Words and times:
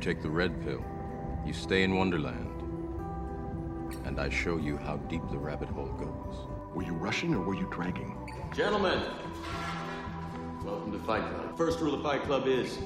take 0.00 0.22
the 0.22 0.30
red 0.30 0.62
pill, 0.64 0.82
you 1.44 1.52
stay 1.52 1.82
in 1.82 1.94
Wonderland. 1.94 2.62
And 4.06 4.18
I 4.18 4.30
show 4.30 4.56
you 4.56 4.78
how 4.78 4.96
deep 4.96 5.22
the 5.30 5.36
rabbit 5.38 5.68
hole 5.68 5.92
goes. 5.98 6.48
Were 6.74 6.82
you 6.82 6.94
rushing 6.94 7.34
or 7.34 7.40
were 7.40 7.54
you 7.54 7.68
dragging? 7.70 8.16
Gentlemen, 8.54 9.02
welcome 10.64 10.92
to 10.92 10.98
Fight 11.00 11.22
Club. 11.22 11.56
First 11.56 11.80
rule 11.80 11.94
of 11.94 12.02
Fight 12.02 12.22
Club 12.22 12.46
is 12.46 12.78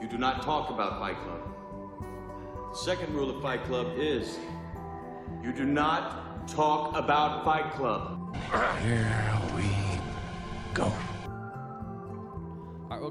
you 0.00 0.08
do 0.08 0.16
not 0.16 0.42
talk 0.42 0.70
about 0.70 0.98
Fight 0.98 1.16
Club. 1.18 2.74
Second 2.74 3.14
rule 3.14 3.28
of 3.28 3.42
Fight 3.42 3.64
Club 3.64 3.92
is 3.98 4.38
you 5.42 5.52
do 5.52 5.66
not 5.66 6.48
talk 6.48 6.96
about 6.96 7.44
Fight 7.44 7.72
Club. 7.72 8.34
Here 8.82 9.40
we 9.54 9.64
go. 10.72 10.90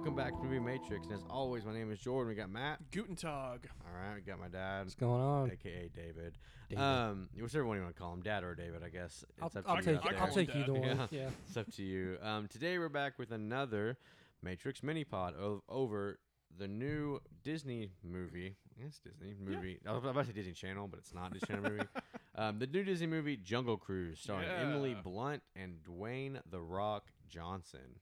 All 0.07 0.13
right, 0.13 0.23
welcome 0.23 0.39
back 0.39 0.41
to 0.41 0.47
Movie 0.47 0.59
Matrix. 0.79 1.07
And 1.07 1.15
as 1.15 1.23
always, 1.29 1.65
my 1.65 1.73
name 1.73 1.91
is 1.91 1.99
Jordan. 1.99 2.29
We 2.29 2.35
got 2.35 2.49
Matt. 2.49 2.79
Guten 2.91 3.15
Tag. 3.17 3.67
All 3.85 3.93
right, 3.93 4.15
we 4.15 4.21
got 4.21 4.39
my 4.39 4.47
dad, 4.47 4.83
What's 4.83 4.95
going 4.95 5.21
on? 5.21 5.51
aka 5.51 5.89
David. 5.93 6.37
David. 6.69 6.81
Um, 6.81 7.27
whichever 7.37 7.65
one 7.65 7.75
you 7.75 7.83
want 7.83 7.93
to 7.93 8.01
call 8.01 8.13
him, 8.13 8.21
Dad 8.21 8.45
or 8.45 8.55
David, 8.55 8.83
I 8.85 8.89
guess. 8.89 9.25
I'll, 9.41 9.47
It's 9.47 9.57
up 9.57 9.65
to 9.65 9.69
I'll 9.69 9.75
you 9.77 9.81
take 9.83 9.95
out 9.97 10.07
I 10.07 10.11
there. 10.11 10.21
I'll 10.23 10.33
take 10.33 10.51
him 10.51 10.61
either 10.63 10.73
one. 10.73 11.09
Yeah. 11.11 11.29
It's 11.47 11.57
up 11.57 11.69
to 11.73 11.83
you. 11.83 12.17
Um, 12.21 12.47
today 12.47 12.77
we're 12.79 12.87
back 12.87 13.19
with 13.19 13.31
another 13.31 13.97
Matrix 14.41 14.81
mini 14.81 15.03
pod 15.03 15.33
o- 15.35 15.63
over 15.67 16.19
the 16.57 16.69
new 16.69 17.19
Disney 17.43 17.89
movie. 18.01 18.55
It's 18.79 18.99
Disney 18.99 19.35
movie. 19.37 19.79
I 19.85 19.91
was 19.91 20.03
about 20.05 20.21
to 20.21 20.27
say 20.27 20.31
Disney 20.33 20.53
Channel, 20.53 20.87
but 20.87 20.99
it's 20.99 21.13
not 21.13 21.33
Disney 21.33 21.47
Channel 21.47 21.69
movie. 21.69 21.83
Um, 22.39 22.59
the 22.59 22.67
new 22.67 22.83
Disney 22.83 23.07
movie 23.07 23.35
Jungle 23.35 23.77
Cruise, 23.77 24.19
starring 24.19 24.47
Emily 24.47 24.95
Blunt 25.03 25.41
and 25.55 25.79
Dwayne 25.83 26.39
the 26.51 26.61
Rock 26.61 27.05
Johnson. 27.27 27.97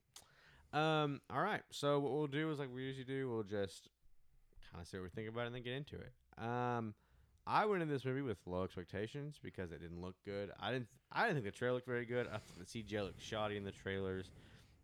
Um, 0.76 1.22
all 1.30 1.42
right. 1.42 1.62
So 1.72 2.00
what 2.00 2.12
we'll 2.12 2.28
do 2.28 2.52
is 2.52 2.60
like 2.60 2.70
we 2.74 2.84
usually 2.84 3.06
do. 3.06 3.30
We'll 3.30 3.44
just 3.44 3.90
kind 4.72 4.82
of 4.82 4.88
say 4.88 4.98
what 4.98 5.04
we 5.06 5.10
think 5.10 5.30
about 5.30 5.44
it 5.44 5.48
and 5.48 5.56
then 5.56 5.64
get 5.64 5.74
into 5.74 5.96
it. 5.96 6.12
Um, 6.44 6.94
I 7.48 7.66
went 7.66 7.82
into 7.84 7.94
this 7.94 8.04
movie 8.06 8.22
with 8.24 8.38
low 8.46 8.64
expectations 8.64 9.40
because 9.42 9.72
it 9.72 9.80
didn't 9.82 10.02
look 10.02 10.16
good. 10.26 10.52
I 10.60 10.72
didn't. 10.72 10.88
I 11.12 11.24
didn't 11.28 11.36
think 11.44 11.46
the 11.46 11.58
trailer 11.58 11.76
looked 11.76 11.88
very 11.88 12.06
good. 12.06 12.28
I 12.28 12.32
thought 12.38 12.58
the 12.60 12.66
CGI 12.66 13.04
looked 13.04 13.22
shoddy 13.22 13.56
in 13.58 13.64
the 13.64 13.72
trailers. 13.72 14.30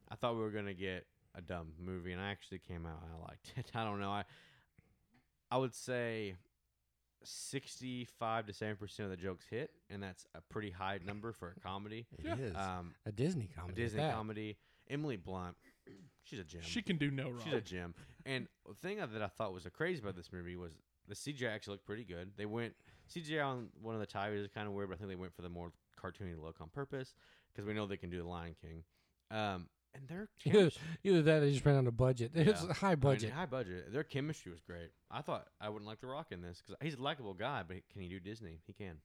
I 0.10 0.16
thought 0.16 0.36
we 0.36 0.42
were 0.42 0.52
gonna 0.52 0.74
get 0.74 1.06
a 1.36 1.42
dumb 1.42 1.74
movie, 1.80 2.12
and 2.14 2.22
I 2.22 2.30
actually 2.32 2.60
came 2.60 2.86
out 2.86 3.02
and 3.04 3.12
I 3.14 3.28
liked 3.30 3.54
it. 3.58 3.72
I 3.76 3.84
don't 3.84 4.00
know. 4.00 4.12
I 4.12 4.24
I 5.50 5.58
would 5.58 5.74
say 5.76 6.36
sixty-five 7.24 8.46
to 8.48 8.54
seventy 8.54 8.78
percent 8.78 9.06
of 9.06 9.12
the 9.12 9.22
jokes 9.22 9.46
hit, 9.50 9.72
and 9.90 10.02
that's 10.02 10.26
a 10.36 10.42
pretty 10.50 10.72
high 10.72 11.00
number 11.06 11.32
for 11.34 11.54
a 11.58 11.60
comedy. 11.60 12.06
It 12.18 12.40
is 12.40 12.56
Um, 12.56 12.94
a 13.06 13.12
Disney 13.12 13.50
a 13.52 13.60
comedy. 13.60 13.74
at 13.82 13.86
Disney 13.86 14.02
that. 14.02 14.14
comedy. 14.14 14.58
Emily 14.90 15.16
Blunt, 15.16 15.56
she's 16.24 16.40
a 16.40 16.44
gem. 16.44 16.62
She 16.64 16.82
can 16.82 16.98
do 16.98 17.12
no 17.12 17.30
wrong. 17.30 17.42
She's 17.44 17.54
a 17.54 17.62
gem. 17.62 17.94
And 18.26 18.48
the 18.68 18.74
thing 18.76 18.98
that 18.98 19.22
I 19.22 19.28
thought 19.28 19.54
was 19.54 19.66
crazy 19.74 20.02
about 20.02 20.16
this 20.16 20.32
movie 20.32 20.56
was 20.56 20.72
the 21.08 21.16
CGI 21.16 21.50
actually 21.54 21.74
looked 21.74 21.86
pretty 21.86 22.04
good. 22.04 22.32
They 22.38 22.46
went 22.46 22.74
CGI 23.14 23.46
on 23.46 23.70
one 23.82 23.96
of 23.96 24.00
the 24.02 24.08
tigers 24.08 24.42
is 24.42 24.48
kind 24.54 24.68
of 24.68 24.74
weird, 24.74 24.90
but 24.90 24.96
I 24.96 24.98
think 25.00 25.10
they 25.10 25.16
went 25.16 25.36
for 25.36 25.42
the 25.42 25.50
more 25.50 25.72
cartoony 26.02 26.40
look 26.42 26.58
on 26.62 26.70
purpose 26.70 27.14
because 27.52 27.68
we 27.68 27.74
know 27.74 27.86
they 27.86 27.98
can 27.98 28.10
do 28.10 28.18
the 28.22 28.28
Lion 28.28 28.56
King. 28.62 28.84
Um, 29.30 29.68
and 29.94 30.08
their 30.08 30.30
Either, 30.46 30.58
chemistry, 30.58 30.82
either 31.04 31.22
that, 31.24 31.38
or 31.38 31.40
they 31.42 31.52
just 31.52 31.66
ran 31.66 31.76
out 31.78 31.88
of 31.88 31.98
budget. 31.98 32.32
It's 32.36 32.64
Yeah. 32.64 32.70
a 32.70 32.74
high 32.74 32.88
I 32.88 32.92
mean, 32.92 33.00
budget. 33.00 33.32
high 33.32 33.46
budget. 33.46 33.92
Their 33.92 34.04
chemistry 34.04 34.52
was 34.52 34.62
great. 34.62 34.92
I 35.10 35.22
thought 35.22 35.48
I 35.60 35.68
wouldn't 35.70 35.88
like 35.88 36.00
The 36.00 36.08
Rock 36.08 36.28
in 36.32 36.42
this 36.42 36.62
because 36.66 36.78
he's 36.82 36.96
a 36.96 37.02
likable 37.02 37.34
guy, 37.34 37.64
but 37.68 37.78
can 37.92 38.02
he 38.02 38.08
do 38.08 38.20
Disney? 38.20 38.62
He 38.66 38.74
can. 38.74 38.98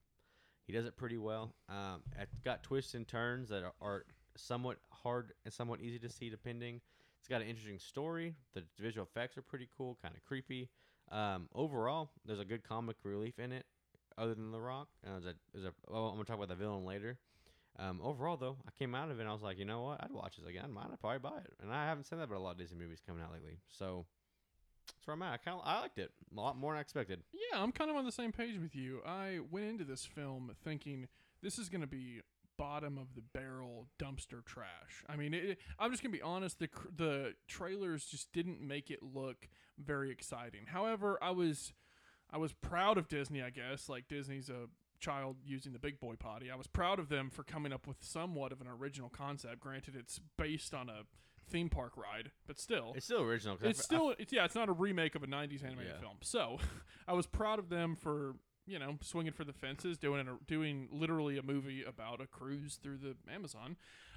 He 0.67 0.73
does 0.73 0.85
it 0.85 0.97
pretty 0.97 1.17
well. 1.19 1.55
Um, 1.69 2.03
it's 2.21 2.39
got 2.45 2.63
twists 2.63 2.95
and 2.95 3.07
turns 3.07 3.49
that 3.51 3.63
are, 3.65 3.73
are 3.81 4.05
somewhat 4.37 4.79
hard 4.91 5.33
and 5.45 5.53
somewhat 5.53 5.81
easy 5.81 5.99
to 6.01 6.09
see, 6.11 6.29
depending. 6.31 6.81
It's 7.27 7.31
got 7.33 7.43
an 7.43 7.49
interesting 7.49 7.81
story. 7.81 8.37
The 8.55 8.63
visual 8.79 9.05
effects 9.05 9.37
are 9.37 9.43
pretty 9.43 9.69
cool, 9.77 9.99
kind 10.01 10.15
of 10.15 10.25
creepy. 10.25 10.69
Um, 11.11 11.49
overall, 11.53 12.11
there's 12.25 12.39
a 12.39 12.45
good 12.45 12.63
comic 12.63 12.95
relief 13.03 13.41
in 13.41 13.51
it, 13.51 13.67
other 14.17 14.33
than 14.33 14.53
The 14.53 14.61
Rock. 14.61 14.87
Uh, 15.05 15.15
there's 15.15 15.25
a, 15.25 15.35
there's 15.53 15.65
a, 15.65 15.73
well, 15.89 16.07
I'm 16.07 16.15
gonna 16.15 16.25
talk 16.25 16.37
about 16.37 16.51
the 16.51 16.55
villain 16.55 16.85
later. 16.85 17.19
Um, 17.81 18.01
overall, 18.01 18.37
though, 18.37 18.59
I 18.65 18.71
came 18.79 18.95
out 18.95 19.11
of 19.11 19.19
it 19.19 19.23
and 19.23 19.29
I 19.29 19.33
was 19.33 19.43
like, 19.43 19.59
you 19.59 19.65
know 19.65 19.83
what? 19.83 20.05
I'd 20.05 20.13
watch 20.13 20.37
this 20.37 20.47
again. 20.47 20.71
Might 20.71 20.85
I'd 20.93 21.01
probably 21.01 21.19
buy 21.19 21.39
it. 21.39 21.53
And 21.61 21.75
I 21.75 21.87
haven't 21.87 22.05
said 22.05 22.21
that 22.21 22.25
about 22.27 22.37
a 22.37 22.39
lot 22.39 22.53
of 22.53 22.59
Disney 22.59 22.79
movies 22.79 23.01
coming 23.05 23.25
out 23.25 23.33
lately. 23.33 23.59
So 23.77 24.07
that's 24.87 25.05
where 25.09 25.15
I'm 25.15 25.23
at. 25.23 25.33
I 25.33 25.37
kind 25.39 25.59
of 25.61 25.67
I 25.67 25.81
liked 25.81 25.99
it 25.99 26.13
a 26.31 26.41
lot 26.41 26.57
more 26.57 26.75
than 26.75 26.79
I 26.79 26.83
expected. 26.83 27.25
Yeah, 27.33 27.61
I'm 27.61 27.73
kind 27.73 27.91
of 27.91 27.97
on 27.97 28.05
the 28.05 28.13
same 28.13 28.31
page 28.31 28.57
with 28.63 28.77
you. 28.77 29.01
I 29.05 29.41
went 29.51 29.67
into 29.67 29.85
this 29.85 30.05
film 30.05 30.53
thinking 30.63 31.09
this 31.43 31.59
is 31.59 31.69
going 31.69 31.81
to 31.81 31.89
be 31.89 32.21
bottom 32.57 32.99
of 32.99 33.15
the 33.15 33.23
barrel 33.23 33.89
dumpster 33.99 34.45
trash. 34.45 35.05
I 35.09 35.17
mean, 35.17 35.35
it, 35.35 35.59
I'm 35.79 35.91
just 35.91 36.03
going 36.03 36.13
to 36.13 36.19
be 36.19 36.23
honest. 36.23 36.59
The 36.59 36.69
the 36.95 37.35
trailers 37.49 38.07
just 38.07 38.33
didn't 38.33 38.61
make 38.61 38.91
it 38.91 39.01
look 39.03 39.49
very 39.79 40.11
exciting. 40.11 40.67
However, 40.67 41.19
I 41.23 41.31
was 41.31 41.73
I 42.31 42.39
was 42.39 42.53
proud 42.53 42.99
of 42.99 43.09
Disney. 43.09 43.43
I 43.43 43.51
guess 43.51 43.89
like 43.89 44.09
Disney's 44.09 44.49
a 44.49 44.67
child 44.99 45.37
using 45.45 45.73
the 45.73 45.79
big 45.79 46.01
boy 46.01 46.15
potty. 46.17 46.51
I 46.51 46.57
was 46.57 46.67
proud 46.67 46.99
of 46.99 47.09
them 47.11 47.29
for 47.31 47.43
coming 47.45 47.73
up 47.73 47.87
with 47.87 47.99
somewhat 48.01 48.51
of 48.53 48.61
an 48.61 48.67
original 48.69 49.11
concept. 49.11 49.61
Granted, 49.61 49.95
it's 49.95 50.21
based 50.39 50.73
on 50.75 50.89
a 50.89 51.03
theme 51.49 51.69
park 51.69 51.93
ride, 51.97 52.33
but 52.49 52.59
still, 52.59 52.93
It's 52.97 53.05
still 53.05 53.21
original. 53.23 53.57
It's 53.63 53.79
I 53.79 53.83
still 53.83 54.15
it's 54.19 54.33
yeah 54.33 54.45
it's 54.45 54.55
not 54.57 54.69
a 54.69 54.73
remake 54.73 55.15
of 55.15 55.23
a 55.23 55.27
90s 55.29 55.63
animated 55.65 55.93
Yeah. 55.95 56.01
film 56.01 56.17
so 56.21 56.59
i 57.07 57.13
was 57.13 57.25
proud 57.27 57.61
of 57.61 57.69
them 57.69 57.95
for 57.95 58.35
you 58.67 58.79
know 58.79 58.99
swinging 59.01 59.33
for 59.33 59.45
the 59.45 59.53
fences 59.53 59.99
doing 59.99 60.27
doing 60.47 60.89
literally 60.91 61.39
a 61.39 61.43
movie 61.43 61.85
about 61.85 62.21
a 62.21 62.27
cruise 62.27 62.79
through 62.83 62.99
the 62.99 63.17
amazon. 63.33 63.77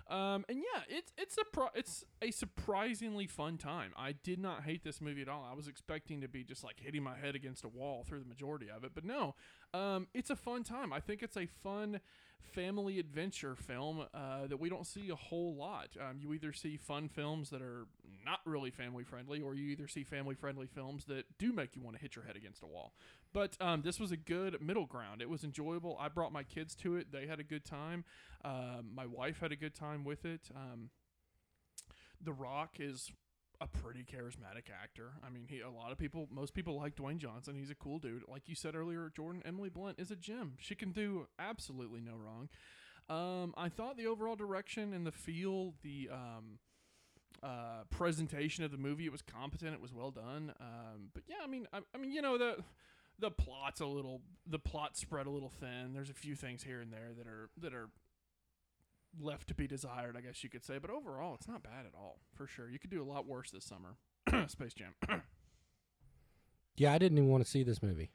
Um, 0.09 0.43
and 0.49 0.57
yeah 0.57 0.81
it's 0.89 1.13
it's 1.19 1.37
a 1.37 1.43
pro- 1.53 1.69
it's 1.75 2.03
a 2.21 2.31
surprisingly 2.31 3.27
fun 3.27 3.57
time. 3.57 3.93
I 3.95 4.13
did 4.13 4.39
not 4.39 4.63
hate 4.63 4.83
this 4.83 5.01
movie 5.01 5.21
at 5.21 5.29
all. 5.29 5.47
I 5.49 5.53
was 5.53 5.67
expecting 5.67 6.21
to 6.21 6.27
be 6.27 6.43
just 6.43 6.63
like 6.63 6.79
hitting 6.79 7.03
my 7.03 7.15
head 7.15 7.35
against 7.35 7.63
a 7.63 7.67
wall 7.67 8.03
through 8.07 8.19
the 8.19 8.27
majority 8.27 8.67
of 8.75 8.83
it 8.83 8.91
but 8.95 9.05
no 9.05 9.35
um, 9.73 10.07
it's 10.13 10.29
a 10.29 10.35
fun 10.35 10.63
time. 10.63 10.91
I 10.91 10.99
think 10.99 11.21
it's 11.21 11.37
a 11.37 11.45
fun 11.45 11.99
family 12.41 12.99
adventure 12.99 13.55
film 13.55 14.05
uh, 14.13 14.47
that 14.47 14.59
we 14.59 14.69
don't 14.69 14.85
see 14.85 15.09
a 15.09 15.15
whole 15.15 15.55
lot. 15.55 15.89
Um, 15.99 16.17
you 16.19 16.33
either 16.33 16.53
see 16.53 16.77
fun 16.77 17.09
films 17.09 17.49
that 17.51 17.61
are 17.61 17.87
not 18.25 18.39
really 18.45 18.71
family 18.71 19.03
friendly, 19.03 19.41
or 19.41 19.53
you 19.53 19.69
either 19.69 19.87
see 19.87 20.03
family 20.03 20.35
friendly 20.35 20.67
films 20.67 21.05
that 21.05 21.25
do 21.37 21.53
make 21.53 21.75
you 21.75 21.81
want 21.81 21.95
to 21.95 22.01
hit 22.01 22.15
your 22.15 22.25
head 22.25 22.35
against 22.35 22.63
a 22.63 22.67
wall. 22.67 22.93
But 23.33 23.55
um, 23.61 23.81
this 23.81 23.99
was 23.99 24.11
a 24.11 24.17
good 24.17 24.61
middle 24.61 24.85
ground. 24.85 25.21
It 25.21 25.29
was 25.29 25.43
enjoyable. 25.43 25.97
I 25.99 26.09
brought 26.09 26.31
my 26.31 26.43
kids 26.43 26.75
to 26.77 26.95
it. 26.95 27.11
They 27.11 27.27
had 27.27 27.39
a 27.39 27.43
good 27.43 27.65
time. 27.65 28.03
Um, 28.43 28.89
my 28.93 29.05
wife 29.05 29.39
had 29.39 29.51
a 29.51 29.55
good 29.55 29.75
time 29.75 30.03
with 30.03 30.25
it. 30.25 30.49
Um, 30.55 30.89
the 32.21 32.33
Rock 32.33 32.77
is 32.79 33.11
a 33.61 33.67
pretty 33.67 34.03
charismatic 34.03 34.71
actor. 34.71 35.11
I 35.25 35.29
mean, 35.29 35.45
he 35.47 35.59
a 35.61 35.69
lot 35.69 35.91
of 35.91 35.97
people, 35.97 36.27
most 36.31 36.53
people 36.53 36.77
like 36.77 36.95
Dwayne 36.95 37.17
Johnson. 37.17 37.55
He's 37.55 37.69
a 37.69 37.75
cool 37.75 37.99
dude. 37.99 38.23
Like 38.27 38.47
you 38.47 38.55
said 38.55 38.75
earlier, 38.75 39.11
Jordan 39.15 39.41
Emily 39.45 39.69
Blunt 39.69 39.99
is 39.99 40.11
a 40.11 40.15
gem. 40.15 40.53
She 40.59 40.75
can 40.75 40.91
do 40.91 41.27
absolutely 41.37 42.01
no 42.01 42.13
wrong. 42.13 42.49
Um, 43.09 43.53
I 43.57 43.69
thought 43.69 43.97
the 43.97 44.07
overall 44.07 44.35
direction 44.35 44.93
and 44.93 45.05
the 45.05 45.11
feel, 45.11 45.73
the 45.81 46.09
um, 46.11 46.59
uh, 47.41 47.83
presentation 47.89 48.63
of 48.63 48.71
the 48.71 48.77
movie, 48.77 49.05
it 49.05 49.11
was 49.11 49.21
competent. 49.21 49.73
It 49.73 49.81
was 49.81 49.93
well 49.93 50.11
done. 50.11 50.53
Um, 50.59 51.09
but 51.13 51.23
yeah, 51.27 51.37
I 51.43 51.47
mean, 51.47 51.67
I, 51.73 51.79
I 51.93 51.97
mean, 51.97 52.11
you 52.11 52.21
know 52.21 52.37
the 52.37 52.63
the 53.17 53.31
plot's 53.31 53.81
a 53.81 53.85
little 53.85 54.21
the 54.47 54.59
plot 54.59 54.95
spread 54.95 55.25
a 55.25 55.29
little 55.29 55.49
thin. 55.49 55.93
There's 55.93 56.09
a 56.09 56.13
few 56.13 56.35
things 56.35 56.63
here 56.63 56.79
and 56.79 56.93
there 56.93 57.11
that 57.17 57.27
are 57.27 57.49
that 57.61 57.73
are 57.73 57.89
left 59.19 59.47
to 59.47 59.53
be 59.55 59.67
desired, 59.67 60.15
I 60.17 60.21
guess 60.21 60.43
you 60.43 60.49
could 60.49 60.63
say. 60.65 60.77
But 60.77 60.89
overall, 60.91 61.35
it's 61.35 61.47
not 61.47 61.63
bad 61.63 61.85
at 61.85 61.93
all, 61.95 62.19
for 62.35 62.47
sure. 62.47 62.69
You 62.69 62.79
could 62.79 62.89
do 62.89 63.01
a 63.01 63.05
lot 63.05 63.25
worse 63.25 63.51
this 63.51 63.65
summer. 63.65 63.95
Space 64.47 64.73
Jam. 64.73 64.93
Yeah, 66.75 66.93
I 66.93 66.97
didn't 66.97 67.17
even 67.17 67.29
want 67.29 67.43
to 67.43 67.49
see 67.49 67.63
this 67.63 67.83
movie. 67.83 68.09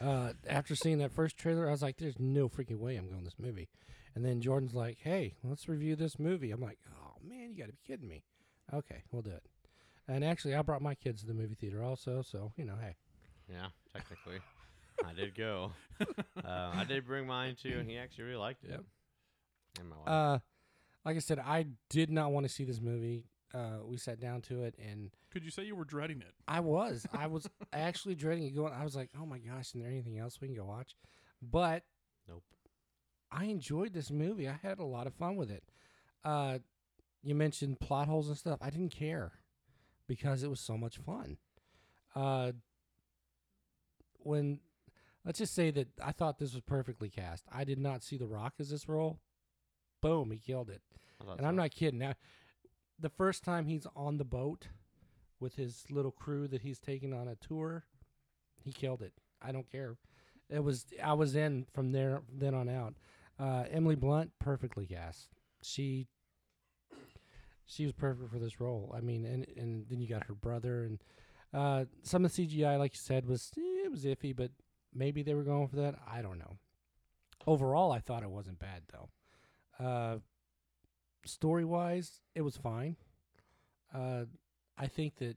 Uh, 0.00 0.32
after 0.48 0.74
seeing 0.74 0.96
that 1.00 1.12
first 1.12 1.36
trailer, 1.36 1.68
I 1.68 1.72
was 1.72 1.82
like, 1.82 1.98
"There's 1.98 2.18
no 2.18 2.48
freaking 2.48 2.78
way 2.78 2.96
I'm 2.96 3.06
going 3.06 3.18
to 3.18 3.24
this 3.24 3.38
movie." 3.38 3.68
And 4.14 4.24
then 4.24 4.40
Jordan's 4.40 4.72
like, 4.72 4.96
"Hey, 5.02 5.34
let's 5.44 5.68
review 5.68 5.94
this 5.94 6.18
movie." 6.18 6.50
I'm 6.50 6.60
like, 6.62 6.78
"Oh 6.90 7.16
man, 7.22 7.50
you 7.52 7.58
got 7.58 7.66
to 7.66 7.72
be 7.72 7.82
kidding 7.86 8.08
me!" 8.08 8.22
Okay, 8.72 9.02
we'll 9.12 9.20
do 9.20 9.32
it. 9.32 9.44
And 10.06 10.24
actually, 10.24 10.54
I 10.54 10.62
brought 10.62 10.80
my 10.80 10.94
kids 10.94 11.20
to 11.20 11.26
the 11.26 11.34
movie 11.34 11.54
theater 11.54 11.82
also, 11.82 12.22
so 12.22 12.52
you 12.56 12.64
know, 12.64 12.76
hey, 12.80 12.96
Yeah, 13.46 13.66
technically, 13.94 14.38
I 15.04 15.12
did 15.12 15.34
go. 15.34 15.72
Uh, 16.42 16.70
I 16.72 16.84
did 16.84 17.04
bring 17.04 17.26
mine 17.26 17.56
too, 17.60 17.76
and 17.78 17.90
he 17.90 17.98
actually 17.98 18.24
really 18.24 18.36
liked 18.38 18.64
it. 18.64 18.70
Yep. 18.70 18.84
And 19.78 19.88
my 19.88 19.96
wife. 19.96 20.08
uh, 20.08 20.38
like 21.04 21.16
I 21.16 21.20
said, 21.20 21.38
I 21.38 21.66
did 21.88 22.10
not 22.10 22.32
want 22.32 22.46
to 22.46 22.52
see 22.52 22.64
this 22.64 22.80
movie. 22.80 23.24
Uh, 23.54 23.78
we 23.84 23.96
sat 23.96 24.20
down 24.20 24.42
to 24.42 24.62
it, 24.64 24.74
and 24.78 25.10
Could 25.32 25.42
you 25.42 25.50
say 25.50 25.64
you 25.64 25.74
were 25.74 25.84
dreading 25.86 26.20
it? 26.20 26.34
I 26.46 26.60
was, 26.60 27.06
I 27.16 27.28
was 27.28 27.48
actually 27.72 28.14
dreading 28.14 28.44
it. 28.44 28.54
Going, 28.54 28.74
I 28.74 28.84
was 28.84 28.94
like, 28.94 29.10
"Oh 29.18 29.24
my 29.24 29.38
gosh, 29.38 29.68
is 29.68 29.72
there 29.72 29.86
anything 29.86 30.18
else 30.18 30.38
we 30.40 30.48
can 30.48 30.56
go 30.56 30.66
watch?" 30.66 30.96
But 31.40 31.84
nope. 32.28 32.44
I 33.32 33.44
enjoyed 33.44 33.94
this 33.94 34.10
movie. 34.10 34.48
I 34.48 34.58
had 34.62 34.78
a 34.78 34.84
lot 34.84 35.06
of 35.06 35.14
fun 35.14 35.36
with 35.36 35.50
it. 35.50 35.62
Uh, 36.24 36.58
you 37.22 37.34
mentioned 37.34 37.80
plot 37.80 38.06
holes 38.08 38.28
and 38.28 38.36
stuff. 38.36 38.58
I 38.60 38.68
didn't 38.70 38.90
care 38.90 39.32
because 40.06 40.42
it 40.42 40.50
was 40.50 40.60
so 40.60 40.76
much 40.76 40.98
fun. 40.98 41.38
Uh, 42.14 42.52
when 44.18 44.60
let's 45.24 45.38
just 45.38 45.54
say 45.54 45.70
that 45.70 45.88
I 46.04 46.12
thought 46.12 46.38
this 46.38 46.52
was 46.52 46.62
perfectly 46.62 47.08
cast. 47.08 47.44
I 47.50 47.64
did 47.64 47.78
not 47.78 48.02
see 48.02 48.16
The 48.18 48.26
Rock 48.26 48.54
as 48.58 48.70
this 48.70 48.88
role. 48.88 49.20
Boom, 50.00 50.30
he 50.30 50.38
killed 50.38 50.70
it. 50.70 50.82
And 51.38 51.46
I'm 51.46 51.56
not 51.56 51.70
kidding. 51.72 51.98
Now, 51.98 52.14
the 52.98 53.08
first 53.08 53.44
time 53.44 53.66
he's 53.66 53.86
on 53.96 54.16
the 54.18 54.24
boat 54.24 54.68
with 55.40 55.56
his 55.56 55.84
little 55.90 56.10
crew 56.10 56.48
that 56.48 56.62
he's 56.62 56.78
taking 56.78 57.12
on 57.12 57.28
a 57.28 57.36
tour, 57.36 57.84
He 58.64 58.72
killed 58.72 59.02
it. 59.02 59.12
I 59.40 59.52
don't 59.52 59.70
care. 59.70 59.96
It 60.50 60.62
was 60.64 60.86
I 61.02 61.12
was 61.12 61.36
in 61.36 61.66
from 61.72 61.92
there 61.92 62.22
then 62.32 62.54
on 62.54 62.68
out. 62.68 62.94
Uh, 63.38 63.64
Emily 63.70 63.94
Blunt 63.94 64.32
perfectly 64.40 64.86
cast. 64.86 65.28
She 65.62 66.08
she 67.66 67.84
was 67.84 67.92
perfect 67.92 68.30
for 68.30 68.38
this 68.38 68.60
role. 68.60 68.94
I 68.96 69.00
mean, 69.00 69.24
and 69.24 69.46
and 69.56 69.86
then 69.88 70.00
you 70.00 70.08
got 70.08 70.26
her 70.26 70.34
brother 70.34 70.84
and 70.84 70.98
uh, 71.52 71.84
some 72.02 72.24
of 72.24 72.34
the 72.34 72.46
CGI, 72.46 72.78
like 72.78 72.94
you 72.94 73.00
said, 73.00 73.26
was 73.26 73.52
eh, 73.56 73.84
it 73.84 73.90
was 73.90 74.04
iffy, 74.04 74.34
but 74.34 74.50
maybe 74.92 75.22
they 75.22 75.34
were 75.34 75.44
going 75.44 75.68
for 75.68 75.76
that. 75.76 75.94
I 76.06 76.20
don't 76.22 76.38
know. 76.38 76.58
Overall, 77.46 77.92
I 77.92 78.00
thought 78.00 78.22
it 78.22 78.30
wasn't 78.30 78.58
bad 78.58 78.82
though. 78.92 79.08
Uh, 79.78 80.18
story 81.24 81.64
wise, 81.64 82.20
it 82.34 82.42
was 82.42 82.56
fine. 82.56 82.96
Uh, 83.94 84.24
I 84.76 84.86
think 84.86 85.16
that 85.16 85.36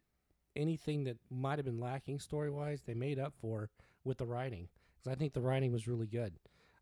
anything 0.55 1.03
that 1.05 1.17
might 1.29 1.57
have 1.59 1.65
been 1.65 1.79
lacking 1.79 2.19
story 2.19 2.49
wise, 2.49 2.81
they 2.81 2.93
made 2.93 3.19
up 3.19 3.33
for 3.39 3.69
with 4.03 4.17
the 4.17 4.25
writing. 4.25 4.67
Because 4.97 5.15
I 5.15 5.19
think 5.19 5.33
the 5.33 5.41
writing 5.41 5.71
was 5.71 5.87
really 5.87 6.07
good. 6.07 6.33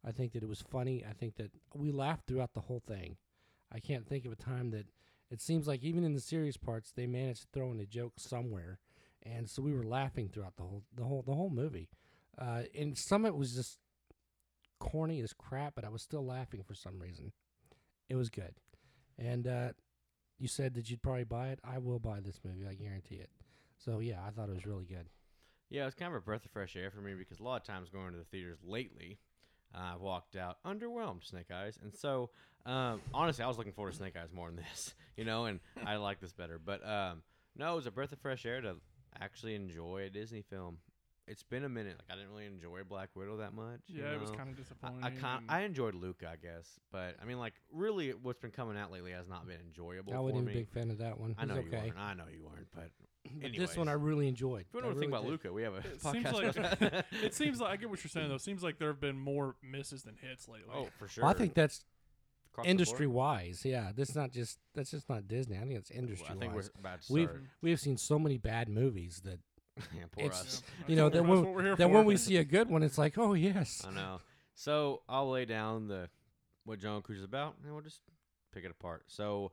I 0.06 0.12
think 0.12 0.34
that 0.34 0.44
it 0.44 0.50
was 0.50 0.62
funny. 0.62 1.04
I 1.08 1.14
think 1.14 1.36
that 1.36 1.52
we 1.74 1.92
laughed 1.92 2.28
throughout 2.28 2.54
the 2.54 2.62
whole 2.62 2.82
thing. 2.86 3.18
I 3.72 3.80
can't 3.80 4.08
think 4.08 4.26
of 4.26 4.32
a 4.32 4.36
time 4.38 4.72
that 4.72 4.88
it 5.30 5.42
seems 5.42 5.68
like 5.68 5.84
even 5.84 6.04
in 6.04 6.14
the 6.14 6.22
serious 6.22 6.58
parts 6.58 6.92
they 6.92 7.06
managed 7.06 7.42
to 7.42 7.48
throw 7.54 7.72
in 7.72 7.80
a 7.80 7.86
joke 7.86 8.14
somewhere, 8.18 8.80
and 9.22 9.48
so 9.50 9.62
we 9.62 9.74
were 9.74 9.84
laughing 9.84 10.30
throughout 10.30 10.56
the 10.56 10.64
whole 10.64 10.84
the 10.96 11.04
whole 11.04 11.22
the 11.22 11.36
whole 11.36 11.50
movie. 11.50 11.90
Uh, 12.38 12.64
and 12.78 12.98
some 12.98 13.26
of 13.26 13.34
it 13.34 13.38
was 13.38 13.54
just 13.54 13.78
corny 14.80 15.20
as 15.22 15.34
crap, 15.34 15.76
but 15.76 15.86
I 15.86 15.90
was 15.90 16.02
still 16.02 16.26
laughing 16.26 16.64
for 16.64 16.74
some 16.74 17.00
reason. 17.00 17.32
It 18.10 18.16
was 18.16 18.30
good, 18.30 18.54
and 19.18 19.48
uh, 19.48 19.70
you 20.40 20.48
said 20.48 20.74
that 20.74 20.90
you'd 20.90 21.02
probably 21.02 21.24
buy 21.26 21.50
it. 21.50 21.60
I 21.64 21.78
will 21.78 22.00
buy 22.00 22.20
this 22.20 22.40
movie. 22.44 22.68
I 22.68 22.74
guarantee 22.74 23.16
it. 23.16 23.30
So 23.78 24.00
yeah, 24.00 24.20
I 24.26 24.32
thought 24.32 24.50
it 24.50 24.56
was 24.56 24.66
really 24.66 24.86
good. 24.86 25.10
Yeah, 25.70 25.86
it's 25.86 25.96
kind 25.96 26.12
of 26.12 26.18
a 26.18 26.22
breath 26.22 26.46
of 26.46 26.52
fresh 26.52 26.76
air 26.76 26.90
for 26.90 27.02
me 27.02 27.14
because 27.14 27.40
a 27.40 27.44
lot 27.44 27.62
of 27.62 27.68
times 27.68 27.90
going 27.90 28.12
to 28.14 28.18
the 28.18 28.24
theaters 28.26 28.58
lately, 28.64 29.20
uh, 29.76 29.94
I've 29.94 30.02
walked 30.02 30.36
out 30.36 30.58
underwhelmed 30.66 31.24
Snake 31.24 31.52
Eyes, 31.54 31.78
and 31.82 31.96
so 31.96 32.32
um, 32.66 33.02
honestly, 33.14 33.44
I 33.44 33.48
was 33.48 33.58
looking 33.58 33.74
forward 33.74 33.92
to 33.92 33.98
Snake 33.98 34.16
Eyes 34.16 34.30
more 34.34 34.48
than 34.48 34.56
this, 34.70 34.94
you 35.16 35.26
know, 35.26 35.46
and 35.46 35.60
I 35.86 35.98
like 35.98 36.20
this 36.20 36.34
better. 36.34 36.60
But 36.64 36.88
um, 36.88 37.22
no, 37.56 37.74
it 37.74 37.76
was 37.76 37.88
a 37.88 37.92
breath 37.92 38.12
of 38.12 38.20
fresh 38.20 38.46
air 38.46 38.62
to 38.62 38.76
actually 39.20 39.56
enjoy 39.56 40.04
a 40.06 40.10
Disney 40.10 40.42
film. 40.42 40.78
It's 41.30 41.44
been 41.44 41.64
a 41.64 41.70
minute. 41.70 41.96
Like 42.00 42.12
I 42.18 42.20
didn't 42.20 42.32
really 42.32 42.48
enjoy 42.48 42.82
Black 42.88 43.10
Widow 43.16 43.38
that 43.38 43.54
much. 43.54 43.82
you 43.88 44.02
Yeah, 44.04 44.14
it 44.14 44.20
was 44.22 44.32
kind 44.32 44.50
of 44.50 44.58
disappointing. 44.58 45.04
I, 45.04 45.12
con- 45.12 45.44
and- 45.44 45.52
I 45.52 45.62
enjoyed 45.62 45.96
Luca, 45.96 46.28
I 46.30 46.36
guess, 46.36 46.80
but 46.92 47.16
I 47.22 47.26
mean, 47.26 47.38
like, 47.40 47.54
really, 47.72 48.10
what's 48.12 48.40
been 48.40 48.52
coming 48.52 48.78
out 48.78 48.92
lately 48.92 49.12
has 49.12 49.28
not 49.28 49.48
been 49.48 49.60
enjoyable 49.66 50.12
I 50.14 50.18
for 50.18 50.24
wasn't 50.24 50.46
me. 50.46 50.52
a 50.52 50.56
big 50.56 50.70
fan 50.70 50.90
of 50.92 50.98
that 50.98 51.20
one. 51.20 51.36
I 51.38 51.46
know 51.46 51.56
was 51.56 51.66
you 51.66 51.70
okay. 51.70 51.88
weren't. 51.88 52.00
I 52.00 52.14
know 52.16 52.24
you 52.32 52.44
weren't, 52.44 52.68
but 52.74 52.90
But 53.42 53.52
this 53.56 53.78
one 53.78 53.88
I 53.90 53.94
really 53.94 54.28
enjoyed. 54.28 54.66
If 54.70 54.74
you 54.74 54.80
I 54.80 54.84
want 54.86 54.96
to 54.96 55.00
think 55.00 55.12
about 55.12 55.24
did. 55.24 55.32
Luca, 55.32 55.54
we 55.54 55.62
have 55.64 55.74
a 55.76 55.78
It 55.80 56.00
podcast. 56.02 56.12
seems 56.14 56.34
like 56.84 57.06
it 57.24 57.34
seems 57.36 57.60
like 57.62 57.72
I 57.72 57.76
get 57.76 57.90
what 57.90 58.04
you're 58.04 58.10
saying 58.10 58.30
though. 58.30 58.36
It 58.36 58.42
seems 58.42 58.64
like 58.64 58.80
there 58.80 58.88
have 58.88 59.02
been 59.02 59.20
more 59.20 59.56
misses 59.62 60.04
than 60.04 60.16
hits 60.22 60.48
lately. 60.48 60.74
oh, 60.74 60.88
for 60.98 61.08
sure. 61.08 61.24
Well, 61.24 61.32
I 61.32 61.38
think 61.38 61.54
that's 61.54 61.84
Across 62.54 62.66
industry 62.66 63.06
wise, 63.06 63.62
Yeah, 63.64 63.92
this 63.96 64.10
is 64.10 64.16
not 64.16 64.32
just 64.32 64.58
that's 64.74 64.90
just 64.90 65.08
not 65.08 65.28
Disney. 65.28 65.58
I 65.58 65.60
think 65.60 65.74
it's 65.74 65.92
Well, 65.92 66.00
industry 66.00 66.28
I 66.32 66.40
think 66.40 66.54
we're 66.54 66.62
wise. 66.62 66.72
about 66.80 67.02
to 67.04 67.14
We've 67.14 67.30
we 67.62 67.70
have 67.70 67.80
seen 67.80 67.98
so 67.98 68.18
many 68.18 68.38
bad 68.40 68.70
movies 68.70 69.22
that 69.26 69.40
yeah, 69.96 70.04
poor 70.12 70.26
it's 70.26 70.42
us. 70.42 70.64
you 70.88 70.96
know 70.96 71.10
That's 71.10 71.24
that 71.24 71.30
when 71.30 71.44
what 71.44 71.54
we're 71.54 71.76
that 71.76 71.90
when 71.90 72.06
we 72.06 72.18
see 72.18 72.38
a 72.38 72.44
good 72.44 72.70
one, 72.70 72.84
it's 72.84 72.98
like 72.98 73.18
oh 73.18 73.34
yes. 73.34 73.86
I 73.88 73.92
know. 73.94 74.22
So 74.54 75.02
I'll 75.08 75.30
lay 75.30 75.46
down 75.46 75.88
the 75.88 76.10
what 76.66 76.80
Jungle 76.80 77.02
Cruise 77.02 77.20
is 77.20 77.24
about, 77.24 77.56
and 77.64 77.74
we'll 77.74 77.82
just 77.82 78.02
pick 78.54 78.66
it 78.66 78.72
apart. 78.72 79.04
So, 79.08 79.52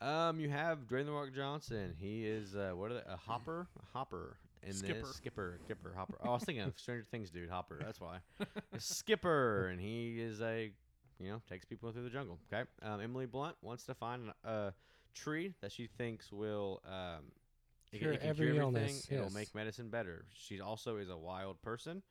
um, 0.00 0.40
you 0.40 0.48
have 0.48 0.86
Dwayne 0.86 1.06
the 1.06 1.12
Rock 1.12 1.28
Johnson. 1.34 1.94
He 1.98 2.26
is 2.26 2.56
uh, 2.56 2.72
what 2.74 2.90
are 2.90 2.94
they? 2.94 3.02
A 3.12 3.16
hopper, 3.16 3.68
a 3.78 3.96
hopper 3.96 4.38
in 4.62 4.72
Skipper. 4.72 5.00
this 5.00 5.16
skipper, 5.16 5.58
skipper, 5.64 5.92
hopper. 5.96 6.18
Oh, 6.24 6.30
I 6.30 6.32
was 6.32 6.44
thinking 6.44 6.64
of 6.64 6.78
Stranger 6.78 7.06
Things, 7.10 7.30
dude. 7.30 7.48
Hopper. 7.48 7.78
That's 7.80 8.00
why. 8.00 8.18
A 8.72 8.80
skipper, 8.80 9.68
and 9.68 9.80
he 9.80 10.20
is 10.20 10.40
a 10.40 10.72
you 11.18 11.30
know 11.30 11.40
takes 11.48 11.64
people 11.64 11.90
through 11.92 12.04
the 12.04 12.10
jungle. 12.10 12.38
Okay. 12.52 12.68
Um, 12.82 13.00
Emily 13.00 13.26
Blunt 13.26 13.56
wants 13.62 13.84
to 13.84 13.94
find 13.94 14.32
a 14.44 14.72
tree 15.14 15.54
that 15.60 15.72
she 15.72 15.86
thinks 15.86 16.32
will 16.32 16.82
um. 16.86 17.24
It, 17.96 17.98
can- 18.00 18.04
Cure 18.08 18.12
it 18.14 18.20
can 18.20 18.28
every 18.30 18.46
cure 18.46 18.62
everything. 18.62 18.80
illness, 18.82 19.06
It'll 19.10 19.24
yes. 19.24 19.34
make 19.34 19.54
medicine 19.54 19.88
better. 19.90 20.24
She 20.34 20.60
also 20.60 20.96
is 20.96 21.08
a 21.10 21.16
wild 21.16 21.60
person, 21.62 22.02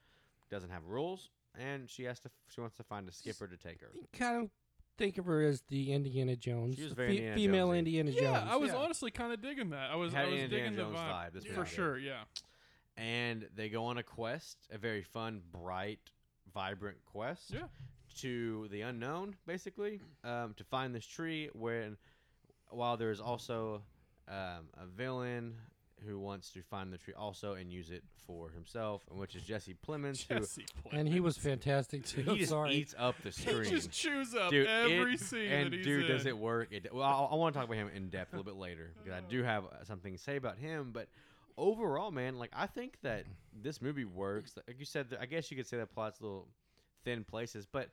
doesn't 0.50 0.70
have 0.70 0.86
rules, 0.86 1.30
and 1.58 1.90
she 1.90 2.04
has 2.04 2.20
to. 2.22 2.30
She 2.50 2.62
wants 2.62 2.76
to 2.78 2.84
find 2.84 3.08
a 3.08 3.12
skipper 3.12 3.48
to 3.48 3.58
take 3.58 3.82
her. 3.82 3.90
You 3.94 4.06
kind 4.14 4.44
of 4.44 4.50
think 4.98 5.18
of 5.18 5.26
her 5.26 5.42
as 5.42 5.62
the 5.70 5.92
Indiana 5.94 6.36
Jones, 6.36 6.76
She 6.76 6.84
was 6.84 6.92
the 6.92 6.96
very 6.96 7.18
fe- 7.18 7.28
Indiana 7.28 7.36
female 7.36 7.68
Jonesy. 7.68 7.80
Indiana 8.00 8.12
yeah, 8.12 8.22
Jones. 8.40 8.52
I 8.52 8.56
was 8.58 8.72
honestly 8.72 9.12
kind 9.12 9.34
of 9.34 9.42
digging 9.42 9.70
that. 9.72 9.90
I 9.92 9.96
was, 9.96 10.14
Had 10.14 10.28
I 10.28 10.30
was 10.32 10.40
Indiana 10.42 10.70
digging 10.70 10.78
the 10.78 10.98
vibe, 10.98 11.12
vibe, 11.12 11.30
let's 11.34 11.46
put 11.46 11.52
it 11.52 11.56
for 11.56 11.66
sure. 11.66 11.98
Yeah, 11.98 12.24
and 12.98 13.48
they 13.56 13.70
go 13.70 13.86
on 13.86 13.98
a 13.98 14.04
quest, 14.04 14.58
a 14.72 14.78
very 14.78 15.04
fun, 15.04 15.42
bright, 15.52 16.00
vibrant 16.54 16.98
quest 17.06 17.52
Yeah. 17.52 17.68
to 18.20 18.68
the 18.70 18.82
unknown, 18.82 19.36
basically, 19.46 20.00
um, 20.24 20.54
to 20.56 20.64
find 20.64 20.96
this 20.96 21.06
tree. 21.06 21.50
When 21.54 21.98
while 22.70 22.96
there's 22.98 23.20
also 23.20 23.82
um, 24.28 24.70
a 24.78 24.86
villain 24.96 25.56
who 26.06 26.20
wants 26.20 26.52
to 26.52 26.62
find 26.62 26.92
the 26.92 26.98
tree 26.98 27.14
also 27.18 27.54
and 27.54 27.72
use 27.72 27.90
it 27.90 28.04
for 28.28 28.50
himself, 28.50 29.04
and 29.10 29.20
which 29.20 29.36
is 29.36 29.44
Jesse 29.44 29.76
Plemons, 29.88 30.28
Jesse 30.28 30.66
and 30.92 31.08
he 31.08 31.20
was 31.20 31.38
fantastic 31.38 32.06
too. 32.06 32.22
who 32.22 32.34
he 32.34 32.40
just 32.40 32.50
Sorry. 32.50 32.74
eats 32.76 32.94
up 32.98 33.16
the 33.24 33.32
screen. 33.32 33.58
He 33.60 33.64
screen. 33.66 33.76
just 33.76 33.92
chews 33.92 34.36
up 34.36 34.50
Dude, 34.52 34.68
every 34.68 35.14
it- 35.14 35.20
scene 35.20 35.52
and 35.52 35.72
that 35.72 35.78
he's 35.78 35.86
dude, 35.86 36.06
in. 36.06 36.12
does 36.12 36.26
it 36.26 36.38
work? 36.38 36.70
It, 36.72 36.94
well, 36.94 37.04
I, 37.04 37.34
I 37.34 37.36
want 37.36 37.54
to 37.54 37.60
talk 37.60 37.68
about 37.68 37.78
him 37.78 37.90
in 37.96 38.10
depth 38.10 38.34
a 38.34 38.38
little 38.38 38.52
bit 38.52 38.60
later 38.60 38.92
because 38.98 39.14
I 39.18 39.22
do 39.30 39.44
have 39.44 39.64
uh, 39.66 39.84
something 39.86 40.12
to 40.14 40.20
say 40.20 40.36
about 40.36 40.58
him. 40.58 40.92
But 40.94 41.08
overall, 41.58 42.12
man, 42.12 42.38
like 42.38 42.52
I 42.54 42.66
think 42.68 42.98
that 43.04 43.24
this 43.54 43.82
movie 43.82 44.06
works. 44.06 44.56
Like 44.68 44.80
you 44.80 44.86
said, 44.86 45.16
I 45.20 45.26
guess 45.26 45.50
you 45.50 45.58
could 45.58 45.68
say 45.68 45.78
that 45.78 45.94
plot's 45.94 46.20
a 46.20 46.24
little 46.24 46.48
thin 47.04 47.24
places, 47.24 47.66
but 47.72 47.90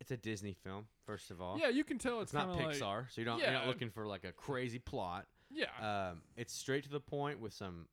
it's 0.00 0.10
a 0.10 0.16
Disney 0.16 0.54
film. 0.64 0.86
First 1.06 1.30
of 1.30 1.40
all, 1.40 1.58
Yeah, 1.58 1.68
you 1.68 1.84
can 1.84 1.98
tell 1.98 2.20
it's 2.20 2.32
it's, 2.32 2.34
not 2.34 2.50
Pixar, 2.58 2.66
Like, 3.02 3.10
so 3.10 3.20
you 3.20 3.24
don't 3.24 3.38
you're 3.40 3.50
not 3.52 3.66
looking 3.66 3.90
for 3.90 4.06
like 4.06 4.24
a 4.24 4.32
crazy 4.32 4.78
plot. 4.78 5.26
Yeah, 5.50 6.10
Um, 6.10 6.22
it's 6.36 6.52
straight 6.52 6.84
to 6.84 6.90
the 6.90 7.00
point 7.00 7.40
with 7.40 7.52
some 7.52 7.86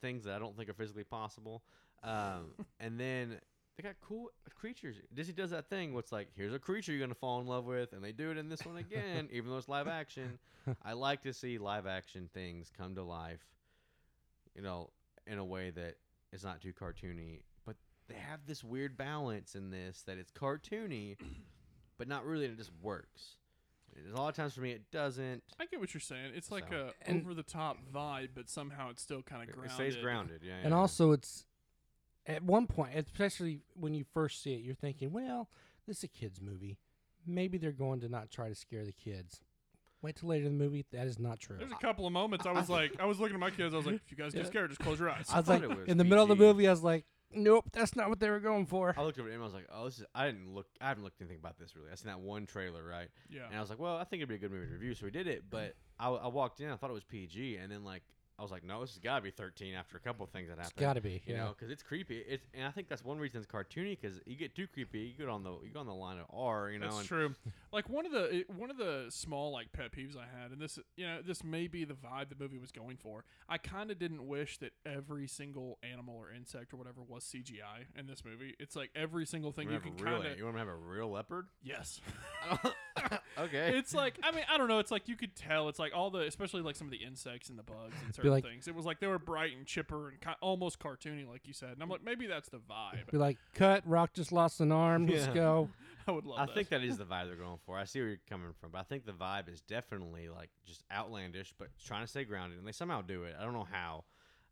things 0.00 0.24
that 0.24 0.34
I 0.34 0.38
don't 0.38 0.56
think 0.56 0.68
are 0.68 0.74
physically 0.74 1.04
possible. 1.04 1.62
Um, 2.02 2.52
and 2.80 2.98
then 2.98 3.40
they 3.76 3.82
got 3.82 3.94
cool 4.00 4.30
creatures. 4.54 4.96
Disney 5.12 5.34
does 5.34 5.50
that 5.50 5.68
thing 5.68 5.92
where 5.92 6.00
it's 6.00 6.12
like, 6.12 6.28
here's 6.36 6.54
a 6.54 6.58
creature 6.58 6.92
you're 6.92 7.00
gonna 7.00 7.14
fall 7.14 7.40
in 7.40 7.46
love 7.46 7.64
with, 7.64 7.92
and 7.92 8.02
they 8.04 8.12
do 8.12 8.30
it 8.30 8.38
in 8.38 8.48
this 8.48 8.64
one 8.64 8.76
again, 8.76 9.28
even 9.32 9.50
though 9.50 9.58
it's 9.58 9.68
live 9.68 9.88
action. 9.88 10.38
I 10.84 10.92
like 10.92 11.22
to 11.22 11.32
see 11.32 11.58
live 11.58 11.86
action 11.86 12.28
things 12.32 12.70
come 12.76 12.94
to 12.94 13.02
life, 13.02 13.44
you 14.54 14.62
know, 14.62 14.90
in 15.26 15.38
a 15.38 15.44
way 15.44 15.70
that 15.70 15.96
is 16.32 16.44
not 16.44 16.60
too 16.60 16.72
cartoony. 16.72 17.40
But 17.66 17.76
they 18.08 18.14
have 18.14 18.40
this 18.46 18.62
weird 18.62 18.96
balance 18.96 19.54
in 19.54 19.70
this 19.70 20.02
that 20.02 20.18
it's 20.18 20.30
cartoony, 20.30 21.16
but 21.98 22.08
not 22.08 22.24
really, 22.24 22.44
and 22.44 22.54
it 22.54 22.58
just 22.58 22.72
works. 22.80 23.36
A 24.12 24.16
lot 24.20 24.28
of 24.28 24.34
times 24.34 24.54
for 24.54 24.60
me, 24.60 24.72
it 24.72 24.90
doesn't. 24.90 25.42
I 25.60 25.66
get 25.66 25.80
what 25.80 25.94
you're 25.94 26.00
saying. 26.00 26.32
It's 26.34 26.50
like 26.50 26.68
So- 26.70 26.90
a 27.06 27.08
And- 27.10 27.22
over 27.22 27.34
the 27.34 27.42
top 27.42 27.78
vibe, 27.92 28.30
but 28.34 28.48
somehow 28.48 28.90
it's 28.90 29.02
still 29.02 29.22
kind 29.22 29.42
of 29.42 29.48
It 29.48 29.52
grounded. 29.54 29.72
It 29.72 29.74
stays 29.74 29.96
grounded, 30.02 30.42
yeah. 30.44 30.56
and 30.62 30.70
yeah. 30.70 30.76
also 30.76 31.12
it's 31.12 31.46
at 32.26 32.42
one 32.42 32.66
point, 32.66 32.96
especially 32.96 33.60
when 33.74 33.94
you 33.94 34.04
first 34.04 34.42
see 34.42 34.54
it, 34.54 34.62
you're 34.62 34.74
thinking, 34.74 35.12
well, 35.12 35.48
this 35.86 35.98
is 35.98 36.04
a 36.04 36.08
kids 36.08 36.40
movie. 36.40 36.78
Maybe 37.26 37.58
they're 37.58 37.72
going 37.72 38.00
to 38.00 38.08
not 38.08 38.30
try 38.30 38.48
to 38.48 38.54
scare 38.54 38.84
the 38.84 38.92
kids. 38.92 39.40
Wait 40.02 40.16
till 40.16 40.28
later 40.28 40.46
in 40.46 40.58
the 40.58 40.64
movie. 40.64 40.84
That 40.92 41.06
is 41.06 41.18
not 41.18 41.38
true. 41.40 41.56
There's 41.58 41.70
a 41.72 41.76
couple 41.76 42.06
of 42.06 42.12
moments 42.12 42.44
I 42.46 42.52
was 42.52 42.68
like, 42.78 42.98
I 43.00 43.06
was 43.06 43.18
looking 43.20 43.34
at 43.34 43.40
my 43.40 43.50
kids. 43.50 43.72
I 43.74 43.76
was 43.78 43.86
like, 43.86 43.94
if 43.96 44.10
you 44.10 44.16
guys 44.16 44.32
get 44.34 44.42
Yeah. 44.44 44.46
scared, 44.48 44.70
just 44.70 44.80
close 44.80 44.98
your 45.00 45.08
eyes. 45.10 45.26
I 45.30 45.38
was 45.38 45.46
thought 45.46 45.62
like, 45.62 45.70
it 45.70 45.78
was 45.78 45.88
in 45.88 45.96
the 45.98 46.04
middle 46.04 46.22
of 46.22 46.28
the 46.28 46.34
PG. 46.34 46.44
movie, 46.46 46.68
I 46.68 46.70
was 46.70 46.82
like, 46.82 47.04
nope, 47.32 47.66
that's 47.72 47.96
not 47.96 48.08
what 48.08 48.20
they 48.20 48.30
were 48.30 48.40
going 48.40 48.66
for. 48.66 48.94
I 48.96 49.02
looked 49.02 49.18
over 49.18 49.28
at 49.28 49.34
him. 49.34 49.40
I 49.40 49.44
was 49.44 49.54
like, 49.54 49.66
"Oh, 49.72 49.84
this 49.84 49.98
is." 49.98 50.04
I 50.14 50.26
didn't 50.26 50.54
look. 50.54 50.66
I 50.80 50.88
haven't 50.88 51.04
looked 51.04 51.20
anything 51.20 51.38
about 51.38 51.58
this 51.58 51.74
really. 51.76 51.90
I 51.90 51.94
seen 51.94 52.08
that 52.08 52.20
one 52.20 52.46
trailer, 52.46 52.84
right? 52.84 53.08
Yeah. 53.28 53.46
And 53.48 53.56
I 53.56 53.60
was 53.60 53.70
like, 53.70 53.78
"Well, 53.78 53.96
I 53.96 54.04
think 54.04 54.20
it'd 54.20 54.28
be 54.28 54.34
a 54.34 54.38
good 54.38 54.52
movie 54.52 54.66
to 54.66 54.72
review." 54.72 54.94
So 54.94 55.04
we 55.06 55.10
did 55.10 55.26
it. 55.26 55.44
But 55.50 55.74
I, 55.98 56.08
I 56.08 56.28
walked 56.28 56.60
in. 56.60 56.70
I 56.70 56.76
thought 56.76 56.90
it 56.90 56.94
was 56.94 57.04
PG, 57.04 57.56
and 57.56 57.70
then 57.70 57.84
like 57.84 58.02
I 58.38 58.42
was 58.42 58.50
like, 58.50 58.64
"No, 58.64 58.80
this 58.80 58.90
has 58.90 58.98
got 58.98 59.16
to 59.16 59.22
be 59.22 59.30
13." 59.30 59.74
After 59.74 59.96
a 59.96 60.00
couple 60.00 60.24
of 60.24 60.30
things 60.30 60.48
that 60.48 60.58
happened. 60.58 60.72
It's 60.76 60.80
got 60.80 60.94
to 60.94 61.00
be. 61.00 61.22
you 61.26 61.34
Yeah. 61.34 61.44
know, 61.44 61.48
because 61.56 61.70
it's 61.70 61.82
creepy. 61.82 62.18
It's 62.18 62.44
and 62.52 62.66
I 62.66 62.70
think 62.72 62.88
that's 62.88 63.04
one 63.04 63.18
reason 63.18 63.40
it's 63.40 63.46
cartoony 63.50 63.96
because 64.00 64.20
you 64.26 64.34
get 64.36 64.54
too 64.56 64.66
creepy, 64.66 65.00
you 65.00 65.12
get 65.16 65.28
on 65.28 65.44
the 65.44 65.52
you 65.64 65.70
go 65.72 65.80
on 65.80 65.86
the 65.86 65.94
line 65.94 66.18
of 66.18 66.26
R, 66.32 66.70
you 66.70 66.78
know. 66.78 66.96
That's 66.96 67.06
true. 67.06 67.34
Like 67.72 67.88
one 67.88 68.06
of 68.06 68.12
the 68.12 68.44
one 68.56 68.70
of 68.70 68.76
the 68.76 69.06
small 69.10 69.52
like 69.52 69.72
pet 69.72 69.92
peeves 69.92 70.16
I 70.16 70.26
had, 70.40 70.50
and 70.50 70.60
this 70.60 70.78
you 70.96 71.06
know 71.06 71.20
this 71.24 71.44
may 71.44 71.68
be 71.68 71.84
the 71.84 71.94
vibe 71.94 72.28
the 72.28 72.36
movie 72.38 72.58
was 72.58 72.72
going 72.72 72.96
for. 72.96 73.24
I 73.48 73.58
kind 73.58 73.90
of 73.90 73.98
didn't 73.98 74.26
wish 74.26 74.58
that 74.58 74.72
every 74.84 75.28
single 75.28 75.78
animal 75.82 76.16
or 76.16 76.32
insect 76.32 76.72
or 76.72 76.76
whatever 76.76 77.02
was 77.06 77.24
CGI 77.24 77.84
in 77.98 78.06
this 78.06 78.24
movie. 78.24 78.54
It's 78.58 78.74
like 78.74 78.90
every 78.96 79.26
single 79.26 79.52
thing 79.52 79.68
You, 79.68 79.74
you 79.74 79.80
can 79.80 79.92
have 79.92 80.00
a 80.00 80.04
real, 80.04 80.20
kind 80.22 80.32
of 80.32 80.38
you 80.38 80.44
want 80.44 80.56
to 80.56 80.58
have 80.60 80.68
a 80.68 80.74
real 80.74 81.10
leopard? 81.10 81.46
yes. 81.62 82.00
okay. 83.38 83.76
it's 83.76 83.94
like 83.94 84.18
I 84.22 84.30
mean 84.30 84.44
I 84.48 84.56
don't 84.56 84.68
know. 84.68 84.78
It's 84.78 84.90
like 84.90 85.08
you 85.08 85.16
could 85.16 85.34
tell. 85.34 85.68
It's 85.68 85.78
like 85.78 85.92
all 85.94 86.10
the 86.10 86.20
especially 86.20 86.62
like 86.62 86.76
some 86.76 86.86
of 86.86 86.90
the 86.90 86.98
insects 86.98 87.48
and 87.48 87.58
the 87.58 87.62
bugs 87.62 87.94
and 88.04 88.14
certain 88.14 88.30
like- 88.30 88.44
things. 88.44 88.68
It 88.68 88.74
was 88.74 88.86
like 88.86 89.00
they 89.00 89.06
were 89.06 89.18
bright 89.18 89.56
and 89.56 89.66
chipper 89.66 90.10
and 90.10 90.20
ki- 90.20 90.30
almost 90.40 90.78
cartoony, 90.78 91.28
like 91.28 91.46
you 91.46 91.52
said. 91.52 91.70
And 91.70 91.82
I'm 91.82 91.88
like 91.88 92.04
maybe 92.04 92.26
that's 92.26 92.48
the 92.48 92.58
vibe. 92.58 93.10
Be 93.10 93.18
like, 93.18 93.38
cut. 93.54 93.82
Rock 93.86 94.12
just 94.14 94.32
lost 94.32 94.60
an 94.60 94.72
arm. 94.72 95.06
Let's 95.06 95.26
go. 95.28 95.68
I 96.06 96.12
would 96.12 96.26
love. 96.26 96.38
I 96.38 96.46
that. 96.46 96.54
think 96.54 96.68
that 96.68 96.82
is 96.84 96.98
the 96.98 97.04
vibe 97.04 97.26
they're 97.28 97.36
going 97.36 97.58
for. 97.64 97.78
I 97.78 97.84
see 97.84 98.00
where 98.00 98.08
you're 98.08 98.18
coming 98.28 98.48
from, 98.60 98.70
but 98.72 98.78
I 98.78 98.82
think 98.82 99.06
the 99.06 99.12
vibe 99.12 99.52
is 99.52 99.62
definitely 99.62 100.28
like 100.28 100.50
just 100.66 100.82
outlandish, 100.92 101.54
but 101.58 101.68
trying 101.84 102.02
to 102.02 102.06
stay 102.06 102.24
grounded, 102.24 102.58
and 102.58 102.66
they 102.68 102.72
somehow 102.72 103.00
do 103.00 103.24
it. 103.24 103.34
I 103.38 103.42
don't 103.44 103.54
know 103.54 103.66
how. 103.70 104.04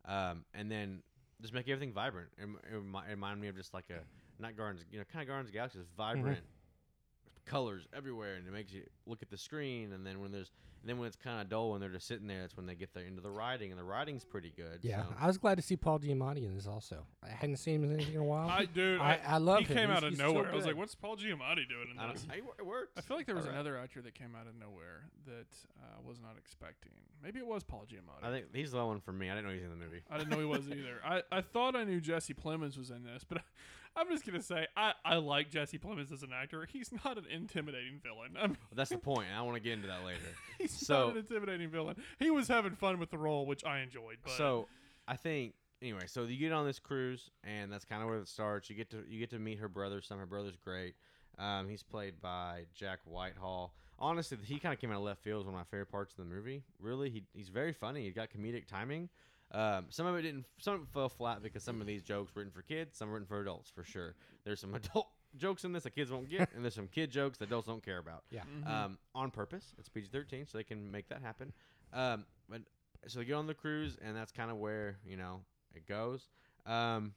Um, 0.06 0.44
and 0.54 0.70
then 0.70 1.02
just 1.40 1.52
make 1.52 1.68
everything 1.68 1.92
vibrant. 1.92 2.28
It, 2.38 2.44
it, 2.44 2.76
remi- 2.76 3.06
it 3.06 3.10
reminded 3.10 3.40
me 3.42 3.48
of 3.48 3.56
just 3.56 3.74
like 3.74 3.90
a 3.90 4.00
not 4.42 4.56
Gardens, 4.56 4.84
you 4.90 4.98
know, 4.98 5.04
kind 5.12 5.22
of 5.22 5.28
Gardens 5.28 5.48
of 5.50 5.54
Galaxy, 5.54 5.78
just 5.78 5.90
vibrant 5.96 6.38
colors 7.46 7.86
everywhere, 7.96 8.34
and 8.36 8.46
it 8.46 8.52
makes 8.52 8.72
you 8.72 8.82
look 9.06 9.22
at 9.22 9.30
the 9.30 9.36
screen. 9.38 9.92
And 9.92 10.06
then 10.06 10.20
when 10.20 10.32
there's, 10.32 10.50
and 10.80 10.88
then 10.90 10.98
when 10.98 11.06
it's 11.06 11.16
kind 11.16 11.40
of 11.40 11.48
dull 11.48 11.74
and 11.74 11.82
they're 11.82 11.90
just 11.90 12.06
sitting 12.08 12.26
there, 12.26 12.40
that's 12.40 12.56
when 12.56 12.66
they 12.66 12.74
get 12.74 12.92
there 12.94 13.04
into 13.04 13.20
the 13.20 13.30
writing, 13.30 13.70
and 13.70 13.78
the 13.78 13.84
writing's 13.84 14.24
pretty 14.24 14.52
good. 14.56 14.80
Yeah, 14.82 15.02
so. 15.02 15.08
I 15.20 15.26
was 15.26 15.38
glad 15.38 15.56
to 15.56 15.62
see 15.62 15.76
Paul 15.76 15.98
Giamatti 16.00 16.44
in 16.44 16.54
this 16.54 16.66
also. 16.66 17.04
I 17.22 17.28
hadn't 17.30 17.56
seen 17.58 17.76
him 17.76 17.84
in 17.84 17.92
anything 17.94 18.14
in 18.14 18.20
a 18.20 18.24
while. 18.24 18.48
I 18.48 18.64
dude, 18.64 19.00
I, 19.00 19.20
I 19.26 19.38
love 19.38 19.60
he 19.60 19.64
him. 19.66 19.76
came 19.76 19.88
He's- 19.88 19.96
out 19.96 20.04
of 20.04 20.10
he's 20.10 20.18
so 20.18 20.26
nowhere. 20.32 20.50
I 20.50 20.54
was 20.56 20.66
like, 20.66 20.76
"What's 20.76 20.94
Paul 20.94 21.16
Giamatti 21.16 21.68
doing 21.68 21.88
in 21.90 22.12
this?" 22.12 22.26
I, 22.30 22.36
it 22.58 22.66
works. 22.66 22.90
I 22.96 23.00
feel 23.00 23.16
like 23.16 23.26
there 23.26 23.34
was 23.36 23.44
Alright. 23.44 23.54
another 23.60 23.76
actor 23.78 24.02
that 24.02 24.14
came 24.14 24.34
out 24.34 24.46
of 24.46 24.54
nowhere 24.58 25.04
that 25.26 25.46
uh, 25.80 25.98
I 26.04 26.08
was 26.08 26.18
not 26.20 26.36
expecting. 26.36 26.92
Maybe 27.22 27.38
it 27.38 27.46
was 27.46 27.62
Paul 27.62 27.84
Giamatti. 27.88 28.26
I 28.26 28.32
think 28.32 28.46
he's 28.52 28.72
the 28.72 28.84
one 28.84 28.98
for 29.00 29.12
me. 29.12 29.30
I 29.30 29.34
didn't 29.36 29.46
know 29.46 29.52
he 29.54 29.60
was 29.62 29.70
in 29.72 29.78
the 29.78 29.84
movie. 29.84 30.02
I 30.10 30.18
didn't 30.18 30.30
know 30.30 30.40
he 30.40 30.44
was 30.44 30.66
either. 30.68 30.98
I, 31.04 31.22
I 31.30 31.40
thought 31.40 31.76
I 31.76 31.84
knew 31.84 32.00
Jesse 32.00 32.34
Plemons 32.34 32.76
was 32.76 32.90
in 32.90 33.04
this, 33.04 33.22
but 33.28 33.42
I'm 33.96 34.08
just 34.08 34.24
gonna 34.26 34.42
say 34.42 34.66
I, 34.76 34.92
I 35.04 35.16
like 35.16 35.50
Jesse 35.50 35.78
Plemons 35.78 36.12
as 36.12 36.22
an 36.22 36.30
actor. 36.34 36.66
He's 36.70 36.90
not 37.04 37.18
an 37.18 37.24
intimidating 37.30 38.00
villain. 38.02 38.36
I 38.40 38.46
mean, 38.48 38.56
that's 38.74 38.90
the 38.90 38.98
point. 38.98 39.26
I 39.36 39.42
want 39.42 39.56
to 39.56 39.60
get 39.62 39.74
into 39.74 39.88
that 39.88 40.04
later. 40.04 40.20
he's 40.58 40.72
So- 40.72 41.08
not 41.08 41.12
an 41.12 41.18
intimidating 41.18 41.68
villain. 41.70 41.96
He 42.18 42.30
was 42.30 42.48
having 42.48 42.72
fun 42.74 42.98
with 42.98 43.10
the 43.10 43.18
role, 43.18 43.46
which 43.46 43.64
I 43.64 43.80
enjoyed. 43.80 44.18
But 44.22 44.32
So 44.32 44.68
I 45.06 45.16
think 45.16 45.54
anyway. 45.82 46.04
So 46.06 46.24
you 46.24 46.38
get 46.38 46.52
on 46.52 46.66
this 46.66 46.78
cruise, 46.78 47.30
and 47.44 47.72
that's 47.72 47.84
kind 47.84 48.02
of 48.02 48.08
where 48.08 48.18
it 48.18 48.28
starts. 48.28 48.70
You 48.70 48.76
get 48.76 48.90
to 48.90 49.02
you 49.08 49.18
get 49.18 49.30
to 49.30 49.38
meet 49.38 49.58
her 49.58 49.68
brother. 49.68 50.00
Some 50.00 50.18
her 50.18 50.26
brother's 50.26 50.56
great. 50.56 50.94
Um, 51.38 51.68
he's 51.68 51.82
played 51.82 52.20
by 52.20 52.64
Jack 52.74 53.00
Whitehall. 53.04 53.74
Honestly, 53.98 54.36
he 54.44 54.58
kind 54.58 54.74
of 54.74 54.80
came 54.80 54.90
out 54.90 54.96
of 54.96 55.02
left 55.02 55.22
field. 55.22 55.38
Was 55.38 55.46
one 55.46 55.54
of 55.54 55.60
my 55.60 55.64
favorite 55.64 55.90
parts 55.90 56.12
of 56.12 56.16
the 56.18 56.24
movie. 56.34 56.62
Really, 56.80 57.08
he, 57.10 57.24
he's 57.34 57.48
very 57.48 57.72
funny. 57.72 58.04
He's 58.04 58.14
got 58.14 58.28
comedic 58.30 58.66
timing. 58.66 59.08
Um, 59.52 59.86
some 59.90 60.06
of 60.06 60.16
it 60.16 60.22
didn't. 60.22 60.46
Some 60.58 60.74
of 60.74 60.80
it 60.82 60.86
fell 60.92 61.08
flat 61.08 61.42
because 61.42 61.62
some 61.62 61.80
of 61.80 61.86
these 61.86 62.02
jokes 62.02 62.34
were 62.34 62.40
written 62.40 62.52
for 62.52 62.62
kids. 62.62 62.96
Some 62.96 63.08
were 63.08 63.14
written 63.14 63.26
for 63.26 63.40
adults, 63.40 63.70
for 63.70 63.84
sure. 63.84 64.14
There's 64.44 64.60
some 64.60 64.74
adult 64.74 65.08
jokes 65.36 65.64
in 65.64 65.72
this 65.72 65.84
that 65.84 65.94
kids 65.94 66.10
won't 66.10 66.30
get, 66.30 66.50
and 66.54 66.64
there's 66.64 66.74
some 66.74 66.88
kid 66.88 67.10
jokes 67.10 67.38
that 67.38 67.46
adults 67.48 67.66
don't 67.68 67.84
care 67.84 67.98
about. 67.98 68.24
Yeah. 68.30 68.42
Um, 68.66 68.98
on 69.14 69.30
purpose. 69.30 69.74
It's 69.78 69.88
PG-13, 69.88 70.50
so 70.50 70.58
they 70.58 70.64
can 70.64 70.90
make 70.90 71.08
that 71.08 71.22
happen. 71.22 71.52
Um, 71.92 72.24
but 72.48 72.62
so 73.06 73.18
they 73.18 73.24
get 73.24 73.34
on 73.34 73.46
the 73.46 73.54
cruise, 73.54 73.96
and 74.02 74.16
that's 74.16 74.32
kind 74.32 74.50
of 74.50 74.56
where 74.56 74.96
you 75.06 75.16
know 75.16 75.40
it 75.74 75.86
goes. 75.86 76.28
Um, 76.66 77.14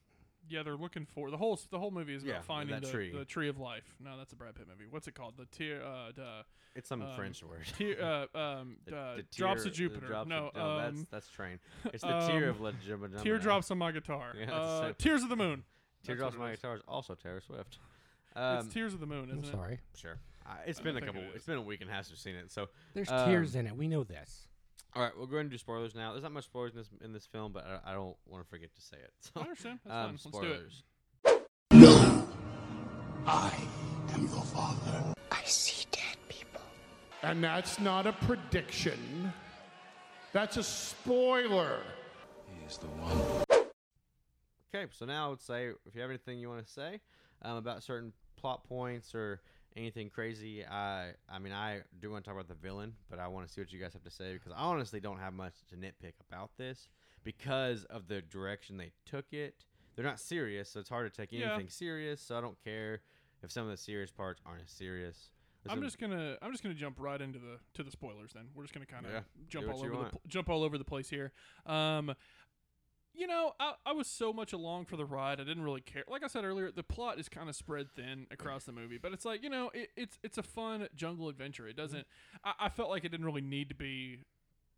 yeah, 0.50 0.64
they're 0.64 0.76
looking 0.76 1.06
for 1.06 1.30
the 1.32 1.38
whole 1.38 1.60
the 1.72 1.80
whole 1.80 1.92
movie 1.92 2.14
is 2.16 2.24
about 2.24 2.34
Yeah, 2.34 2.42
finding 2.42 2.76
that 2.76 2.84
the 2.86 2.92
tree. 2.92 3.12
the 3.12 3.26
tree 3.26 3.50
of 3.50 3.60
life. 3.60 3.96
No, 4.04 4.18
that's 4.18 4.34
a 4.34 4.36
Brad 4.36 4.56
Pitt 4.56 4.68
movie. 4.68 4.86
What's 4.90 5.08
it 5.08 5.16
called? 5.16 5.36
The 5.38 5.46
tier 5.46 5.82
uh 5.84 6.12
the 6.16 6.44
it's 6.76 6.90
some 6.90 7.02
Um, 7.02 7.16
French 7.16 7.42
word. 7.44 7.66
tier 7.78 7.98
uh 8.02 8.26
um 8.38 8.78
The- 8.86 8.96
uh, 8.98 9.16
the 9.18 9.24
drops 9.24 9.38
tear- 9.38 9.56
of 9.58 9.64
the 9.64 9.70
Jupiter. 9.72 10.08
drops 10.08 10.30
no, 10.30 10.48
of- 10.48 10.56
no, 10.56 10.78
that's 10.78 10.98
um, 11.00 11.08
that's 11.12 11.30
train. 11.30 11.60
It's 11.94 12.04
the 12.04 12.20
tear 12.28 12.50
of 12.50 12.58
um, 12.58 12.64
La 12.64 12.72
Gemini. 12.86 13.22
teardrops 13.24 13.72
on 13.72 13.78
my 13.78 13.92
guitar. 13.92 14.34
Yeah, 14.38 14.44
it's 14.44 14.52
uh, 14.54 14.82
same. 14.84 14.94
Tears 14.98 15.24
of 15.24 15.30
the 15.30 15.36
Moon. 15.36 15.64
That's 16.00 16.08
Teardrops 16.08 16.36
on 16.36 16.42
my 16.42 16.52
guitar 16.52 16.76
is 16.76 16.82
also 16.88 17.16
Taylor 17.16 17.42
Swift. 17.42 17.80
Um, 18.36 18.66
it's 18.66 18.74
Tears 18.74 18.94
of 18.94 19.00
the 19.00 19.06
Moon, 19.08 19.30
I'm 19.32 19.40
isn't 19.40 19.46
it? 19.46 19.52
sorry. 19.52 19.80
sure. 19.96 20.18
Uh, 20.46 20.52
it's 20.68 20.80
I 20.80 20.84
been 20.84 20.98
a 20.98 21.00
think 21.00 21.10
it 21.10 21.14
couple. 21.16 21.30
is. 21.30 21.36
It's 21.38 21.46
been 21.46 21.58
a 21.58 21.62
week 21.62 21.82
and 21.82 21.90
a 21.90 21.94
half 21.94 22.06
since 22.06 22.12
we've 22.12 22.34
seen 22.34 22.36
it. 22.36 22.52
So, 22.52 22.68
There's 22.94 23.10
Um, 23.10 23.28
tears 23.28 23.56
in 23.56 23.66
it. 23.66 23.76
We 23.76 23.88
know 23.88 24.04
this. 24.04 24.48
All 24.96 25.04
right, 25.04 25.12
we'll 25.18 25.28
go 25.28 25.36
ahead 25.36 25.46
and 25.46 25.52
do 25.52 25.58
spoilers 25.58 25.94
now. 25.94 26.12
There's 26.12 26.24
not 26.24 26.32
much 26.32 26.46
spoilers 26.46 26.72
in 26.72 26.78
this 26.78 26.90
in 27.04 27.14
this 27.14 27.26
film, 27.26 27.52
but 27.52 27.66
I, 27.66 27.92
I 27.92 27.94
don't 27.94 28.16
want 28.28 28.44
to 28.44 28.50
forget 28.50 28.74
to 28.74 28.82
say 28.82 28.98
it. 28.98 29.12
So, 29.20 29.32
I 29.36 29.42
understand. 29.42 29.80
That's 29.86 30.26
um, 30.26 30.32
fine. 30.32 30.42
Let's 30.42 30.48
do 30.48 30.54
it. 30.54 30.72
spoilers. 31.32 31.54
No. 31.72 32.28
I 33.28 33.54
am 34.14 34.22
your 34.22 34.44
father. 34.44 35.14
I 35.32 35.44
see 35.44 35.86
dead 35.92 36.18
people. 36.30 36.62
And 37.24 37.44
that's 37.44 37.80
not 37.80 38.08
a 38.08 38.14
prediction. 38.14 39.34
That's 40.32 40.58
a 40.58 40.64
spoiler. 40.64 41.80
He's 42.62 42.78
the 42.78 42.88
one. 42.88 43.64
Okay, 44.74 44.92
so 44.92 45.06
now 45.06 45.28
I 45.28 45.30
would 45.30 45.42
say 45.42 45.72
if 45.86 45.96
you 45.96 46.02
have 46.02 46.10
anything 46.10 46.38
you 46.38 46.50
want 46.50 46.66
to 46.66 46.72
say 46.72 47.00
um, 47.42 47.58
about 47.58 47.84
certain 47.84 48.14
plot 48.36 48.64
points 48.68 49.16
or 49.16 49.42
anything 49.76 50.10
crazy, 50.10 50.66
I 50.66 51.12
I 51.30 51.40
mean 51.40 51.54
I 51.54 51.82
do 52.00 52.12
want 52.12 52.24
to 52.24 52.30
talk 52.30 52.36
about 52.40 52.48
the 52.48 52.56
villain, 52.68 52.94
but 53.10 53.20
I 53.20 53.28
want 53.28 53.48
to 53.48 53.54
see 53.54 53.62
what 53.62 53.72
you 53.72 53.80
guys 53.80 53.94
have 53.94 54.04
to 54.04 54.12
say 54.12 54.34
because 54.34 54.52
I 54.52 54.62
honestly 54.62 55.00
don't 55.00 55.20
have 55.20 55.34
much 55.34 55.54
to 55.70 55.76
nitpick 55.76 56.14
about 56.30 56.52
this 56.58 56.90
because 57.24 57.84
of 57.86 58.08
the 58.08 58.22
direction 58.22 58.78
they 58.78 58.92
took 59.06 59.26
it. 59.34 59.66
They're 59.96 60.06
not 60.06 60.20
serious, 60.20 60.70
so 60.70 60.80
it's 60.80 60.90
hard 60.90 61.12
to 61.12 61.16
take 61.22 61.32
Yeah. 61.32 61.52
anything 61.54 61.70
serious. 61.70 62.22
So 62.22 62.38
I 62.38 62.42
don't 62.42 62.62
care 62.64 63.02
if 63.44 63.52
some 63.52 63.64
of 63.64 63.70
the 63.70 63.78
serious 63.78 64.12
parts 64.12 64.42
aren't 64.46 64.64
as 64.64 64.72
serious. 64.72 65.30
I'm 65.68 65.82
just 65.82 65.98
gonna 65.98 66.38
I'm 66.44 66.52
just 66.52 66.62
gonna 66.62 66.76
jump 66.76 66.98
right 67.00 67.20
into 67.20 67.40
the 67.40 67.58
to 67.74 67.84
the 67.84 67.90
spoilers. 67.90 68.34
Then 68.34 68.50
we're 68.54 68.64
just 68.64 68.74
gonna 68.74 68.86
kind 68.86 69.06
of 69.08 69.12
Yeah, 69.12 69.20
jump 69.50 69.66
what 69.68 69.76
all 69.78 69.82
you 69.82 69.88
over 69.88 69.96
the 69.96 70.02
want. 70.04 70.12
pl- 70.12 70.22
jump 70.28 70.50
all 70.50 70.64
over 70.64 70.78
the 70.78 70.84
place 70.86 71.10
here. 71.10 71.32
Um, 71.66 72.14
you 73.18 73.28
know, 73.28 73.54
I, 73.60 73.74
I 73.86 73.92
was 73.94 74.08
so 74.08 74.32
much 74.34 74.54
along 74.54 74.86
for 74.86 74.98
the 74.98 75.06
ride. 75.06 75.40
I 75.40 75.44
didn't 75.44 75.64
really 75.64 75.82
care. 75.82 76.04
Like 76.08 76.24
I 76.24 76.28
said 76.28 76.44
earlier, 76.44 76.72
the 76.72 76.84
plot 76.84 77.20
is 77.20 77.30
kind 77.30 77.50
of 77.50 77.56
spread 77.56 77.88
thin 77.96 78.28
across 78.32 78.64
the 78.66 78.72
movie, 78.72 78.98
but 78.98 79.14
it's 79.14 79.26
like 79.26 79.44
you 79.44 79.50
know, 79.50 79.72
it, 79.74 79.90
it's 79.96 80.18
it's 80.24 80.38
a 80.38 80.44
fun 80.44 80.88
jungle 80.96 81.30
adventure. 81.30 81.68
It 81.68 81.76
doesn't. 81.76 82.06
I, 82.44 82.54
I 82.62 82.70
felt 82.70 82.90
like 82.90 83.04
it 83.06 83.10
didn't 83.10 83.26
really 83.26 83.42
need 83.42 83.70
to 83.70 83.76
be 83.76 84.20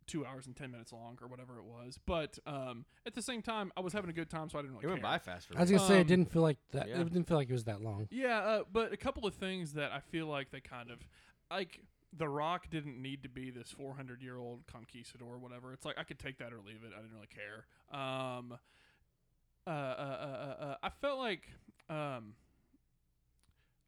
two 0.06 0.24
hours 0.24 0.46
and 0.46 0.56
ten 0.56 0.70
minutes 0.70 0.90
long 0.92 1.18
or 1.20 1.28
whatever 1.28 1.58
it 1.58 1.64
was. 1.64 1.98
But 2.06 2.38
um, 2.46 2.84
at 3.06 3.14
the 3.14 3.20
same 3.22 3.42
time, 3.42 3.70
I 3.76 3.80
was 3.80 3.92
having 3.92 4.08
a 4.08 4.14
good 4.14 4.30
time, 4.30 4.48
so 4.48 4.58
I 4.58 4.62
didn't 4.62 4.76
really 4.76 4.86
it 4.86 4.88
went 4.88 5.02
care. 5.02 5.10
by 5.10 5.18
fast 5.18 5.48
for 5.48 5.56
I 5.58 5.60
was 5.60 5.70
gonna 5.70 5.86
say 5.86 5.98
it 5.98 6.00
Um, 6.02 6.06
didn't 6.06 6.32
feel 6.32 6.42
like 6.42 6.58
that. 6.72 6.88
yeah. 6.88 7.00
It 7.00 7.12
didn't 7.12 7.28
feel 7.28 7.36
like 7.36 7.50
it 7.50 7.52
was 7.52 7.64
that 7.64 7.82
long. 7.82 8.08
Yeah, 8.10 8.38
uh, 8.38 8.62
but 8.72 8.92
a 8.92 8.96
couple 8.96 9.26
of 9.26 9.34
things 9.34 9.74
that 9.74 9.92
I 9.92 10.00
feel 10.00 10.26
like 10.26 10.50
they 10.50 10.60
kind 10.60 10.90
of 10.90 10.98
like. 11.50 11.80
The 12.16 12.28
Rock 12.28 12.70
didn't 12.70 13.00
need 13.00 13.22
to 13.22 13.28
be 13.28 13.50
this 13.50 13.70
400 13.70 14.22
year 14.22 14.36
old 14.36 14.66
conquistador 14.66 15.34
or 15.34 15.38
whatever. 15.38 15.72
It's 15.72 15.84
like 15.84 15.98
I 15.98 16.04
could 16.04 16.18
take 16.18 16.38
that 16.38 16.52
or 16.52 16.58
leave 16.64 16.82
it. 16.84 16.92
I 16.96 17.00
didn't 17.00 17.14
really 17.14 17.28
care. 17.28 17.66
Um, 17.98 18.58
uh, 19.66 19.70
uh, 19.70 19.72
uh, 19.72 20.26
uh, 20.60 20.64
uh, 20.64 20.74
I 20.82 20.88
felt 20.88 21.18
like 21.18 21.48
um, 21.90 22.34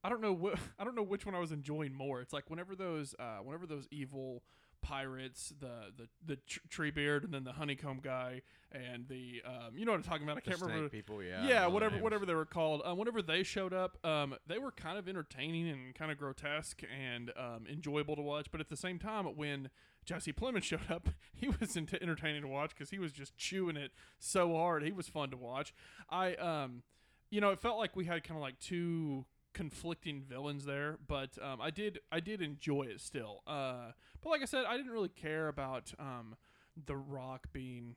I 0.04 0.08
don't 0.10 0.20
know 0.20 0.52
I 0.78 0.84
don't 0.84 0.94
know 0.94 1.02
which 1.02 1.24
one 1.24 1.34
I 1.34 1.38
was 1.38 1.52
enjoying 1.52 1.94
more. 1.94 2.20
It's 2.20 2.32
like 2.32 2.50
whenever 2.50 2.74
those 2.74 3.14
uh, 3.18 3.38
whenever 3.38 3.66
those 3.66 3.88
evil 3.90 4.42
pirates, 4.82 5.52
the 5.60 5.92
the 5.96 6.08
the 6.26 6.36
tr- 6.36 6.60
tree 6.68 6.90
beard, 6.90 7.24
and 7.24 7.32
then 7.32 7.44
the 7.44 7.52
honeycomb 7.52 8.00
guy, 8.02 8.42
and 8.72 9.06
the 9.08 9.42
um, 9.46 9.76
you 9.76 9.84
know 9.84 9.92
what 9.92 9.98
I'm 9.98 10.02
talking 10.04 10.22
about. 10.24 10.36
I 10.38 10.40
The 10.40 10.50
can't 10.50 10.60
remember 10.62 10.88
people, 10.88 11.22
yeah. 11.22 11.46
Yeah, 11.46 11.66
whatever 11.66 11.92
names. 11.92 12.02
whatever 12.04 12.26
they 12.26 12.34
were 12.34 12.44
called. 12.44 12.82
Um, 12.84 12.98
whenever 12.98 13.22
they 13.22 13.42
showed 13.42 13.72
up, 13.72 14.04
um, 14.04 14.34
they 14.46 14.58
were 14.58 14.70
kind 14.72 14.98
of 14.98 15.08
entertaining 15.08 15.68
and 15.68 15.94
kind 15.94 16.10
of 16.10 16.18
grotesque 16.18 16.82
and 16.94 17.30
um, 17.36 17.66
enjoyable 17.70 18.16
to 18.16 18.22
watch. 18.22 18.46
But 18.50 18.60
at 18.60 18.68
the 18.68 18.76
same 18.76 18.98
time, 18.98 19.24
when 19.36 19.70
Jesse 20.04 20.32
Plemons 20.32 20.62
showed 20.64 20.90
up, 20.90 21.08
he 21.34 21.48
was 21.48 21.76
ent- 21.76 21.94
entertaining 22.00 22.42
to 22.42 22.48
watch 22.48 22.70
because 22.70 22.90
he 22.90 22.98
was 22.98 23.12
just 23.12 23.36
chewing 23.36 23.76
it 23.76 23.92
so 24.18 24.54
hard. 24.54 24.82
He 24.82 24.92
was 24.92 25.08
fun 25.08 25.30
to 25.30 25.36
watch. 25.36 25.74
I 26.08 26.34
um, 26.34 26.82
you 27.30 27.40
know, 27.40 27.50
it 27.50 27.60
felt 27.60 27.78
like 27.78 27.94
we 27.94 28.06
had 28.06 28.24
kind 28.24 28.36
of 28.36 28.42
like 28.42 28.58
two 28.60 29.24
conflicting 29.52 30.22
villains 30.22 30.64
there, 30.64 30.98
but 31.06 31.30
um, 31.42 31.60
I 31.60 31.70
did 31.70 32.00
I 32.10 32.20
did 32.20 32.40
enjoy 32.40 32.84
it 32.84 33.00
still. 33.00 33.42
Uh, 33.46 33.92
but 34.22 34.30
like 34.30 34.42
I 34.42 34.46
said, 34.46 34.64
I 34.66 34.76
didn't 34.76 34.92
really 34.92 35.08
care 35.08 35.48
about 35.48 35.92
um, 35.98 36.36
the 36.86 36.96
Rock 36.96 37.48
being 37.52 37.96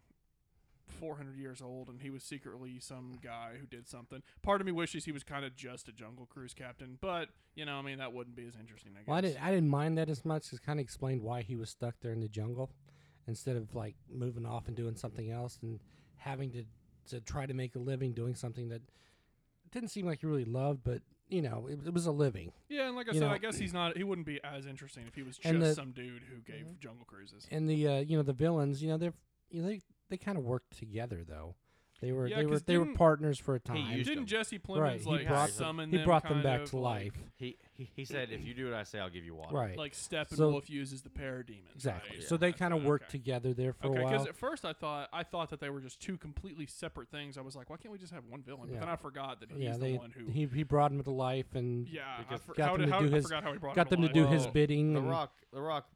400 0.99 1.37
years 1.37 1.61
old 1.61 1.87
and 1.87 2.01
he 2.01 2.09
was 2.09 2.23
secretly 2.23 2.79
some 2.79 3.17
guy 3.21 3.53
who 3.59 3.65
did 3.65 3.87
something. 3.87 4.21
Part 4.41 4.61
of 4.61 4.65
me 4.65 4.71
wishes 4.71 5.05
he 5.05 5.11
was 5.11 5.23
kind 5.23 5.45
of 5.45 5.55
just 5.55 5.87
a 5.87 5.91
Jungle 5.91 6.25
Cruise 6.25 6.53
captain, 6.53 6.97
but 7.01 7.29
you 7.55 7.65
know, 7.65 7.75
I 7.75 7.81
mean, 7.81 7.97
that 7.99 8.13
wouldn't 8.13 8.35
be 8.35 8.45
as 8.45 8.55
interesting. 8.59 8.91
I 8.95 8.99
guess. 8.99 9.07
Well, 9.07 9.17
I 9.17 9.21
didn't. 9.21 9.43
I 9.43 9.51
didn't 9.51 9.69
mind 9.69 9.97
that 9.97 10.09
as 10.09 10.25
much. 10.25 10.51
It 10.51 10.61
kind 10.65 10.79
of 10.79 10.83
explained 10.83 11.21
why 11.21 11.41
he 11.41 11.55
was 11.55 11.69
stuck 11.69 11.95
there 12.01 12.11
in 12.11 12.19
the 12.19 12.27
jungle, 12.27 12.71
instead 13.27 13.55
of 13.55 13.73
like 13.75 13.95
moving 14.11 14.45
off 14.45 14.67
and 14.67 14.75
doing 14.75 14.95
something 14.95 15.29
else 15.29 15.59
and 15.61 15.79
having 16.17 16.51
to 16.51 16.63
to 17.09 17.21
try 17.21 17.45
to 17.45 17.53
make 17.53 17.75
a 17.75 17.79
living 17.79 18.13
doing 18.13 18.35
something 18.35 18.69
that 18.69 18.81
didn't 19.71 19.89
seem 19.89 20.05
like 20.05 20.21
he 20.21 20.27
really 20.27 20.45
loved, 20.45 20.83
but 20.83 21.01
you 21.33 21.41
know, 21.41 21.67
it, 21.69 21.79
it 21.87 21.93
was 21.93 22.05
a 22.05 22.11
living. 22.11 22.51
yeah, 22.69 22.87
and 22.87 22.95
like 22.95 23.09
I 23.09 23.13
you 23.13 23.19
said, 23.19 23.27
know- 23.27 23.33
I 23.33 23.37
guess 23.39 23.57
he's 23.57 23.73
not. 23.73 23.97
He 23.97 24.03
wouldn't 24.03 24.27
be 24.27 24.39
as 24.43 24.65
interesting 24.65 25.05
if 25.07 25.15
he 25.15 25.23
was 25.23 25.37
just 25.37 25.45
And 25.47 25.61
the- 25.61 25.73
some 25.73 25.91
dude 25.91 26.23
who 26.23 26.39
gave 26.41 26.79
Jungle 26.79 27.05
Cruises. 27.05 27.47
And 27.51 27.67
the 27.69 27.87
uh, 27.87 27.99
you 27.99 28.15
know 28.17 28.23
the 28.23 28.33
villains, 28.33 28.81
you 28.81 28.89
know, 28.89 28.97
they're 28.97 29.13
you 29.49 29.61
know 29.61 29.67
they 29.67 29.81
they 30.09 30.17
kind 30.17 30.37
of 30.37 30.43
work 30.43 30.63
together 30.69 31.23
though. 31.27 31.55
They 32.03 32.11
were 32.11 32.27
Yeah, 32.27 32.37
they 32.39 32.45
were 32.45 32.51
'cause 32.51 32.63
they 32.63 32.77
were 32.77 32.83
didn't- 32.85 32.97
partners 32.97 33.39
for 33.39 33.55
a 33.55 33.59
time. 33.61 33.77
used 33.77 34.09
Didn't 34.09 34.15
them. 34.15 34.25
Jesse 34.25 34.59
Plemons 34.59 34.79
Right, 34.81 34.99
he 35.01 35.09
like 35.09 35.27
brought 35.27 35.49
summon 35.51 35.89
he 35.89 35.97
them? 35.97 36.05
brought 36.05 36.23
them 36.23 36.31
kind 36.33 36.43
back 36.43 36.61
of, 36.63 36.69
to 36.71 36.77
like- 36.77 37.03
life. 37.15 37.23
He, 37.37 37.57
he 37.73 37.89
he 37.95 38.03
said, 38.05 38.29
"If 38.29 38.43
you 38.45 38.53
do 38.53 38.65
what 38.65 38.73
I 38.73 38.83
say, 38.83 38.99
I'll 38.99 39.09
give 39.09 39.23
you 39.23 39.35
water." 39.35 39.55
Right. 39.55 39.77
Like 39.77 39.93
Steppenwolf 39.93 40.67
So- 40.67 40.73
uses 40.73 41.01
the 41.01 41.09
parademons. 41.09 41.73
Exactly. 41.75 42.17
right? 42.17 42.27
So 42.27 42.35
they 42.35 42.47
That's 42.49 42.59
kind 42.59 42.73
of 42.73 42.81
right, 42.81 42.89
worked 42.89 43.05
okay. 43.05 43.11
together 43.19 43.53
there 43.53 43.71
for 43.71 43.87
a 43.87 43.89
while. 43.91 43.99
Okay, 43.99 44.05
because 44.09 44.19
while. 44.21 44.29
at 44.29 44.35
first 44.35 44.65
I 44.65 44.73
thought 44.73 45.09
I 45.13 45.23
thought 45.23 45.49
that 45.51 45.61
they 45.61 45.69
were 45.69 45.79
just 45.79 46.01
two 46.01 46.17
completely 46.17 46.65
separate 46.65 47.09
things. 47.09 47.37
I 47.37 47.41
was 47.41 47.55
like, 47.55 47.69
why 47.69 47.77
can't 47.77 47.91
we 47.93 47.97
just 47.97 48.13
have 48.13 48.25
one 48.25 48.41
villain? 48.43 48.67
But 48.67 48.73
Yeah. 48.73 48.79
then 48.81 48.89
I 48.89 48.95
forgot 48.97 49.39
that 49.39 49.49
he's 49.51 49.59
yeah, 49.59 49.71
the 49.73 49.77
they 49.79 49.93
one 49.97 50.11
who. 50.11 50.25
he 50.29 50.45
he 50.45 50.63
brought 50.63 50.91
him 50.91 51.01
to 51.03 51.11
life 51.11 51.55
and 51.55 51.87
yeah, 51.87 52.01
I 52.17 52.21
because- 52.23 52.41
for, 52.41 52.53
got 52.53 52.65
how 52.65 52.71
them 52.73 52.81
did, 52.81 52.85
to 52.87 52.91
how, 52.91 52.99
do 52.99 53.07
I 53.07 53.09
his- 53.11 53.23
forgot 53.25 53.43
how 53.43 53.53
he 53.53 53.57
brought 53.59 53.75
got 53.75 53.89
them 53.89 54.01
to 54.01 54.07
life. 54.07 54.13
do 54.13 54.27
his 54.27 54.43
Well, 54.43 54.51
bidding. 54.53 54.93
The 54.93 54.99
and- 54.99 55.09
Rock, 55.09 55.33
the 55.53 55.61
Rock 55.61 55.89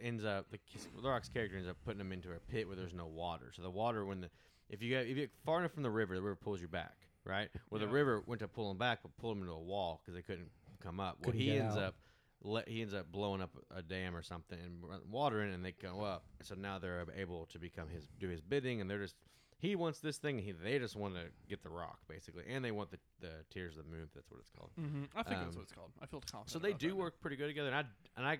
ends 0.00 0.24
up 0.24 0.46
the 0.50 1.08
Rock's 1.08 1.28
character 1.28 1.56
ends 1.56 1.68
up 1.68 1.76
putting 1.84 2.00
him 2.00 2.12
into 2.12 2.32
a 2.32 2.38
pit 2.50 2.66
where 2.66 2.76
there's 2.76 2.94
no 2.94 3.06
water. 3.06 3.52
So 3.54 3.62
the 3.62 3.70
water, 3.70 4.04
when 4.04 4.20
the 4.20 4.30
if 4.68 4.82
you 4.82 4.88
get 4.88 5.02
if 5.02 5.08
you 5.10 5.14
get 5.16 5.30
far 5.44 5.58
enough 5.60 5.72
from 5.72 5.82
the 5.82 5.90
river, 5.90 6.14
the 6.14 6.22
river 6.22 6.36
pulls 6.36 6.60
you 6.60 6.68
back, 6.68 6.96
right? 7.24 7.48
Well, 7.70 7.80
the 7.80 7.88
river 7.88 8.22
went 8.26 8.40
to 8.40 8.48
pull 8.48 8.70
him 8.70 8.78
back, 8.78 9.00
but 9.02 9.16
pulled 9.16 9.36
him 9.36 9.42
into 9.42 9.54
a 9.54 9.60
wall 9.60 10.00
because 10.02 10.14
they 10.14 10.22
couldn't 10.22 10.50
come 10.82 10.98
up. 11.00 11.18
Well, 11.20 11.32
Couldn't 11.32 11.40
he 11.40 11.56
ends 11.56 11.76
out. 11.76 11.82
up 11.82 11.94
let, 12.42 12.68
he 12.68 12.82
ends 12.82 12.92
up 12.94 13.10
blowing 13.10 13.40
up 13.40 13.50
a 13.74 13.82
dam 13.82 14.14
or 14.14 14.22
something 14.22 14.58
and 14.62 14.82
water 15.10 15.42
in, 15.42 15.52
and 15.52 15.64
they 15.64 15.72
go 15.72 16.02
up. 16.02 16.24
So 16.42 16.54
now 16.54 16.78
they're 16.78 17.06
able 17.16 17.46
to 17.46 17.58
become 17.58 17.88
his 17.88 18.08
do 18.20 18.28
his 18.28 18.40
bidding, 18.40 18.80
and 18.80 18.90
they're 18.90 19.00
just 19.02 19.16
he 19.58 19.74
wants 19.74 20.00
this 20.00 20.18
thing. 20.18 20.38
He 20.38 20.52
they 20.52 20.78
just 20.78 20.96
want 20.96 21.14
to 21.14 21.22
get 21.48 21.62
the 21.62 21.70
rock 21.70 21.98
basically, 22.08 22.42
and 22.48 22.64
they 22.64 22.72
want 22.72 22.90
the 22.90 22.98
the 23.20 23.30
Tears 23.50 23.76
of 23.78 23.84
the 23.84 23.90
Moon. 23.90 24.08
That's 24.14 24.30
what 24.30 24.40
it's 24.40 24.50
called. 24.50 24.70
hmm 24.76 25.04
I 25.14 25.22
think 25.22 25.36
that's 25.40 25.50
Um, 25.50 25.54
what 25.56 25.62
it's 25.62 25.72
called. 25.72 25.90
I 26.02 26.06
feel 26.06 26.20
confident. 26.20 26.50
So 26.50 26.58
they 26.58 26.72
do 26.74 26.88
that 26.88 26.94
now. 26.94 27.00
work 27.00 27.20
pretty 27.20 27.36
good 27.36 27.46
together, 27.48 27.68
and 27.68 27.76
I 27.76 27.84
and 28.18 28.26
I, 28.26 28.38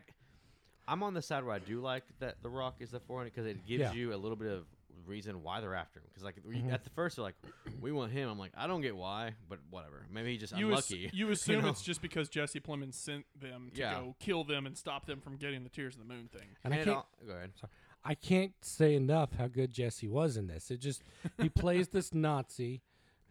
I'm 0.88 1.02
on 1.02 1.14
the 1.14 1.22
side 1.22 1.44
where 1.44 1.54
I 1.54 1.58
do 1.58 1.80
like 1.80 2.04
that 2.20 2.42
the 2.42 2.48
Rock 2.50 2.76
is 2.80 2.90
the 2.90 3.00
forehand 3.00 3.32
because 3.34 3.46
it 3.46 3.66
gives 3.66 3.80
Yeah. 3.80 3.92
you 3.92 4.14
a 4.14 4.16
little 4.16 4.36
bit 4.36 4.52
of 4.52 4.64
reason 5.06 5.42
why 5.42 5.60
they're 5.60 5.74
after 5.74 6.00
him. 6.00 6.06
Because 6.08 6.24
like 6.24 6.36
we- 6.44 6.56
Mhm. 6.56 6.72
at 6.72 6.82
the 6.84 6.90
first 6.90 7.16
they're 7.16 7.24
like, 7.24 7.36
we 7.80 7.92
want 7.92 8.10
him. 8.12 8.28
I'm 8.28 8.38
like, 8.38 8.52
I 8.56 8.66
don't 8.66 8.80
get 8.80 8.96
why, 8.96 9.34
but 9.48 9.60
whatever. 9.70 10.04
Maybe 10.10 10.32
he 10.32 10.38
just 10.38 10.56
You, 10.56 10.72
ass- 10.74 10.90
unlucky. 10.90 11.10
you 11.12 11.30
assume 11.30 11.62
know? 11.62 11.68
it's 11.70 11.82
just 11.82 12.02
because 12.02 12.28
Jesse 12.28 12.58
Plemons 12.60 12.94
sent 12.94 13.24
them 13.38 13.70
to 13.74 13.80
Yeah. 13.80 13.94
go 14.00 14.16
kill 14.18 14.42
them 14.44 14.66
and 14.66 14.76
stop 14.76 15.06
them 15.06 15.20
from 15.20 15.36
getting 15.36 15.62
the 15.62 15.70
Tears 15.70 15.94
of 15.94 16.00
the 16.00 16.12
Moon 16.12 16.28
thing. 16.28 16.48
And 16.64 16.74
I 16.74 16.78
can't, 16.78 16.88
all- 16.88 17.08
go 17.24 17.32
ahead. 17.34 17.52
Sorry. 17.56 17.70
I 18.04 18.14
can't 18.14 18.52
say 18.64 18.94
enough 18.96 19.32
how 19.34 19.46
good 19.48 19.72
Jesse 19.72 20.08
was 20.08 20.36
in 20.36 20.46
this. 20.48 20.70
It 20.70 20.78
just 20.78 21.02
he 21.40 21.48
plays 21.48 21.88
this 21.88 22.12
Nazi 22.14 22.82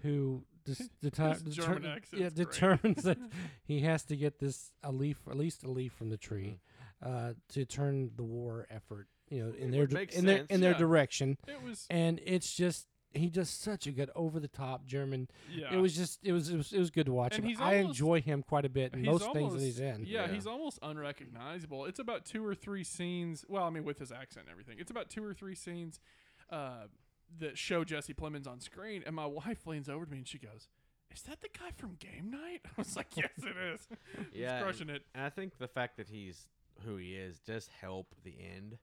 who 0.01 0.45
dis- 0.65 0.89
deter- 1.01 1.33
His 1.33 1.55
German 1.55 1.81
deter- 1.83 1.93
accent's 1.95 2.13
yeah, 2.21 2.29
great. 2.29 2.35
determines 2.51 3.03
that 3.03 3.17
he 3.63 3.81
has 3.81 4.03
to 4.05 4.15
get 4.15 4.39
this 4.39 4.71
a 4.83 4.91
leaf, 4.91 5.17
at 5.29 5.35
least 5.38 5.63
a 5.63 5.71
leaf 5.71 5.93
from 5.93 6.09
the 6.09 6.17
tree, 6.17 6.59
uh, 7.03 7.33
to 7.49 7.65
turn 7.65 8.11
the 8.15 8.23
war 8.23 8.67
effort, 8.69 9.07
you 9.29 9.43
know, 9.43 9.49
in. 9.57 9.69
It 9.69 9.71
their 9.71 9.81
would 9.81 9.89
di- 9.89 9.95
make 9.95 10.13
in 10.13 10.25
their 10.25 10.45
in 10.49 10.61
their 10.61 10.73
direction. 10.73 11.37
It 11.47 11.61
was 11.63 11.85
And 11.89 12.19
it's 12.25 12.53
just 12.55 12.87
he 13.13 13.29
does 13.29 13.49
such 13.49 13.87
a 13.87 13.91
good 13.91 14.09
over 14.13 14.41
the 14.41 14.47
top 14.49 14.85
German. 14.85 15.29
yeah. 15.49 15.73
It 15.73 15.77
was 15.77 15.95
just 15.95 16.19
it 16.23 16.33
was, 16.33 16.49
it 16.49 16.57
was 16.57 16.73
it 16.73 16.79
was 16.79 16.89
good 16.91 17.05
to 17.05 17.13
watch 17.13 17.35
And 17.35 17.43
him. 17.45 17.49
he's 17.49 17.61
I 17.61 17.77
almost- 17.77 17.87
enjoy 17.99 18.21
him 18.21 18.43
quite 18.43 18.65
a 18.65 18.69
bit 18.69 18.93
in 18.93 18.99
He's 18.99 19.07
most 19.07 19.31
things 19.31 19.53
that 19.53 19.61
he's 19.61 19.79
in. 19.79 20.03
Yeah, 20.05 20.25
Yeah. 20.25 20.33
he's 20.33 20.45
almost 20.45 20.79
unrecognizable. 20.81 21.85
It's 21.85 21.99
about 21.99 22.25
two 22.25 22.45
or 22.45 22.53
three 22.55 22.83
scenes. 22.83 23.45
Well, 23.47 23.63
I 23.63 23.69
mean, 23.69 23.83
with 23.85 23.99
his 23.99 24.11
accent 24.11 24.45
and 24.47 24.51
everything, 24.51 24.77
it's 24.79 24.91
about 24.91 25.09
two 25.09 25.23
or 25.23 25.33
three 25.33 25.55
scenes 25.55 25.99
uh, 26.49 26.87
that 27.39 27.57
show 27.57 27.83
Jesse 27.83 28.13
Plemons 28.13 28.47
on 28.47 28.59
screen. 28.59 29.01
And 29.05 29.15
my 29.15 29.25
wife 29.45 29.65
leans 29.65 29.87
over 29.89 30.05
to 30.05 30.11
me 30.11 30.17
and 30.19 30.27
she 30.27 30.37
goes, 30.37 30.67
"Is 31.13 31.21
that 31.23 31.39
the 31.41 31.49
guy 31.57 31.71
from 31.77 31.95
Game 31.95 32.29
Night?" 32.31 32.61
I 32.65 32.69
was 32.77 32.95
like, 32.97 33.15
"Yes, 33.15 33.31
it 33.37 33.55
is." 33.73 33.87
Yeah, 34.33 34.55
he's 34.57 34.63
crushing 34.63 34.89
it. 34.89 35.03
And 35.15 35.23
I 35.23 35.29
think 35.29 35.57
the 35.57 35.67
fact 35.69 35.95
that 35.97 36.09
he's 36.09 36.49
who 36.84 36.98
he 36.98 37.15
is 37.15 37.39
just 37.39 37.70
help 37.70 38.13
the 38.24 38.36
end, 38.55 38.77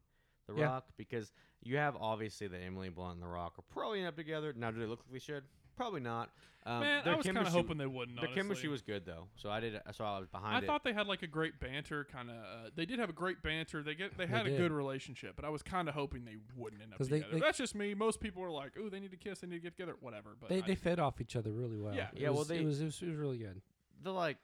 The 0.49 0.55
Yeah. 0.55 0.65
Rock, 0.65 0.87
because 0.97 1.33
you 1.63 1.77
have 1.77 1.97
obviously 1.97 2.49
that 2.49 2.59
Emily 2.61 2.89
Blunt 2.89 3.15
and 3.15 3.23
The 3.23 3.29
Rock 3.29 3.59
are 3.59 3.63
probably 3.71 4.01
end 4.01 4.09
up 4.09 4.17
together. 4.17 4.53
Now, 4.53 4.71
do 4.73 4.81
they 4.81 4.87
look 4.87 5.01
like 5.05 5.13
they 5.13 5.19
should? 5.21 5.45
Probably 5.77 6.01
not. 6.01 6.31
Um, 6.65 6.81
Man, 6.81 7.03
their 7.05 7.15
I 7.15 7.17
was 7.17 7.25
kind 7.27 7.39
of 7.39 7.47
hoping 7.49 7.77
they 7.79 7.87
wouldn't. 7.87 8.17
Their 8.17 8.27
honestly. 8.29 8.43
chemistry 8.43 8.69
was 8.69 8.83
good 8.83 9.05
though, 9.07 9.29
so 9.37 9.51
I 9.51 9.59
did. 9.61 9.81
So 9.93 10.05
I 10.05 10.19
was 10.19 10.29
behind 10.29 10.55
I 10.55 10.59
it. 10.59 10.67
thought 10.67 10.85
they 10.85 10.93
had 10.93 11.07
like 11.09 11.23
a 11.23 11.27
great 11.27 11.59
banter 11.59 12.05
kind 12.05 12.29
of. 12.31 12.37
Uh, 12.37 12.71
they 12.77 12.85
did 12.85 12.99
have 12.99 13.09
a 13.09 13.13
great 13.13 13.43
banter. 13.43 13.83
They 13.83 13.95
get 13.95 14.17
they 14.19 14.27
They 14.27 14.31
had 14.33 14.47
a 14.47 14.57
good 14.57 14.71
relationship, 14.71 15.35
but 15.35 15.45
I 15.45 15.49
was 15.49 15.63
kind 15.63 15.89
of 15.89 15.95
hoping 15.95 16.25
they 16.25 16.37
wouldn't 16.57 16.83
end 16.83 16.93
up 16.93 16.99
together. 17.01 17.27
they- 17.33 17.41
That's 17.41 17.59
just 17.59 17.75
me. 17.75 17.95
Most 17.95 18.21
people 18.21 18.45
are 18.45 18.51
like, 18.51 18.77
"Ooh, 18.77 18.91
they 18.91 19.01
need 19.01 19.11
to 19.13 19.17
kiss. 19.17 19.41
They 19.41 19.47
need 19.49 19.57
to 19.57 19.63
get 19.63 19.77
together." 19.77 19.97
Whatever. 20.01 20.37
But 20.39 20.51
They 20.51 20.59
I- 20.63 20.67
they 20.67 20.75
fed 20.77 21.01
off 21.01 21.21
each 21.21 21.35
other 21.37 21.51
really 21.51 21.79
well. 21.79 21.95
Yeah. 21.97 22.11
It 22.13 22.21
Yeah, 22.21 22.31
well, 22.31 22.45
they- 22.45 22.59
it 22.61 22.65
was, 22.65 22.81
it 22.81 22.85
was 22.85 23.03
it 23.03 23.07
was 23.09 23.17
really 23.17 23.39
good. 23.39 23.61
the 24.03 24.13
like 24.13 24.37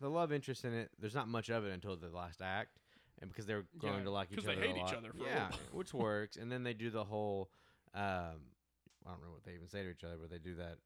the 0.00 0.08
love 0.08 0.32
interest 0.32 0.64
in 0.64 0.72
it. 0.74 0.90
There's 0.98 1.14
not 1.14 1.28
much 1.28 1.48
of 1.50 1.64
it 1.64 1.72
until 1.72 1.96
the 1.96 2.08
last 2.08 2.40
act, 2.42 2.78
and 3.20 3.30
because 3.30 3.46
they're 3.46 3.64
growing 3.78 3.98
Yeah, 3.98 4.04
to 4.04 4.10
like 4.10 4.32
each 4.32 4.42
they 4.44 4.52
other. 4.52 4.62
a 4.62 4.66
hate 4.66 4.76
each 4.76 4.94
other 4.94 5.10
for 5.12 5.24
yeah, 5.24 5.48
which 5.72 5.92
works. 5.94 6.36
And 6.36 6.50
then 6.50 6.62
they 6.62 6.74
do 6.74 6.90
the 6.90 7.04
whole. 7.04 7.50
Um, 7.94 8.50
I 9.06 9.10
don't 9.10 9.22
know 9.22 9.30
what 9.32 9.44
they 9.44 9.52
even 9.54 9.68
say 9.68 9.82
to 9.82 9.90
each 9.90 10.04
other, 10.04 10.16
but 10.20 10.30
they 10.30 10.38
do 10.38 10.54
that. 10.56 10.76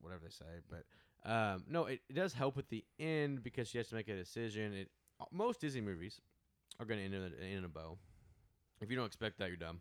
Whatever 0.00 0.22
they 0.24 0.30
say, 0.30 0.44
but 0.70 0.84
um, 1.30 1.64
no, 1.68 1.86
it, 1.86 2.00
it 2.08 2.14
does 2.14 2.32
help 2.34 2.54
with 2.54 2.68
the 2.68 2.84
end 3.00 3.42
because 3.42 3.66
she 3.68 3.78
has 3.78 3.88
to 3.88 3.94
make 3.94 4.08
a 4.08 4.14
decision. 4.14 4.72
It 4.74 4.90
most 5.32 5.60
Disney 5.60 5.80
movies 5.80 6.20
are 6.78 6.84
going 6.84 7.00
to 7.00 7.04
end 7.06 7.14
in 7.14 7.22
a, 7.22 7.56
in 7.58 7.64
a 7.64 7.68
bow. 7.68 7.96
If 8.80 8.90
you 8.90 8.96
don't 8.96 9.06
expect 9.06 9.38
that, 9.38 9.48
you're 9.48 9.56
dumb. 9.56 9.80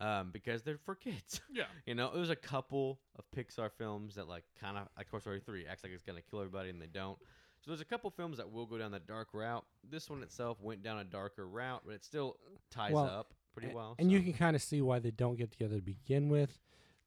Um, 0.00 0.30
because 0.30 0.62
they're 0.62 0.78
for 0.78 0.94
kids. 0.94 1.40
yeah. 1.52 1.64
You 1.84 1.94
know, 1.94 2.12
there's 2.14 2.30
a 2.30 2.36
couple 2.36 3.00
of 3.18 3.24
Pixar 3.36 3.70
films 3.76 4.14
that 4.14 4.28
like 4.28 4.44
kind 4.60 4.76
of 4.78 4.86
like 4.96 5.10
Toy 5.10 5.18
Story 5.18 5.40
3 5.44 5.66
acts 5.66 5.82
like 5.82 5.92
it's 5.92 6.04
gonna 6.04 6.20
kill 6.22 6.38
everybody 6.40 6.70
and 6.70 6.80
they 6.80 6.86
don't. 6.86 7.18
So 7.66 7.72
there's 7.72 7.80
a 7.80 7.84
couple 7.84 8.08
films 8.10 8.36
that 8.36 8.52
will 8.52 8.64
go 8.64 8.78
down 8.78 8.92
the 8.92 9.00
dark 9.00 9.30
route. 9.32 9.64
This 9.90 10.08
one 10.08 10.22
itself 10.22 10.60
went 10.62 10.84
down 10.84 10.98
a 10.98 11.04
darker 11.04 11.48
route, 11.48 11.82
but 11.84 11.94
it 11.96 12.04
still 12.04 12.36
ties 12.70 12.92
Well, 12.92 13.06
up 13.06 13.34
pretty 13.54 13.74
well. 13.74 13.96
And 13.98 14.12
you 14.12 14.20
can 14.22 14.34
kind 14.34 14.54
of 14.54 14.62
see 14.62 14.80
why 14.80 15.00
they 15.00 15.10
don't 15.10 15.36
get 15.36 15.50
together 15.50 15.74
to 15.74 15.82
begin 15.82 16.28
with, 16.28 16.60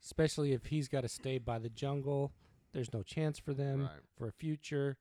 especially 0.04 0.52
if 0.52 0.65
he's 0.65 0.89
got 0.89 1.02
to 1.02 1.08
stay 1.08 1.38
by 1.38 1.60
the 1.60 1.69
jungle. 1.69 2.34
There's 2.74 2.91
no 2.91 3.04
chance 3.04 3.39
for 3.39 3.54
them 3.54 3.84
Right. 3.84 4.02
for 4.17 4.28
a 4.28 4.34
future, 4.34 4.98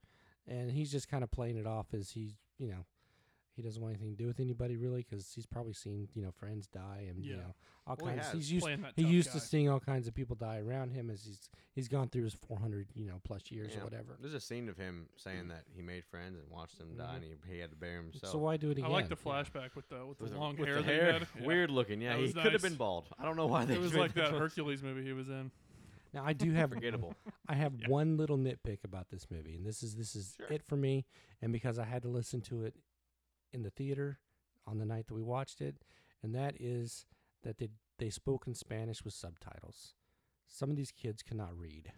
and 0.47 0.71
he's 0.71 0.93
just 0.93 1.09
kind 1.09 1.25
of 1.25 1.31
playing 1.31 1.57
it 1.57 1.67
off 1.67 1.93
as 1.93 2.11
he's, 2.11 2.37
you 2.57 2.69
know, 2.69 2.85
he 3.59 3.67
doesn't 3.67 3.81
want 3.81 3.93
anything 3.95 4.15
to 4.15 4.17
do 4.23 4.25
with 4.27 4.39
anybody 4.39 4.77
really 4.77 5.05
because 5.07 5.31
he's 5.33 5.45
probably 5.45 5.73
seen, 5.73 6.07
you 6.13 6.21
know, 6.21 6.31
friends 6.31 6.65
die 6.67 7.05
and 7.09 7.23
you 7.23 7.31
Yeah. 7.33 7.41
know 7.41 7.55
all 7.85 7.97
Well, 7.99 8.11
kinds. 8.13 8.25
has, 8.27 8.33
he's 8.33 8.51
used 8.51 8.67
he 8.67 8.75
tough 8.77 8.97
used 9.11 9.31
to 9.33 9.39
seeing 9.39 9.67
all 9.69 9.79
kinds 9.79 10.07
of 10.07 10.13
people 10.13 10.35
die 10.35 10.59
around 10.59 10.91
him 10.91 11.09
as 11.09 11.23
he's 11.25 11.49
he's 11.75 11.87
gone 11.87 12.07
through 12.07 12.23
his 12.23 12.33
400, 12.33 12.87
you 12.95 13.05
know, 13.05 13.19
plus 13.23 13.51
years 13.51 13.71
Yeah. 13.73 13.81
or 13.81 13.83
whatever. 13.83 14.15
There's 14.21 14.33
a 14.33 14.39
scene 14.39 14.69
of 14.69 14.77
him 14.77 15.07
saying 15.17 15.47
that 15.49 15.63
he 15.75 15.81
made 15.81 16.05
friends 16.05 16.37
and 16.39 16.49
watched 16.49 16.77
them 16.77 16.95
die, 16.95 17.03
mm-hmm. 17.03 17.15
and 17.15 17.23
he, 17.47 17.53
he 17.55 17.59
had 17.59 17.71
to 17.71 17.75
bury 17.75 17.95
himself. 18.03 18.31
So 18.31 18.37
why 18.37 18.57
do 18.57 18.69
it 18.69 18.77
again? 18.77 18.85
I 18.85 18.87
like 18.89 19.09
the 19.09 19.15
flashback 19.17 19.75
with 19.75 19.89
the 19.89 20.05
with, 20.05 20.19
With 20.21 20.29
the 20.29 20.35
the- 20.35 20.39
long 20.39 20.55
with 20.55 20.67
hair. 20.67 20.77
the 20.77 20.83
hair, 20.83 21.13
had. 21.13 21.27
Yeah. 21.39 21.45
weird 21.45 21.69
looking. 21.71 22.01
Yeah, 22.01 22.15
he 22.15 22.23
was 22.23 22.33
could 22.33 22.53
have 22.53 22.61
been 22.61 22.75
bald. 22.75 23.07
I 23.19 23.25
don't 23.25 23.35
know 23.35 23.47
why 23.47 23.65
they. 23.65 23.73
It 23.75 23.79
was 23.81 23.93
like 23.95 24.13
that 24.13 24.29
choice. 24.31 24.39
Hercules 24.39 24.81
movie 24.83 25.03
he 25.03 25.13
was 25.13 25.29
in. 25.29 25.51
Now 26.13 26.23
I 26.25 26.33
do 26.33 26.51
have 26.53 26.71
Forgettable. 26.71 27.13
I 27.47 27.53
have 27.55 27.73
Yeah. 27.79 27.87
one 27.87 28.17
little 28.17 28.37
nitpick 28.37 28.83
about 28.83 29.09
this 29.09 29.27
movie, 29.31 29.55
and 29.55 29.65
this 29.65 29.83
is 29.83 29.95
this 29.95 30.15
is 30.15 30.35
Sure. 30.37 30.47
it 30.53 30.63
for 30.67 30.75
me. 30.75 31.05
And 31.41 31.53
because 31.53 31.77
I 31.79 31.85
had 31.85 32.01
to 32.01 32.09
listen 32.09 32.41
to 32.41 32.63
it 32.65 32.75
in 33.51 33.63
the 33.63 33.69
theater 33.69 34.19
on 34.67 34.77
the 34.77 34.85
night 34.85 35.07
that 35.07 35.13
we 35.15 35.23
watched 35.23 35.61
it, 35.61 35.77
and 36.23 36.33
that 36.35 36.55
is 36.59 37.05
that 37.43 37.57
they 37.57 37.69
they 37.97 38.09
spoke 38.09 38.45
in 38.47 38.53
Spanish 38.53 39.03
with 39.03 39.13
subtitles. 39.13 39.93
Some 40.47 40.69
of 40.69 40.75
these 40.75 40.91
kids 40.91 41.21
cannot 41.21 41.57
read. 41.57 41.91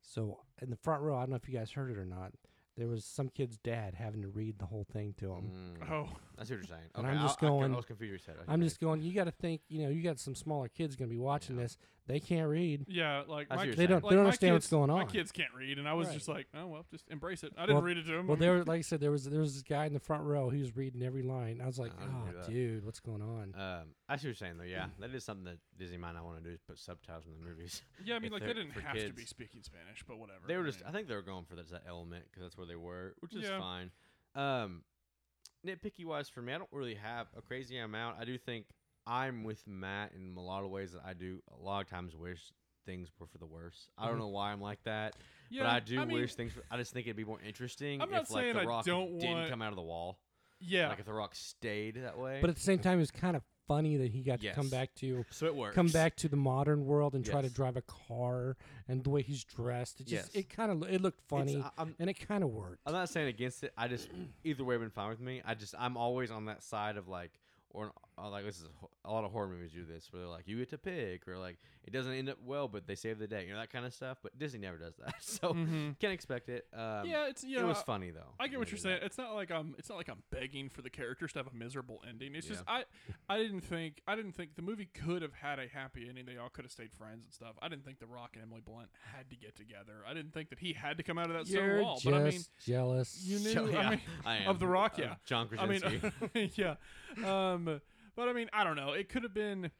So 0.00 0.40
in 0.62 0.70
the 0.70 0.76
front 0.76 1.02
row, 1.02 1.16
I 1.16 1.20
don't 1.20 1.30
know 1.30 1.36
if 1.36 1.48
you 1.48 1.58
guys 1.58 1.72
heard 1.72 1.90
it 1.90 1.98
or 1.98 2.04
not. 2.06 2.32
There 2.76 2.88
was 2.88 3.04
some 3.04 3.28
kid's 3.28 3.58
dad 3.58 3.94
having 3.94 4.22
to 4.22 4.28
read 4.28 4.58
the 4.58 4.66
whole 4.66 4.86
thing 4.90 5.14
to 5.18 5.32
him. 5.32 5.50
Mm, 5.80 5.90
Oh, 5.90 6.08
That's 6.38 6.50
what 6.50 6.56
you're 6.56 6.62
saying. 6.66 6.88
And 6.94 7.06
I'm 7.06 7.18
just 7.20 7.42
I, 7.42 7.46
I, 7.46 7.50
going- 7.50 7.72
I 7.72 7.76
was 7.76 7.84
confused. 7.84 8.12
You 8.12 8.18
said. 8.18 8.36
Okay. 8.42 8.44
I'm 8.52 8.62
just 8.62 8.80
going. 8.80 9.02
You 9.02 9.12
got 9.12 9.24
to 9.24 9.32
think. 9.32 9.60
You 9.68 9.82
know, 9.82 9.88
you 9.90 10.02
got 10.02 10.18
some 10.20 10.34
smaller 10.36 10.68
kids 10.68 10.94
going 10.96 11.08
to 11.10 11.12
be 11.14 11.18
watching 11.18 11.56
Yeah. 11.56 11.62
this. 11.64 11.76
They 12.06 12.20
can't 12.20 12.48
read. 12.48 12.86
yeah, 12.88 13.24
like 13.28 13.50
my 13.50 13.56
They 13.56 13.64
you're 13.66 13.86
don't. 13.86 14.02
like 14.02 14.10
they 14.10 14.16
don't 14.16 14.24
my 14.24 14.28
understand 14.30 14.54
what's 14.54 14.70
going 14.70 14.88
on. 14.88 15.00
My 15.00 15.04
kids 15.04 15.30
can't 15.30 15.52
read, 15.54 15.78
and 15.78 15.86
I 15.86 15.92
was 15.92 16.06
Right. 16.08 16.14
just 16.14 16.26
like, 16.28 16.46
oh 16.54 16.66
well, 16.66 16.86
just 16.90 17.06
embrace 17.10 17.42
it. 17.44 17.52
I 17.58 17.62
didn't 17.66 17.74
Well- 17.74 17.82
read 17.82 17.98
it 17.98 18.06
to 18.06 18.12
them. 18.12 18.26
Well, 18.28 18.38
there, 18.38 18.64
like 18.64 18.78
I 18.78 18.80
said, 18.80 19.00
there 19.00 19.10
was 19.10 19.24
there 19.24 19.40
was 19.40 19.52
this 19.52 19.62
guy 19.62 19.84
in 19.84 19.92
the 19.92 20.00
front 20.00 20.22
row. 20.22 20.48
He 20.48 20.60
was 20.60 20.74
reading 20.74 21.02
every 21.02 21.20
line. 21.22 21.60
I 21.62 21.66
was 21.66 21.78
like, 21.78 21.92
I 22.00 22.04
"Oh, 22.04 22.48
dude, 22.48 22.86
what's 22.86 23.00
going 23.00 23.20
on?" 23.20 23.52
Um, 23.54 23.88
I 24.08 24.16
see 24.16 24.20
what 24.20 24.22
you're 24.22 24.34
saying 24.36 24.56
though. 24.56 24.64
Yeah, 24.64 24.86
that 25.00 25.14
is 25.14 25.22
something 25.24 25.44
that 25.44 25.58
Disney 25.78 25.98
might 25.98 26.12
not 26.12 26.24
want 26.24 26.38
to 26.42 26.44
do 26.48 26.54
is 26.54 26.60
put 26.66 26.78
subtitles 26.78 27.26
in 27.26 27.32
the 27.38 27.46
movies. 27.46 27.82
yeah, 28.06 28.14
I 28.14 28.20
mean, 28.20 28.32
like 28.32 28.42
they're 28.42 28.54
didn't 28.54 28.72
for 28.72 28.80
have 28.80 28.96
to 28.96 29.12
be 29.12 29.26
speaking 29.26 29.60
Spanish, 29.62 30.02
but 30.08 30.18
whatever. 30.18 30.46
They 30.46 30.56
were 30.56 30.62
I 30.62 30.66
just. 30.66 30.78
mean, 30.80 30.88
I 30.88 30.92
think 30.92 31.08
they 31.08 31.14
were 31.14 31.20
going 31.20 31.44
for 31.44 31.56
that, 31.56 31.68
that 31.72 31.82
element 31.86 32.24
because 32.30 32.42
that's 32.42 32.56
where 32.56 32.66
they 32.66 32.76
were, 32.76 33.16
which 33.18 33.34
is 33.34 33.42
Yeah. 33.42 33.58
fine. 33.60 33.90
Um, 34.34 34.82
nitpicky 35.66 36.04
wise 36.04 36.28
for 36.28 36.42
me, 36.42 36.52
I 36.52 36.58
don't 36.58 36.72
really 36.72 36.94
have 36.94 37.26
a 37.36 37.42
crazy 37.42 37.78
amount. 37.78 38.16
I 38.20 38.24
do 38.24 38.38
think 38.38 38.66
I'm 39.06 39.44
with 39.44 39.66
Matt 39.66 40.12
in 40.14 40.34
a 40.36 40.40
lot 40.40 40.64
of 40.64 40.70
ways 40.70 40.92
that 40.92 41.02
I 41.04 41.14
do 41.14 41.42
a 41.58 41.62
lot 41.62 41.80
of 41.80 41.88
times 41.88 42.14
wish 42.16 42.52
things 42.86 43.10
were 43.18 43.26
for 43.26 43.38
the 43.38 43.46
worse. 43.46 43.88
I 43.98 44.06
don't 44.06 44.16
Mhm. 44.16 44.20
know 44.20 44.28
why 44.28 44.50
I'm 44.52 44.60
like 44.60 44.82
that, 44.84 45.14
yeah, 45.50 45.62
but 45.64 45.68
I 45.70 45.80
do 45.80 45.98
mean, 46.06 46.12
wish 46.20 46.34
things. 46.34 46.52
I 46.70 46.76
just 46.78 46.92
think 46.92 47.06
it'd 47.06 47.16
be 47.16 47.24
more 47.24 47.40
interesting 47.40 48.00
I'm 48.00 48.10
not 48.10 48.22
if 48.22 48.30
like 48.30 48.42
saying 48.44 48.54
the 48.54 48.62
I 48.62 48.64
Rock 48.64 48.84
don't 48.84 49.18
didn't 49.18 49.34
want- 49.36 49.50
come 49.50 49.62
out 49.62 49.70
of 49.72 49.76
the 49.76 49.82
wall. 49.82 50.18
Yeah, 50.60 50.88
Like 50.88 50.98
if 50.98 51.06
the 51.06 51.12
Rock 51.12 51.34
stayed 51.36 51.96
that 51.96 52.18
way. 52.18 52.40
But 52.40 52.50
at 52.50 52.56
the 52.56 52.62
same 52.62 52.78
time, 52.80 52.98
it 52.98 53.02
was 53.02 53.10
kind 53.12 53.36
of 53.36 53.44
funny 53.68 53.96
that 53.98 54.10
he 54.10 54.22
got 54.22 54.40
to 54.40 54.52
come 54.52 54.68
back 54.68 54.94
to 54.96 55.24
so 55.30 55.46
it 55.46 55.54
works. 55.54 55.74
come 55.74 55.88
back 55.88 56.16
to 56.16 56.28
the 56.28 56.36
modern 56.36 56.86
world 56.86 57.14
and 57.14 57.24
try 57.24 57.42
to 57.42 57.50
drive 57.50 57.76
a 57.76 57.82
car 57.82 58.56
and 58.88 59.04
the 59.04 59.10
way 59.10 59.22
he's 59.22 59.44
dressed. 59.44 60.00
It 60.00 60.06
just 60.08 60.34
Yes. 60.34 60.44
it 60.44 60.48
kind 60.48 60.72
of 60.72 60.90
it 60.90 61.00
looked 61.02 61.20
funny 61.28 61.62
and 61.98 62.10
it 62.10 62.26
kind 62.26 62.42
of 62.42 62.50
worked. 62.50 62.80
I'm 62.86 62.92
not 62.94 63.08
saying 63.10 63.28
against 63.28 63.62
it. 63.62 63.72
I 63.76 63.86
just 63.86 64.08
either 64.44 64.64
way 64.64 64.74
have 64.74 64.80
been 64.82 64.90
fine 64.90 65.10
with 65.10 65.20
me. 65.20 65.42
I 65.44 65.54
just 65.54 65.74
I'm 65.78 65.96
always 65.96 66.30
on 66.30 66.46
that 66.46 66.62
side 66.62 66.96
of 66.96 67.06
like 67.08 67.32
or 67.70 67.86
uh, 67.86 67.90
like 68.26 68.44
this 68.44 68.56
is 68.58 68.64
a, 68.64 69.08
a 69.08 69.12
lot 69.12 69.24
of 69.24 69.30
horror 69.30 69.46
movies 69.48 69.70
do 69.72 69.84
this 69.84 70.12
where 70.12 70.20
they're 70.22 70.28
like 70.30 70.48
you 70.48 70.58
get 70.58 70.70
to 70.70 70.78
pick 70.78 71.28
or 71.28 71.38
like 71.38 71.58
it 71.84 71.92
doesn't 71.92 72.12
end 72.12 72.28
up 72.28 72.36
well 72.44 72.66
but 72.68 72.86
they 72.86 72.94
save 72.94 73.18
the 73.18 73.26
day 73.28 73.46
you 73.46 73.52
know 73.52 73.58
that 73.60 73.70
kind 73.72 73.86
of 73.86 73.94
stuff. 73.94 74.18
But 74.22 74.38
Disney 74.38 74.58
never 74.60 74.76
does 74.76 74.94
that, 74.96 75.14
so 75.20 75.54
Mhm. 75.54 75.98
can't 76.00 76.12
expect 76.12 76.48
it. 76.48 76.66
Um, 76.74 77.06
yeah, 77.06 77.28
it's 77.28 77.44
you 77.44 77.58
it 77.58 77.62
know, 77.62 77.68
was 77.68 77.80
funny 77.82 78.10
though. 78.10 78.34
I 78.40 78.48
get 78.48 78.58
what 78.58 78.70
you're 78.70 78.78
saying. 78.78 78.98
that. 79.00 79.06
It's 79.06 79.18
not 79.18 79.34
like 79.34 79.50
I'm. 79.50 79.74
It's 79.78 79.88
not 79.88 79.96
like 79.98 80.08
I'm 80.08 80.22
begging 80.30 80.68
for 80.68 80.82
the 80.82 80.90
characters 80.90 81.32
to 81.34 81.38
have 81.38 81.46
a 81.46 81.54
miserable 81.56 82.02
ending. 82.08 82.34
It's 82.34 82.46
just 82.46 82.62
I. 82.66 82.84
I 83.28 83.38
didn't 83.38 83.60
think. 83.60 84.02
I 84.06 84.16
didn't 84.16 84.32
think 84.32 84.56
the 84.56 84.62
movie 84.62 84.86
could 84.92 85.22
have 85.22 85.32
had 85.34 85.58
a 85.58 85.68
happy 85.68 86.06
ending. 86.08 86.26
They 86.26 86.36
all 86.36 86.48
could 86.48 86.64
have 86.64 86.72
stayed 86.72 86.92
friends 86.92 87.24
and 87.24 87.32
stuff. 87.32 87.54
I 87.62 87.68
didn't 87.68 87.84
think 87.84 87.98
The 88.00 88.06
Rock 88.06 88.30
and 88.34 88.42
Emily 88.42 88.62
Blunt 88.64 88.88
had 89.14 89.30
to 89.30 89.36
get 89.36 89.54
together. 89.56 90.02
I 90.08 90.14
didn't 90.14 90.32
think 90.32 90.50
that 90.50 90.58
he 90.58 90.72
had 90.72 90.96
to 90.98 91.02
come 91.02 91.18
out 91.18 91.30
of 91.30 91.32
that 91.36 91.46
You're 91.48 91.76
stone 91.76 91.82
wall. 91.84 91.94
just 91.94 92.04
But 92.06 92.14
I 92.14 92.22
mean, 92.30 92.40
jealous. 92.64 93.22
you 93.24 93.38
knew. 93.40 93.48
So, 93.58 93.76
I 93.78 93.90
mean, 93.90 94.00
I 94.24 94.36
am. 94.38 94.48
of 94.48 94.58
The 94.58 94.66
Rock, 94.66 94.94
Uh, 94.98 95.02
yeah. 95.02 95.14
John 95.24 95.48
I 95.58 95.66
mean, 95.66 95.80
Krasinski. 95.80 96.52
yeah. 96.62 96.74
Um, 97.24 97.80
but 98.18 98.28
I 98.28 98.32
mean, 98.32 98.48
I 98.52 98.64
don't 98.64 98.74
know. 98.74 98.92
It 98.94 99.08
could 99.08 99.22
have 99.22 99.32
been. 99.32 99.70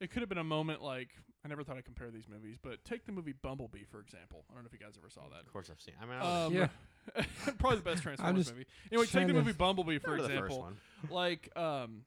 It 0.00 0.10
could 0.10 0.22
have 0.22 0.28
been 0.28 0.38
a 0.38 0.44
moment 0.44 0.82
like 0.82 1.10
I 1.44 1.48
never 1.48 1.64
thought 1.64 1.76
I'd 1.76 1.84
compare 1.84 2.10
these 2.10 2.28
movies, 2.28 2.56
but 2.62 2.84
take 2.84 3.04
the 3.06 3.12
movie 3.12 3.34
Bumblebee 3.42 3.84
for 3.90 3.98
example. 4.00 4.44
I 4.50 4.54
don't 4.54 4.62
know 4.62 4.68
if 4.72 4.72
you 4.72 4.84
guys 4.84 4.94
ever 4.96 5.10
saw 5.10 5.22
that. 5.32 5.40
of 5.40 5.52
course 5.52 5.68
I've 5.70 5.80
seen. 5.80 5.94
I 6.00 6.06
mean, 6.06 6.14
I 6.16 6.44
Um, 6.46 6.54
Yeah. 6.54 6.68
probably 7.58 7.78
the 7.78 7.84
best 7.84 8.02
Transformers 8.04 8.50
movie. 8.52 8.66
Anyway, 8.92 9.06
take 9.06 9.26
the 9.26 9.32
movie 9.32 9.52
Bumblebee 9.52 9.98
for 9.98 10.12
remember 10.12 10.32
the 10.34 10.40
first 10.40 10.52
example. 10.52 10.60
one. 10.60 10.76
Like, 11.10 11.56
um, 11.56 12.04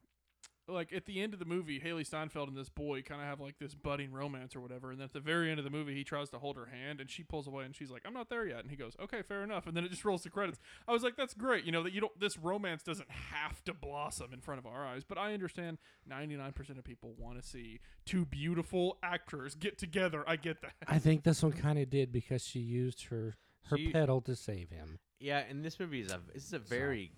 like 0.68 0.92
at 0.94 1.06
the 1.06 1.22
end 1.22 1.34
of 1.34 1.40
the 1.40 1.46
movie, 1.46 1.80
Hailee 1.80 2.06
Steinfeld 2.06 2.48
and 2.48 2.58
this 2.58 2.70
boy 2.70 3.02
kind 3.02 3.22
of 3.22 3.28
have 3.28 3.40
like 3.40 3.60
this 3.60 3.76
budding 3.76 4.12
romance 4.12 4.56
or 4.56 4.62
whatever. 4.62 4.92
And 4.92 5.00
then 5.00 5.06
at 5.06 5.14
the 5.14 5.20
very 5.20 5.50
end 5.50 5.60
of 5.60 5.64
the 5.66 5.70
movie, 5.72 5.94
he 5.94 6.04
tries 6.04 6.30
to 6.32 6.40
hold 6.40 6.56
her 6.58 6.66
hand, 6.66 7.00
and 7.00 7.10
she 7.10 7.24
pulls 7.24 7.48
away, 7.48 7.66
and 7.66 7.76
she's 7.76 7.92
like, 7.92 8.02
"I'm 8.06 8.14
not 8.14 8.30
there 8.30 8.46
yet." 8.48 8.60
And 8.62 8.70
he 8.70 8.76
goes, 8.76 8.96
"Okay, 9.00 9.22
fair 9.22 9.44
enough." 9.44 9.68
And 9.68 9.76
then 9.78 9.84
it 9.84 9.90
just 9.92 10.04
rolls 10.06 10.24
the 10.24 10.30
credits. 10.30 10.60
I 10.88 10.92
was 10.92 11.04
like, 11.04 11.16
"That's 11.16 11.34
great." 11.34 11.66
You 11.66 11.72
know 11.72 11.84
that 11.84 11.94
you 11.94 12.02
don't. 12.02 12.20
This 12.20 12.38
romance 12.38 12.84
doesn't 12.84 13.10
have 13.12 13.64
to 13.66 13.74
blossom 13.74 14.34
in 14.34 14.42
front 14.42 14.60
of 14.60 14.66
our 14.66 14.86
eyes, 14.86 15.04
but 15.04 15.18
I 15.18 15.34
understand 15.34 15.78
99% 16.10 16.78
of 16.78 16.84
people 16.84 17.14
want 17.18 17.42
to 17.42 17.48
see 17.48 17.80
two 18.06 18.26
beautiful 18.26 18.98
actors 19.04 19.56
get 19.56 19.78
together. 19.78 20.24
I 20.28 20.36
get 20.36 20.62
that. 20.62 20.74
I 20.88 21.00
think 21.00 21.24
this 21.24 21.44
one 21.44 21.54
kind 21.54 21.78
of 21.80 21.90
did 21.90 22.12
because 22.12 22.44
she 22.46 22.60
used 22.60 23.06
her 23.06 23.36
her 23.66 23.78
She- 23.78 23.92
petal 23.92 24.22
to 24.22 24.36
save 24.36 24.70
him. 24.70 25.00
Yeah, 25.20 25.40
and 25.40 25.64
this 25.66 25.80
movie 25.80 26.02
is 26.02 26.12
a 26.12 26.22
this 26.34 26.44
is 26.46 26.54
a 26.54 26.60
very 26.60 27.12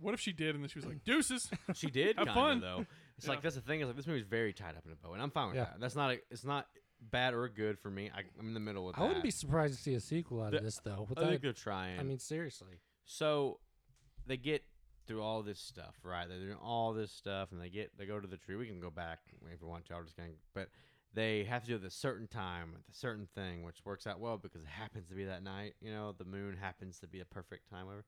What 0.00 0.14
if 0.14 0.20
she 0.20 0.32
did, 0.32 0.54
and 0.54 0.64
then 0.64 0.68
she 0.68 0.78
was 0.78 0.86
like, 0.86 1.04
"Deuces." 1.04 1.50
she 1.74 1.88
did 1.88 2.16
Have 2.16 2.26
kind 2.28 2.34
fun. 2.36 2.60
though. 2.60 2.86
It's 3.16 3.26
Yeah. 3.26 3.32
like 3.32 3.42
that's 3.42 3.54
the 3.54 3.60
thing 3.60 3.80
is 3.80 3.86
like 3.86 3.96
this 3.96 4.06
movie's 4.06 4.24
very 4.24 4.52
tied 4.52 4.76
up 4.76 4.84
in 4.86 4.92
a 4.92 4.96
bow, 4.96 5.12
and 5.12 5.22
I'm 5.22 5.30
fine 5.30 5.48
with 5.48 5.56
Yeah. 5.56 5.64
that. 5.64 5.80
That's 5.80 5.96
not 5.96 6.12
a, 6.12 6.18
it's 6.30 6.44
not 6.44 6.66
bad 7.00 7.34
or 7.34 7.48
good 7.48 7.78
for 7.78 7.90
me. 7.90 8.10
I, 8.14 8.20
I'm 8.38 8.48
in 8.48 8.54
the 8.54 8.60
middle 8.60 8.84
with 8.86 8.98
I 8.98 9.02
wouldn't 9.02 9.22
be 9.22 9.30
surprised 9.30 9.74
to 9.76 9.82
see 9.82 9.94
a 9.94 10.00
sequel 10.00 10.42
out 10.42 10.50
The- 10.52 10.58
of 10.58 10.64
this 10.64 10.80
though. 10.84 10.96
I 10.96 11.00
Without, 11.08 11.28
think 11.28 11.42
they're 11.42 11.52
trying. 11.52 11.98
I 11.98 12.02
mean, 12.02 12.18
seriously. 12.18 12.80
So 13.04 13.58
they 14.26 14.36
get 14.36 14.62
through 15.06 15.22
all 15.22 15.42
this 15.42 15.58
stuff, 15.58 15.96
right? 16.04 16.28
They're 16.28 16.38
doing 16.38 16.56
all 16.62 16.92
this 16.92 17.10
stuff, 17.10 17.52
and 17.52 17.60
they 17.60 17.68
get 17.68 17.96
they 17.98 18.06
go 18.06 18.20
to 18.20 18.26
the 18.28 18.36
tree. 18.36 18.56
We 18.56 18.66
can 18.66 18.80
go 18.80 18.90
back 18.90 19.18
if 19.52 19.60
we 19.62 19.68
want 19.68 19.86
to. 19.86 19.94
I'm 19.94 20.04
just 20.04 20.16
going, 20.16 20.34
but 20.54 20.68
they 21.12 21.42
have 21.44 21.62
to 21.62 21.68
do 21.68 21.74
it 21.74 21.80
at 21.82 21.88
a 21.88 21.90
certain 21.90 22.28
time, 22.28 22.68
at 22.76 22.94
a 22.94 22.96
certain 22.96 23.26
thing, 23.34 23.64
which 23.64 23.84
works 23.84 24.06
out 24.06 24.20
well 24.20 24.38
because 24.38 24.62
it 24.62 24.68
happens 24.68 25.08
to 25.08 25.14
be 25.16 25.24
that 25.24 25.42
night. 25.42 25.74
You 25.80 25.90
know, 25.90 26.12
the 26.16 26.24
moon 26.24 26.56
happens 26.56 27.00
to 27.00 27.08
be 27.08 27.18
a 27.20 27.24
perfect 27.24 27.68
time, 27.68 27.86
whatever. 27.86 28.04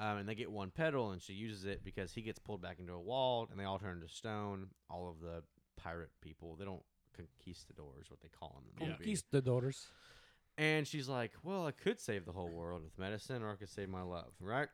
Um, 0.00 0.16
and 0.16 0.26
they 0.28 0.34
get 0.34 0.50
one 0.50 0.70
petal, 0.70 1.10
and 1.10 1.20
she 1.20 1.34
uses 1.34 1.66
it 1.66 1.84
because 1.84 2.12
he 2.12 2.22
gets 2.22 2.38
pulled 2.38 2.62
back 2.62 2.78
into 2.78 2.94
a 2.94 3.00
wall, 3.00 3.46
and 3.50 3.60
they 3.60 3.64
all 3.64 3.78
turn 3.78 4.00
to 4.00 4.08
stone. 4.08 4.68
All 4.88 5.10
of 5.10 5.20
the 5.20 5.42
pirate 5.76 6.08
people, 6.22 6.56
they 6.58 6.64
don't 6.64 6.82
conquistadors, 7.14 8.10
what 8.10 8.20
they 8.22 8.28
call 8.28 8.56
them. 8.56 8.64
in 8.72 8.78
the 8.78 8.84
movie. 8.92 9.04
Conquistadors. 9.04 9.88
And 10.56 10.86
she's 10.86 11.06
like, 11.06 11.32
"Well, 11.42 11.66
I 11.66 11.72
could 11.72 12.00
save 12.00 12.24
the 12.24 12.32
whole 12.32 12.48
world 12.48 12.82
with 12.82 12.98
medicine, 12.98 13.42
or 13.42 13.52
I 13.52 13.56
could 13.56 13.68
save 13.68 13.90
my 13.90 14.02
love, 14.02 14.32
right?" 14.40 14.68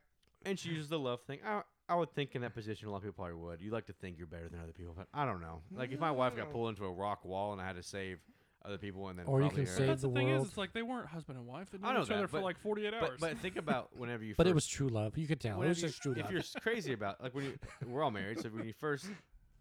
And 0.45 0.59
she 0.59 0.69
uses 0.69 0.89
the 0.89 0.99
love 0.99 1.23
thing. 1.23 1.41
I, 1.45 1.63
I 1.89 1.97
would 1.97 2.15
think 2.15 2.37
in 2.37 2.43
that 2.43 2.55
position, 2.55 2.87
a 2.87 2.91
lot 2.93 2.99
of 2.99 3.03
people 3.03 3.25
probably 3.25 3.35
would. 3.35 3.61
You 3.61 3.73
like 3.73 3.87
to 3.87 3.93
think 3.95 4.19
you're 4.19 4.29
better 4.29 4.49
than 4.49 4.61
other 4.61 4.73
people, 4.73 4.95
but 4.97 5.09
I 5.13 5.25
don't 5.25 5.41
know. 5.41 5.63
Like 5.73 5.91
if 5.93 5.99
my 5.99 6.11
wife 6.13 6.37
got 6.37 6.53
pulled 6.53 6.69
into 6.69 6.85
a 6.85 6.91
rock 6.91 7.25
wall 7.25 7.53
and 7.53 7.61
I 7.61 7.67
had 7.67 7.77
to 7.77 7.83
save 7.83 8.19
other 8.67 8.79
people, 8.79 9.09
and 9.09 9.19
then 9.19 9.27
Or 9.27 9.41
you 9.41 9.47
probably 9.49 9.65
can 9.65 9.73
her- 9.73 9.79
save 9.79 9.87
That's 9.89 10.03
the, 10.03 10.09
the 10.09 10.15
thing 10.15 10.29
world. 10.29 10.43
is, 10.43 10.49
it's 10.49 10.59
like 10.59 10.73
they 10.73 10.83
weren't 10.83 11.07
husband 11.09 11.39
and 11.39 11.47
wife. 11.47 11.71
They 11.71 11.79
I 11.83 11.93
knew 11.93 11.99
know 11.99 12.05
each 12.05 12.11
other 12.11 12.23
that, 12.23 12.29
for 12.29 12.39
but- 12.39 12.45
like 12.45 12.59
48 12.59 12.95
hours. 12.95 13.03
But, 13.19 13.21
but 13.21 13.39
think 13.39 13.57
about 13.65 13.97
whenever 13.97 14.25
you. 14.25 14.35
But 14.37 14.47
it 14.47 14.55
was 14.55 14.67
true 14.67 14.89
love. 14.89 15.17
You 15.17 15.27
could 15.27 15.41
tell. 15.41 15.57
It 15.57 15.59
whenever 15.59 15.69
was 15.71 15.83
you- 15.83 15.89
just 15.89 16.03
true 16.03 16.13
If 16.13 16.19
love. 16.23 16.31
you're 16.31 16.41
s- 16.41 16.55
crazy 16.61 16.93
about 16.93 17.23
like 17.23 17.35
when 17.35 17.45
you, 17.45 17.59
we're 17.87 18.03
all 18.03 18.11
married, 18.11 18.41
so 18.41 18.49
when 18.51 18.65
you 18.67 18.73
first, 18.73 19.07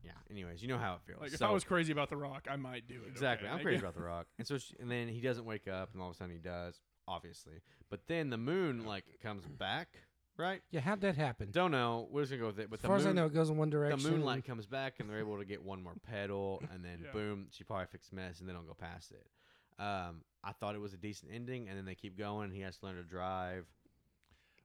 yeah. 0.03 0.11
Anyways, 0.29 0.61
you 0.61 0.67
know 0.67 0.77
how 0.77 0.95
it 0.95 0.99
feels. 1.05 1.21
like 1.21 1.31
if 1.33 1.39
So- 1.39 1.47
I 1.47 1.51
was 1.51 1.63
crazy 1.63 1.91
about 1.91 2.09
The 2.09 2.17
Rock, 2.17 2.47
I 2.49 2.55
might 2.55 2.87
do 2.87 2.95
it. 3.05 3.09
Exactly. 3.09 3.47
okay? 3.47 3.55
I'm 3.57 3.61
crazy 3.63 3.79
about 3.81 3.95
the 3.95 4.01
rock. 4.01 4.27
And 4.37 4.47
so, 4.47 4.57
she, 4.57 4.75
and 4.79 4.89
then 4.91 5.07
he 5.07 5.21
doesn't 5.21 5.45
wake 5.45 5.67
up, 5.67 5.89
and 5.93 6.01
all 6.01 6.09
of 6.09 6.15
a 6.15 6.17
sudden 6.17 6.33
he 6.33 6.39
does, 6.39 6.79
obviously. 7.07 7.61
But 7.89 8.01
then 8.07 8.29
the 8.29 8.37
moon 8.37 8.85
like 8.85 9.05
comes 9.21 9.45
back, 9.45 9.89
right? 10.37 10.61
yeah, 10.71 10.81
how'd 10.81 11.01
that 11.01 11.15
happen? 11.15 11.49
Don't 11.51 11.71
know. 11.71 12.07
We're 12.11 12.21
just 12.21 12.31
gonna 12.31 12.41
go 12.41 12.47
with 12.47 12.59
it. 12.59 12.69
But 12.69 12.77
as 12.79 12.81
the 12.81 12.87
far 12.87 12.97
as 12.97 13.05
I 13.05 13.11
know, 13.11 13.25
it 13.25 13.33
goes 13.33 13.49
in 13.49 13.57
one 13.57 13.69
direction. 13.69 14.01
the 14.03 14.09
moonlight 14.11 14.45
comes 14.45 14.65
back, 14.65 14.95
and 14.99 15.09
they're 15.09 15.19
able 15.19 15.37
to 15.37 15.45
get 15.45 15.63
one 15.63 15.81
more 15.83 15.93
petal, 16.09 16.61
and 16.73 16.83
then 16.83 17.01
Yeah. 17.05 17.11
boom, 17.11 17.47
she 17.51 17.63
probably 17.63 17.85
fixed 17.87 18.11
mess, 18.13 18.39
and 18.39 18.47
they 18.49 18.53
don't 18.53 18.67
go 18.67 18.73
past 18.73 19.11
it. 19.11 19.27
Um, 19.81 20.21
I 20.43 20.51
thought 20.53 20.75
it 20.75 20.79
was 20.81 20.93
a 20.93 20.97
decent 20.97 21.31
ending, 21.33 21.67
and 21.67 21.77
then 21.77 21.85
they 21.85 21.95
keep 21.95 22.17
going. 22.17 22.51
He 22.51 22.61
has 22.61 22.77
to 22.77 22.85
learn 22.85 22.95
to 22.95 23.03
drive. 23.03 23.65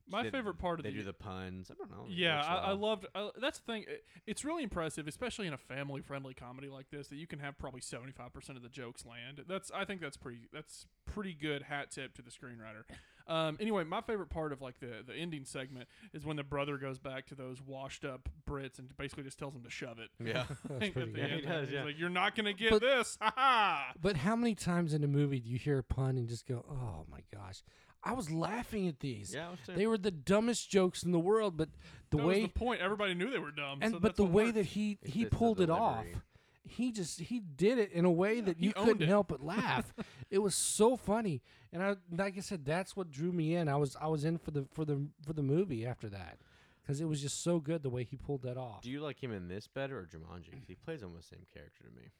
My 0.06 0.24
They- 0.24 0.30
favorite 0.30 0.54
part 0.58 0.80
of 0.80 0.82
the 0.82 0.90
they 0.90 0.96
the 0.96 1.02
do 1.02 1.06
the 1.06 1.12
puns. 1.12 1.70
I 1.70 1.74
don't 1.74 1.88
know. 1.90 2.04
Yeah, 2.08 2.42
I, 2.44 2.70
I 2.70 2.72
loved. 2.72 3.06
Uh, 3.14 3.30
that's 3.40 3.60
the 3.60 3.64
thing. 3.72 3.84
It, 3.86 4.04
it's 4.26 4.44
really 4.44 4.64
impressive, 4.64 5.06
especially 5.06 5.46
in 5.46 5.52
a 5.52 5.56
family-friendly 5.58 6.34
comedy 6.34 6.68
like 6.68 6.90
this, 6.90 7.06
that 7.08 7.16
you 7.16 7.28
can 7.28 7.38
have 7.38 7.56
probably 7.58 7.80
seventy-five 7.80 8.32
percent 8.32 8.56
of 8.56 8.64
the 8.64 8.68
jokes 8.68 9.06
land. 9.06 9.44
That's. 9.46 9.70
I 9.70 9.84
think 9.84 10.00
that's 10.00 10.16
pretty. 10.16 10.48
That's 10.52 10.86
pretty 11.06 11.32
good. 11.32 11.62
Hat 11.62 11.92
tip 11.92 12.14
to 12.14 12.22
the 12.22 12.30
screenwriter. 12.30 12.82
Um, 13.30 13.56
anyway, 13.60 13.84
my 13.84 14.00
favorite 14.00 14.28
part 14.30 14.52
of 14.52 14.60
like 14.60 14.80
the 14.80 15.04
the 15.06 15.14
ending 15.14 15.44
segment 15.44 15.88
is 16.12 16.24
when 16.26 16.36
the 16.36 16.42
brother 16.42 16.76
goes 16.78 16.98
back 16.98 17.26
to 17.26 17.34
those 17.34 17.62
washed-up 17.62 18.28
Brits 18.48 18.78
and 18.78 18.94
basically 18.96 19.22
just 19.24 19.38
tells 19.38 19.54
them 19.54 19.62
to 19.62 19.70
shove 19.70 19.98
it. 20.00 20.10
Yeah. 20.22 20.44
That's 20.68 20.90
pretty 20.90 21.12
good. 21.12 21.26
He 21.26 21.32
end. 21.34 21.42
does, 21.46 21.68
He's 21.68 21.74
yeah. 21.74 21.84
like, 21.84 21.98
"You're 21.98 22.08
not 22.10 22.34
gonna 22.34 22.52
get 22.52 22.70
But- 22.70 22.82
this." 22.82 23.16
Ha 23.20 23.32
ha. 23.36 23.92
But 24.00 24.16
how 24.16 24.34
many 24.36 24.54
times 24.54 24.92
in 24.94 25.04
a 25.04 25.08
movie 25.08 25.38
do 25.40 25.48
you 25.48 25.58
hear 25.58 25.78
a 25.78 25.82
pun 25.84 26.16
and 26.18 26.28
just 26.28 26.46
go, 26.46 26.64
"Oh 26.68 27.06
my 27.10 27.20
gosh"? 27.32 27.62
I 28.02 28.14
was 28.14 28.30
laughing 28.30 28.88
at 28.88 29.00
these. 29.00 29.34
Yeah, 29.34 29.48
I 29.48 29.50
was 29.50 29.58
too. 29.66 29.74
They 29.74 29.86
were 29.86 29.98
the 29.98 30.10
dumbest 30.10 30.70
jokes 30.70 31.02
in 31.02 31.12
the 31.12 31.18
world, 31.18 31.56
but 31.58 31.68
the 32.10 32.16
that 32.16 32.26
way 32.26 32.40
was 32.42 32.50
the 32.52 32.58
point. 32.58 32.80
Everybody 32.80 33.12
knew 33.14 33.30
they 33.30 33.38
were 33.38 33.50
dumb. 33.52 33.80
and 33.82 33.92
so 33.92 33.98
but 34.00 34.08
that's 34.08 34.16
the 34.16 34.24
what 34.24 34.32
way 34.32 34.44
worked. 34.44 34.54
that 34.54 34.66
he 34.66 34.98
he 35.04 35.20
just 35.20 35.30
the 35.32 35.36
pulled 35.36 35.60
it 35.60 35.68
off, 35.70 36.02
delivery. 36.04 36.22
He 36.64 36.92
just 36.92 37.20
he 37.20 37.40
did 37.40 37.78
it 37.78 37.92
in 37.92 38.04
a 38.04 38.10
way 38.10 38.40
that 38.40 38.60
you 38.60 38.72
owned 38.76 38.86
couldn't 38.88 39.02
it. 39.02 39.08
help 39.08 39.28
but 39.28 39.42
laugh. 39.44 39.92
it 40.30 40.38
was 40.38 40.54
so 40.54 40.96
funny, 40.96 41.42
and 41.72 41.82
I 41.82 41.96
like 42.10 42.36
I 42.36 42.40
said, 42.40 42.64
that's 42.64 42.94
what 42.96 43.10
drew 43.10 43.32
me 43.32 43.54
in. 43.56 43.68
I 43.68 43.76
was 43.76 43.96
I 44.00 44.06
was 44.08 44.24
in 44.24 44.38
for 44.38 44.50
the 44.50 44.66
for 44.72 44.84
the 44.84 45.06
for 45.24 45.32
the 45.32 45.42
movie 45.42 45.86
after 45.86 46.08
that 46.10 46.38
because 46.82 47.00
it 47.00 47.06
was 47.08 47.20
just 47.22 47.42
so 47.42 47.60
good 47.60 47.82
the 47.82 47.90
way 47.90 48.04
he 48.04 48.16
pulled 48.16 48.42
that 48.42 48.56
off. 48.56 48.82
Do 48.82 48.90
you 48.90 49.00
like 49.00 49.22
him 49.22 49.32
in 49.32 49.48
this 49.48 49.66
better 49.66 49.98
or 49.98 50.04
Jumanji? 50.06 50.52
'Cause 50.52 50.68
he 50.68 50.74
plays 50.74 51.02
almost 51.02 51.30
the 51.30 51.36
same 51.36 51.46
character 51.52 51.84
to 51.84 51.90
me. 51.90 52.10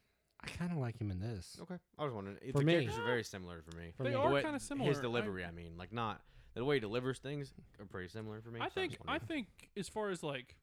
I 0.43 0.47
kind 0.47 0.71
of 0.71 0.77
like 0.79 0.97
him 0.99 1.11
in 1.11 1.19
this. 1.19 1.57
Okay. 1.61 1.77
I 1.99 2.03
was 2.03 2.11
wondering. 2.13 2.37
For 2.51 2.59
the 2.59 2.65
me. 2.65 2.73
characters 2.73 2.97
are 2.97 3.05
very 3.05 3.23
similar 3.23 3.61
for 3.61 3.77
me. 3.77 3.91
For 3.95 4.01
They 4.03 4.09
me. 4.09 4.15
The 4.15 4.21
are 4.21 4.31
way- 4.31 4.41
kinda 4.41 4.59
similar. 4.59 4.89
His 4.89 4.99
delivery, 4.99 5.45
I, 5.45 5.51
mean, 5.51 5.77
like 5.77 5.93
not 5.93 6.21
the 6.55 6.65
way 6.65 6.77
he 6.77 6.79
delivers 6.79 7.19
things 7.19 7.53
are 7.79 7.85
pretty 7.85 8.07
similar 8.09 8.41
for 8.41 8.49
me. 8.49 8.59
I 8.59 8.65
so 8.69 8.71
think 8.73 8.93
just 8.93 9.03
I 9.07 9.19
think 9.19 9.47
as 9.77 9.87
far 9.87 10.09
as 10.09 10.23
like 10.23 10.57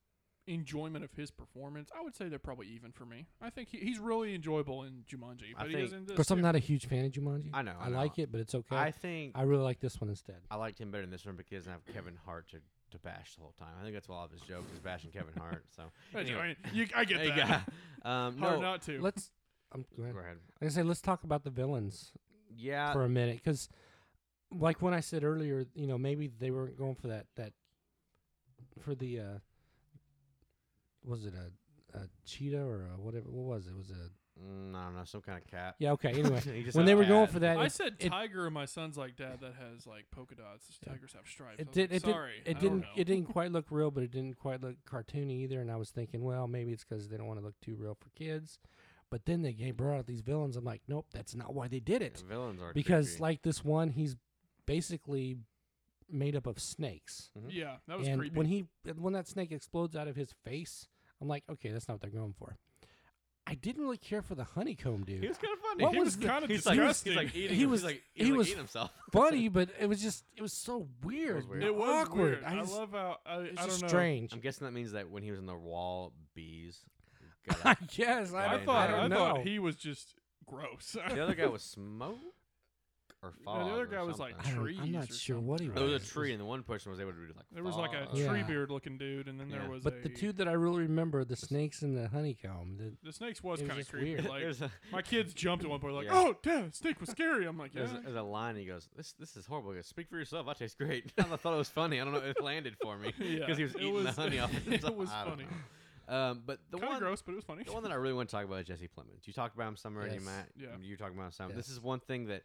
enjoyment 0.48 1.04
of 1.04 1.12
his 1.12 1.30
performance, 1.30 1.90
I 1.96 2.02
would 2.02 2.14
say 2.16 2.28
they're 2.28 2.38
probably 2.38 2.66
even 2.68 2.90
for 2.92 3.04
me. 3.04 3.26
I 3.40 3.50
think 3.50 3.68
he, 3.68 3.78
he's 3.78 3.98
really 3.98 4.34
enjoyable 4.34 4.82
in 4.84 5.04
Jumanji, 5.10 5.52
I 5.56 5.62
but 5.62 5.66
he 5.68 5.74
think- 5.74 5.86
is 5.86 5.92
in 5.92 6.06
this. 6.06 6.16
course, 6.16 6.30
I'm 6.30 6.38
too. 6.38 6.42
not 6.42 6.56
a 6.56 6.58
huge 6.60 6.86
fan 6.86 7.04
of 7.04 7.12
Jumanji. 7.12 7.50
I 7.52 7.62
know, 7.62 7.74
I 7.80 7.86
I, 7.86 7.88
know. 7.90 7.96
like 7.96 8.18
it, 8.18 8.32
but 8.32 8.40
it's 8.40 8.54
okay. 8.54 8.76
I 8.76 8.90
think 8.90 9.32
I 9.36 9.42
really 9.42 9.62
like 9.62 9.80
this 9.80 10.00
one 10.00 10.10
instead. 10.10 10.36
I 10.50 10.56
liked 10.56 10.80
him 10.80 10.90
better 10.90 11.04
in 11.04 11.10
this 11.10 11.24
one 11.26 11.36
because 11.36 11.50
he 11.50 11.56
doesn't 11.56 11.72
have 11.72 11.86
Kevin 11.94 12.18
Hart 12.24 12.48
to, 12.50 12.58
to 12.90 12.98
bash 13.00 13.34
the 13.36 13.42
whole 13.42 13.54
time. 13.58 13.68
I 13.78 13.82
think 13.82 13.94
that's 13.94 14.08
why 14.08 14.16
all 14.16 14.24
of 14.24 14.30
his 14.32 14.40
jokes 14.42 14.72
is 14.72 14.78
bashing 14.80 15.10
Kevin 15.10 15.34
Hart. 15.38 15.64
So 15.76 15.84
I, 16.14 16.20
anyway. 16.20 16.56
you, 16.72 16.86
I 16.96 17.04
get 17.04 17.18
There 17.18 17.26
you 17.26 17.34
that. 17.36 17.66
go. 17.66 17.72
Um, 18.10 18.38
Hard 18.38 18.54
no, 18.56 18.60
not 18.60 18.82
to. 18.82 19.00
Let's. 19.00 19.30
Um, 19.74 19.84
go 19.96 20.02
ahead. 20.04 20.14
go 20.14 20.20
ahead. 20.20 20.36
Like 20.62 20.70
I 20.70 20.72
say, 20.72 20.82
let's 20.82 21.02
talk 21.02 21.24
about 21.24 21.44
the 21.44 21.50
villains 21.50 22.12
Yeah, 22.56 22.92
for 22.92 23.04
a 23.04 23.08
minute, 23.08 23.36
because, 23.44 23.68
like 24.50 24.80
when 24.80 24.94
I 24.94 25.00
said 25.00 25.24
earlier, 25.24 25.66
you 25.74 25.86
know, 25.86 25.98
maybe 25.98 26.28
they 26.28 26.50
weren't 26.50 26.78
going 26.78 26.94
for 26.94 27.08
that 27.08 27.26
that 27.36 27.52
for 28.82 28.94
the 28.94 29.18
uh 29.20 29.24
was 31.08 31.24
it 31.24 31.34
a, 31.34 31.98
a 31.98 32.02
cheetah 32.26 32.60
or 32.62 32.90
a 32.94 33.00
whatever? 33.00 33.26
What 33.30 33.56
was 33.56 33.66
it? 33.66 33.76
Was 33.76 33.90
it? 33.90 33.96
A, 33.96 34.40
mm, 34.40 34.74
I 34.74 34.84
don't 34.84 34.96
know, 34.96 35.04
some 35.04 35.20
kind 35.22 35.38
of 35.38 35.46
cat. 35.50 35.74
yeah. 35.78 35.92
Okay. 35.92 36.10
Anyway, 36.18 36.40
when 36.72 36.84
they 36.86 36.92
a 36.92 36.96
were 36.96 37.04
going 37.04 37.26
for 37.28 37.38
that, 37.40 37.56
I 37.58 37.64
it, 37.66 37.72
said 37.72 37.96
it, 37.98 38.08
tiger, 38.10 38.44
and 38.44 38.54
my 38.54 38.66
son's 38.66 38.96
like, 38.96 39.16
Dad, 39.16 39.38
that 39.40 39.54
has 39.54 39.86
like 39.86 40.04
polka 40.10 40.34
dots. 40.34 40.78
Tigers 40.86 41.12
have 41.14 41.26
stripes. 41.26 41.60
It 41.60 41.72
did. 41.72 41.90
like, 41.90 41.96
It 42.02 42.04
did. 42.04 42.12
Sorry, 42.12 42.42
It 42.44 42.56
I 42.56 42.60
didn't. 42.60 42.80
know. 42.80 42.86
It 42.96 43.04
didn't 43.04 43.26
quite 43.32 43.50
look 43.52 43.66
real, 43.70 43.90
but 43.90 44.02
it 44.02 44.10
didn't 44.10 44.38
quite 44.38 44.62
look 44.62 44.76
cartoony 44.88 45.40
either. 45.42 45.60
And 45.60 45.70
I 45.70 45.76
was 45.76 45.90
thinking, 45.90 46.22
well, 46.22 46.46
maybe 46.46 46.72
it's 46.72 46.84
because 46.84 47.08
they 47.08 47.16
don't 47.16 47.26
want 47.26 47.40
to 47.40 47.44
look 47.46 47.58
too 47.60 47.74
real 47.76 47.96
for 47.98 48.10
kids. 48.10 48.58
But 49.10 49.24
then 49.24 49.40
they 49.42 49.70
brought 49.70 49.98
out 50.00 50.06
these 50.06 50.20
villains. 50.20 50.56
I'm 50.56 50.64
like, 50.64 50.82
nope, 50.86 51.06
that's 51.12 51.34
not 51.34 51.54
why 51.54 51.66
they 51.68 51.80
did 51.80 52.02
it. 52.02 52.16
The 52.16 52.24
villains 52.34 52.60
are 52.60 52.72
because 52.74 53.08
creepy. 53.12 53.22
like 53.22 53.42
this 53.42 53.64
one, 53.64 53.88
he's 53.88 54.16
basically 54.66 55.38
made 56.10 56.36
up 56.36 56.46
of 56.46 56.60
snakes. 56.60 57.30
Yeah, 57.48 57.76
that 57.86 57.98
was 57.98 58.06
and 58.06 58.18
creepy. 58.20 58.36
when 58.36 58.46
he 58.46 58.66
when 58.96 59.14
that 59.14 59.26
snake 59.26 59.50
explodes 59.50 59.96
out 59.96 60.08
of 60.08 60.16
his 60.16 60.34
face, 60.44 60.88
I'm 61.20 61.28
like, 61.28 61.44
okay, 61.50 61.70
that's 61.70 61.88
not 61.88 61.94
what 61.94 62.02
they're 62.02 62.10
going 62.20 62.34
for. 62.38 62.56
I 63.46 63.54
didn't 63.54 63.82
really 63.82 63.96
care 63.96 64.20
for 64.20 64.34
the 64.34 64.44
honeycomb 64.44 65.04
dude. 65.04 65.22
he 65.22 65.28
was 65.28 65.38
kind 65.38 65.54
of 65.54 65.60
funny. 65.60 65.84
What 65.84 65.92
he 65.94 65.98
was 66.00 66.16
was 66.18 66.26
kind 66.26 66.44
of 66.44 66.50
he's 66.50 66.66
like, 66.66 66.76
disgusting. 66.76 67.12
he's 67.12 67.16
like 67.16 67.34
eating. 67.34 67.56
He 67.56 67.64
was- 67.66 67.82
like, 67.82 68.02
he 68.12 68.24
he's 68.24 68.28
like 68.30 68.38
was 68.38 68.46
eating 68.48 68.58
himself. 68.58 68.90
funny, 69.12 69.48
but 69.48 69.70
it 69.80 69.86
was 69.86 70.02
just 70.02 70.24
it 70.36 70.42
was 70.42 70.52
so 70.52 70.86
weird. 71.02 71.48
weird. 71.48 71.62
it 71.64 71.74
was 71.74 72.06
awkward. 72.06 72.42
weird. 72.42 72.44
I, 72.44 72.58
I, 72.58 72.62
love 72.62 72.90
how 72.92 73.16
I, 73.24 73.38
it's 73.38 73.58
I 73.58 73.62
don't 73.62 73.70
just 73.70 73.82
know. 73.82 73.88
strange. 73.88 74.32
I'm 74.34 74.40
guessing 74.40 74.66
that 74.66 74.72
means 74.72 74.92
that 74.92 75.08
when 75.10 75.22
he 75.22 75.30
was 75.30 75.40
in 75.40 75.46
the 75.46 75.54
wall, 75.56 76.12
bees. 76.34 76.78
got 77.48 77.64
I 77.64 77.70
out. 77.70 77.88
guess 77.88 78.34
I, 78.34 78.42
Yeah, 78.44 78.48
I 78.48 78.52
don't- 78.58 78.66
thought 78.66 78.90
I 78.90 78.92
I, 78.92 79.00
don't 79.00 79.10
know. 79.10 79.16
thought 79.16 79.40
he 79.46 79.58
was 79.58 79.76
just 79.76 80.14
gross. 80.44 80.96
the 81.10 81.22
other 81.22 81.34
guy 81.34 81.46
was 81.46 81.62
smoke 81.76 82.18
or 83.22 83.32
No, 83.44 83.44
fog. 83.44 83.66
the 83.66 83.72
other 83.72 83.86
guy 83.86 84.02
was 84.02 84.18
like 84.18 84.32
something. 84.36 84.52
I 84.52 84.54
don't- 84.54 84.64
trees. 84.64 84.78
I'm 84.80 84.92
not 84.92 85.10
or 85.10 85.14
sure 85.14 85.40
what 85.40 85.60
he 85.60 85.68
was. 85.68 85.74
There 85.76 85.84
was 85.84 86.02
a 86.02 86.06
tree, 86.06 86.30
and 86.32 86.40
the 86.40 86.44
one 86.44 86.62
person 86.62 86.90
was 86.92 87.00
able 87.00 87.12
to 87.12 87.18
do 87.18 87.32
like. 87.36 87.46
There 87.50 87.64
was 87.64 87.74
like 87.76 87.92
a 87.92 88.06
fog. 88.06 88.16
Yeah. 88.16 88.28
tree 88.28 88.42
beard 88.44 88.70
looking 88.70 88.96
dude, 88.96 89.26
and 89.28 89.40
then 89.40 89.50
Yeah. 89.50 89.58
there 89.58 89.70
was 89.70 89.82
But 89.82 89.94
a, 89.94 90.00
the 90.02 90.08
two 90.10 90.32
that 90.34 90.46
I 90.46 90.52
really 90.52 90.82
remember, 90.82 91.24
the 91.24 91.34
snakes 91.36 91.82
and 91.82 91.96
the 91.96 92.08
honeycomb, 92.08 92.76
the, 92.76 92.92
the 93.02 93.12
snakes 93.12 93.42
was 93.42 93.60
it 93.60 93.64
was 93.64 93.68
kind 93.68 93.72
of 93.80 93.86
just 93.86 93.90
creepy. 93.90 94.10
weird. 94.14 94.24
Like 94.26 94.40
There's 94.42 94.62
a, 94.62 94.70
my 94.92 95.02
kids 95.02 95.34
jumped 95.34 95.64
at 95.64 95.70
one 95.70 95.80
point, 95.80 95.94
like, 95.94 96.06
Yeah. 96.06 96.12
"Oh, 96.14 96.36
damn, 96.42 96.72
snake 96.72 97.00
was 97.00 97.10
scary." 97.10 97.46
I'm 97.46 97.58
like, 97.58 97.74
"Yeah." 97.74 97.86
there's, 97.86 97.92
a, 97.98 98.00
there's 98.02 98.16
a 98.16 98.22
line. 98.22 98.54
He 98.56 98.64
goes, 98.66 98.88
"This 98.96 99.12
this 99.14 99.36
is 99.36 99.46
horrible." 99.46 99.70
He 99.72 99.76
goes, 99.78 99.86
"Speak 99.86 100.08
for 100.08 100.16
yourself. 100.16 100.46
I 100.46 100.52
taste 100.54 100.78
great." 100.78 101.12
I 101.18 101.22
thought 101.24 101.54
it 101.54 101.56
was 101.56 101.68
funny. 101.68 102.00
I 102.00 102.04
don't 102.04 102.12
know. 102.14 102.20
It 102.20 102.40
landed 102.42 102.76
for 102.80 102.96
me 102.96 103.12
because 103.18 103.28
Yeah, 103.48 103.54
he 103.56 103.62
was 103.64 103.74
it 103.74 103.80
eating 103.80 103.94
was- 103.94 104.04
the 104.14 104.22
honey 104.22 104.38
off. 104.38 104.54
it 104.56 104.62
himself. 104.64 104.94
was 104.94 105.10
I 105.10 105.24
don't 105.24 105.30
funny. 105.32 105.44
know. 105.44 105.50
Um, 106.10 106.42
but 106.46 106.58
the 106.70 106.78
kind 106.78 106.90
one 106.92 106.98
gross, 107.00 107.20
but 107.20 107.32
it 107.32 107.34
was 107.34 107.44
funny. 107.44 107.64
The 107.64 107.72
one 107.72 107.82
that 107.82 107.92
I 107.92 107.96
really 107.96 108.14
want 108.14 108.30
to 108.30 108.34
talk 108.34 108.46
about 108.46 108.60
is 108.60 108.66
Jesse 108.66 108.88
Plemons. 108.88 109.26
You 109.26 109.34
talked 109.34 109.54
about 109.54 109.68
him 109.68 109.76
some 109.76 109.94
already, 109.94 110.14
Yes. 110.14 110.24
Matt. 110.24 110.48
Yeah. 110.56 110.68
You 110.80 110.96
talking 110.96 111.14
about 111.14 111.26
him 111.26 111.32
some. 111.32 111.48
This 111.48 111.68
Yes. 111.68 111.68
is 111.68 111.80
one 111.82 112.00
thing 112.00 112.28
that 112.28 112.44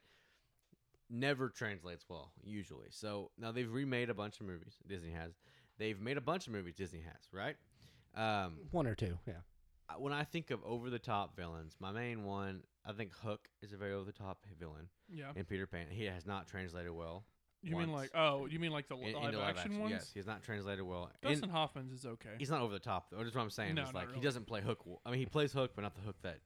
never 1.14 1.50
translates 1.50 2.06
well, 2.10 2.32
usually. 2.44 2.88
So 2.90 3.32
now 3.38 3.52
they've 3.52 3.72
remade 3.72 4.10
a 4.10 4.14
bunch 4.14 4.40
of 4.42 4.48
movies. 4.48 4.76
Disney 4.88 5.12
has. 5.12 5.32
They've 5.78 6.00
made 6.00 6.18
a 6.18 6.22
bunch 6.22 6.48
of 6.48 6.54
movies. 6.54 6.76
Disney 6.76 7.02
has, 7.02 7.28
right? 7.32 7.56
Um, 8.16 8.58
one 8.72 8.88
or 8.88 8.96
two, 8.96 9.18
yeah. 9.28 9.34
When 9.98 10.14
I 10.14 10.24
think 10.24 10.50
of 10.50 10.60
over 10.64 10.90
the 10.90 11.00
top 11.00 11.36
villains, 11.36 11.76
my 11.80 11.92
main 11.92 12.24
one, 12.24 12.64
I 12.86 12.94
think 12.94 13.12
Hook 13.24 13.48
is 13.62 13.74
a 13.74 13.78
very 13.78 13.94
over 13.94 14.06
the 14.06 14.12
top 14.12 14.46
villain. 14.60 14.88
Yeah. 15.08 15.32
In 15.36 15.46
Peter 15.46 15.68
Pan, 15.68 15.86
he 15.90 16.06
has 16.06 16.26
not 16.26 16.48
translated 16.48 16.92
well. 16.92 17.26
You 17.62 17.78
mean 17.78 17.94
like 17.94 18.12
oh, 18.14 18.46
you 18.46 18.60
mean 18.60 18.72
like 18.72 18.90
the 18.90 18.98
in- 18.98 19.14
live, 19.14 19.34
into 19.34 19.42
action, 19.42 19.80
ones? 19.80 19.92
Yes, 19.92 20.12
he's 20.14 20.28
not 20.28 20.44
translated 20.44 20.84
well. 20.84 21.10
Dustin 21.22 21.46
In- 21.46 21.50
Hoffman's 21.50 21.94
is 21.94 22.06
okay. 22.06 22.32
He's 22.38 22.50
not 22.50 22.60
over 22.60 22.74
the 22.74 22.80
top 22.80 23.10
though. 23.10 23.24
That's 23.24 23.34
what 23.34 23.42
I'm 23.42 23.50
saying. 23.50 23.76
No, 23.76 23.84
is 23.84 23.88
not 23.88 23.96
like 23.96 24.08
really. 24.08 24.20
he 24.20 24.24
doesn't 24.24 24.48
play 24.48 24.60
Hook. 24.62 24.84
I 25.06 25.12
mean, 25.12 25.20
he 25.20 25.26
plays 25.26 25.54
Hook, 25.54 25.72
but 25.74 25.84
not 25.84 25.96
the 25.96 26.02
Hook 26.02 26.18
that 26.24 26.40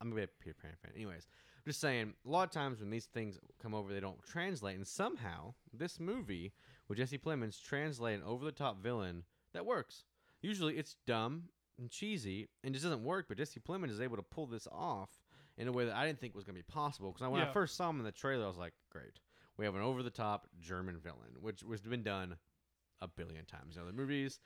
I'm 0.00 0.12
a 0.12 0.14
big 0.14 0.28
Peter 0.40 0.54
Pan 0.60 0.72
fan. 0.82 0.92
Anyways, 0.94 1.26
I'm 1.26 1.30
just 1.68 1.80
saying. 1.80 2.14
A 2.26 2.28
lot 2.30 2.44
of 2.44 2.50
times 2.50 2.80
when 2.80 2.90
these 2.90 3.06
things 3.06 3.38
come 3.62 3.74
over, 3.74 3.92
they 3.92 4.00
don't 4.00 4.22
translate, 4.24 4.76
and 4.76 4.86
somehow 4.86 5.54
this 5.72 6.00
movie 6.00 6.52
with 6.88 6.98
Jesse 6.98 7.18
Plemons 7.18 7.62
translate 7.62 8.18
an 8.18 8.24
over 8.24 8.44
the 8.44 8.52
top 8.52 8.82
villain 8.82 9.22
that 9.52 9.64
works. 9.64 10.04
Usually 10.42 10.76
it's 10.76 10.96
dumb 11.06 11.44
and 11.78 11.90
cheesy 11.90 12.48
and 12.64 12.74
just 12.74 12.84
doesn't 12.84 13.04
work, 13.04 13.26
but 13.28 13.36
Jesse 13.38 13.60
Plemons 13.60 13.90
is 13.90 14.00
able 14.00 14.16
to 14.16 14.22
pull 14.22 14.46
this 14.46 14.66
off 14.72 15.10
in 15.56 15.68
a 15.68 15.72
way 15.72 15.84
that 15.84 15.94
I 15.96 16.06
didn't 16.06 16.20
think 16.20 16.34
was 16.34 16.44
going 16.44 16.56
to 16.56 16.62
be 16.62 16.72
possible. 16.72 17.12
Because 17.12 17.28
when 17.28 17.40
Yeah. 17.40 17.48
I 17.50 17.52
first 17.52 17.76
saw 17.76 17.90
him 17.90 17.98
in 17.98 18.04
the 18.04 18.12
trailer, 18.12 18.44
I 18.44 18.48
was 18.48 18.56
like, 18.56 18.72
great. 18.90 19.20
We 19.56 19.64
have 19.64 19.74
an 19.74 19.82
over 19.82 20.02
the 20.02 20.10
top 20.10 20.46
German 20.60 20.98
villain, 20.98 21.36
which 21.40 21.62
was 21.62 21.80
been 21.80 22.02
done 22.04 22.36
a 23.00 23.08
billion 23.08 23.44
times 23.44 23.76
in 23.76 23.82
other 23.82 23.92
movies. 23.92 24.38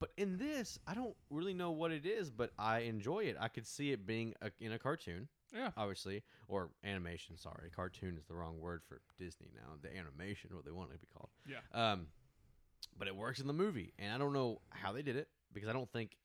But 0.00 0.12
in 0.16 0.36
this, 0.36 0.78
I 0.86 0.94
don't 0.94 1.16
really 1.30 1.54
know 1.54 1.70
what 1.70 1.90
it 1.92 2.04
is, 2.04 2.30
but 2.30 2.50
I 2.58 2.80
enjoy 2.80 3.20
it. 3.24 3.36
I 3.40 3.48
could 3.48 3.66
see 3.66 3.92
it 3.92 4.06
being 4.06 4.34
a, 4.42 4.50
in 4.60 4.72
a 4.72 4.78
cartoon, 4.78 5.28
yeah. 5.54 5.70
obviously, 5.76 6.22
or 6.48 6.70
animation. 6.84 7.36
Sorry, 7.36 7.70
cartoon 7.74 8.16
is 8.18 8.26
the 8.26 8.34
wrong 8.34 8.58
word 8.60 8.82
for 8.88 9.00
Disney 9.18 9.48
now. 9.54 9.74
The 9.82 9.88
animation, 9.96 10.50
what 10.54 10.64
they 10.64 10.70
want 10.70 10.90
it 10.90 10.94
to 10.94 11.00
be 11.00 11.06
called. 11.14 11.30
Yeah. 11.48 11.58
Um, 11.92 12.06
but 12.98 13.08
it 13.08 13.16
works 13.16 13.40
in 13.40 13.46
the 13.46 13.52
movie, 13.52 13.92
and 13.98 14.12
I 14.12 14.18
don't 14.18 14.32
know 14.32 14.60
how 14.70 14.92
they 14.92 15.02
did 15.02 15.16
it 15.16 15.28
because 15.52 15.68
I 15.68 15.72
don't 15.72 15.90
think 15.90 16.16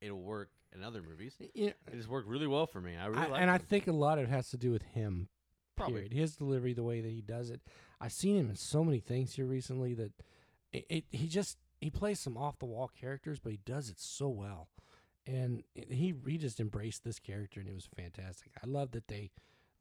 it'll 0.00 0.22
work 0.22 0.50
in 0.74 0.82
other 0.82 1.02
movies. 1.02 1.34
Yeah. 1.54 1.68
It 1.86 1.96
just 1.96 2.08
worked 2.08 2.28
really 2.28 2.46
well 2.46 2.66
for 2.66 2.80
me. 2.80 2.96
I 2.96 3.06
really 3.06 3.22
I- 3.22 3.26
like 3.28 3.40
and 3.42 3.50
I 3.50 3.56
it. 3.56 3.62
think 3.62 3.86
a 3.86 3.92
lot 3.92 4.18
of 4.18 4.24
it 4.24 4.30
has 4.30 4.50
to 4.50 4.56
do 4.56 4.70
with 4.70 4.82
him. 4.82 5.28
Probably. 5.76 5.94
Period. 5.94 6.12
His 6.12 6.36
delivery, 6.36 6.72
the 6.72 6.84
way 6.84 7.00
that 7.00 7.10
he 7.10 7.20
does 7.20 7.50
it. 7.50 7.60
I've 8.00 8.12
seen 8.12 8.36
him 8.36 8.48
in 8.50 8.54
so 8.56 8.84
many 8.84 9.00
things 9.00 9.34
here 9.34 9.46
recently 9.46 9.94
that 9.94 10.12
it, 10.72 10.86
it 10.88 11.04
he 11.10 11.26
just 11.26 11.58
he 11.80 11.90
plays 11.90 12.20
some 12.20 12.36
off 12.36 12.58
the 12.60 12.66
wall 12.66 12.88
characters, 13.00 13.40
but 13.40 13.50
he 13.52 13.58
does 13.64 13.88
it 13.88 13.98
so 13.98 14.28
well. 14.28 14.68
And 15.26 15.62
he 15.74 16.14
he 16.26 16.36
just 16.38 16.60
embraced 16.60 17.02
this 17.04 17.18
character, 17.18 17.60
and 17.60 17.68
it 17.68 17.74
was 17.74 17.88
fantastic. 17.96 18.52
I 18.62 18.66
love 18.66 18.90
that 18.92 19.08
they 19.08 19.30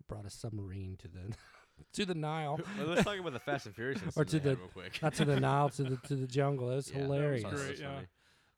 brought 0.07 0.25
a 0.25 0.29
submarine 0.29 0.95
to 1.01 1.07
the 1.09 1.35
to 1.93 2.05
the 2.05 2.15
Nile, 2.15 2.59
Well, 2.77 2.87
let's 2.87 3.03
talk 3.03 3.19
about 3.19 3.33
the 3.33 3.39
Fast 3.51 3.65
and 3.65 3.75
Furious 3.75 4.01
or 4.15 4.23
to 4.25 4.39
the 4.39 4.55
real 4.55 4.67
quick. 4.69 5.01
not 5.01 5.13
to 5.15 5.25
the 5.25 5.39
Nile 5.39 5.69
to 5.69 5.83
the 5.83 5.97
to 6.07 6.15
the 6.15 6.27
jungle. 6.27 6.71
It 6.71 6.75
was 6.75 6.89
Yeah, 6.91 6.99
that 6.99 7.09
was 7.09 7.17
hilarious. 7.17 7.43
Great, 7.43 7.79
yeah. 7.79 7.99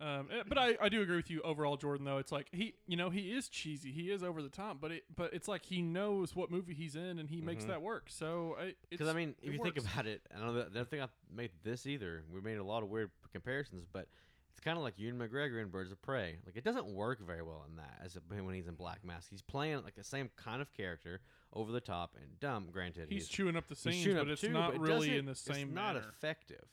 Um, 0.02 0.28
eh, 0.30 0.44
but 0.46 0.58
I, 0.58 0.76
I 0.82 0.90
do 0.90 1.02
agree 1.02 1.16
with 1.16 1.30
you 1.32 1.42
overall, 1.42 1.78
Jordan. 1.78 2.06
Though 2.06 2.18
it's 2.18 2.32
like 2.32 2.48
he, 2.52 2.74
you 2.86 2.98
know, 2.98 3.10
he 3.10 3.32
is 3.32 3.48
cheesy. 3.48 3.92
He 3.94 4.12
is 4.12 4.24
over 4.24 4.42
the 4.42 4.50
top, 4.50 4.82
but 4.82 4.92
it, 4.92 5.06
but 5.16 5.34
it's 5.34 5.48
like 5.48 5.66
he 5.66 5.82
knows 5.82 6.36
what 6.36 6.52
movie 6.52 6.74
he's 6.74 6.98
in, 6.98 7.18
and 7.18 7.30
he 7.30 7.40
makes 7.40 7.64
Mhm. 7.64 7.68
that 7.70 7.82
work. 7.82 8.08
So 8.10 8.58
I, 8.60 8.74
Because 8.90 9.08
I 9.08 9.14
mean, 9.14 9.36
if 9.42 9.54
you 9.54 9.60
works. 9.60 9.74
think 9.78 9.90
about 9.94 10.06
it, 10.06 10.22
I 10.36 10.40
don't, 10.46 10.54
know- 10.54 10.66
I 10.70 10.74
don't 10.74 10.90
think 10.90 11.02
I 11.02 11.08
made 11.34 11.52
this 11.64 11.88
either. 11.88 12.24
We 12.32 12.42
made 12.42 12.58
a 12.58 12.64
lot 12.64 12.84
of 12.84 12.90
weird 12.90 13.10
comparisons, 13.32 13.86
but 13.92 14.10
it's 14.56 14.64
kind 14.64 14.78
of 14.78 14.84
like 14.84 14.94
Ewan 14.98 15.20
McGregor 15.20 15.62
in 15.62 15.68
Birds 15.68 15.92
of 15.92 16.02
Prey. 16.02 16.38
Like 16.46 16.56
it 16.56 16.64
doesn't 16.64 16.88
work 16.88 17.20
very 17.26 17.42
well 17.42 17.66
in 17.70 17.76
that 17.76 18.00
as 18.04 18.16
a, 18.16 18.20
when 18.44 18.56
he's 18.56 18.68
in 18.68 18.76
Black 18.76 19.04
Mask. 19.04 19.28
He's 19.30 19.42
playing 19.42 19.84
like 19.84 19.96
the 19.96 20.04
same 20.04 20.30
kind 20.38 20.62
of 20.62 20.74
character, 20.74 21.20
over 21.54 21.72
the 21.74 21.82
top 21.82 22.16
and 22.16 22.40
dumb. 22.40 22.68
Granted, 22.72 23.08
he's 23.10 23.28
chewing 23.28 23.58
up 23.58 23.68
the 23.68 23.76
he's 23.76 24.04
scenes, 24.04 24.16
but 24.18 24.28
it's 24.30 24.42
too, 24.42 24.50
not 24.50 24.72
but 24.72 24.82
really 24.82 25.08
doesn't- 25.08 25.14
in 25.14 25.26
the 25.26 25.36
same 25.36 25.68
It's 25.68 25.76
not 25.76 25.96
manner. 25.96 26.08
effective 26.10 26.64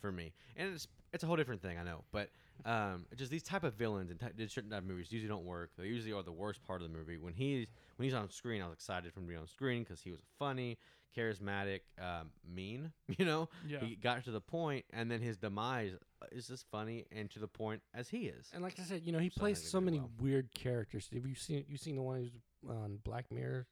for 0.00 0.12
me, 0.12 0.32
and 0.56 0.72
it's 0.72 0.86
it's 1.12 1.24
a 1.24 1.26
whole 1.26 1.36
different 1.36 1.62
thing. 1.62 1.78
I 1.78 1.82
know, 1.82 2.04
but 2.12 2.30
um, 2.64 3.06
just 3.16 3.30
these 3.30 3.42
type 3.42 3.64
of 3.64 3.74
villains 3.74 4.10
and 4.10 4.20
ty- 4.20 4.30
certain 4.46 4.70
type 4.70 4.80
of 4.80 4.86
movies 4.86 5.10
usually 5.10 5.28
don't 5.28 5.44
work. 5.44 5.70
They 5.76 5.86
usually 5.86 6.12
are 6.12 6.22
the 6.22 6.32
worst 6.32 6.62
part 6.64 6.80
of 6.80 6.90
the 6.90 6.96
movie. 6.96 7.16
When 7.18 7.34
he's 7.34 7.66
when 7.96 8.04
he's 8.04 8.14
on 8.14 8.30
screen, 8.30 8.62
I 8.62 8.66
was 8.66 8.74
excited 8.74 9.12
for 9.12 9.20
him 9.20 9.26
to 9.26 9.32
be 9.32 9.36
on 9.36 9.46
screen 9.48 9.82
because 9.82 10.00
he 10.00 10.10
was 10.10 10.20
funny, 10.38 10.78
charismatic, 11.16 11.80
um, 12.00 12.30
mean. 12.46 12.92
You 13.18 13.24
know, 13.26 13.48
Yeah. 13.66 13.80
he 13.80 13.94
got 13.96 14.24
to 14.24 14.30
the 14.30 14.40
point, 14.40 14.84
and 14.92 15.10
then 15.10 15.20
his 15.20 15.36
demise 15.36 15.92
is 16.32 16.50
as 16.50 16.64
funny 16.70 17.04
and 17.12 17.30
to 17.32 17.38
the 17.38 17.48
point 17.48 17.82
as 17.94 18.08
he 18.08 18.26
is. 18.26 18.48
And 18.54 18.62
like 18.62 18.78
I 18.80 18.82
said, 18.84 19.02
you 19.04 19.12
know, 19.12 19.18
he 19.18 19.28
So 19.30 19.40
plays 19.40 19.62
so 19.62 19.80
many 19.80 19.98
well. 20.00 20.10
weird 20.20 20.54
characters. 20.54 21.08
Have 21.12 21.26
you 21.26 21.34
seen 21.34 21.64
you 21.68 21.76
seen 21.76 21.96
the 21.96 22.02
one 22.02 22.16
who's 22.20 22.30
on 22.68 22.98
Black 23.04 23.30
Mirror? 23.30 23.66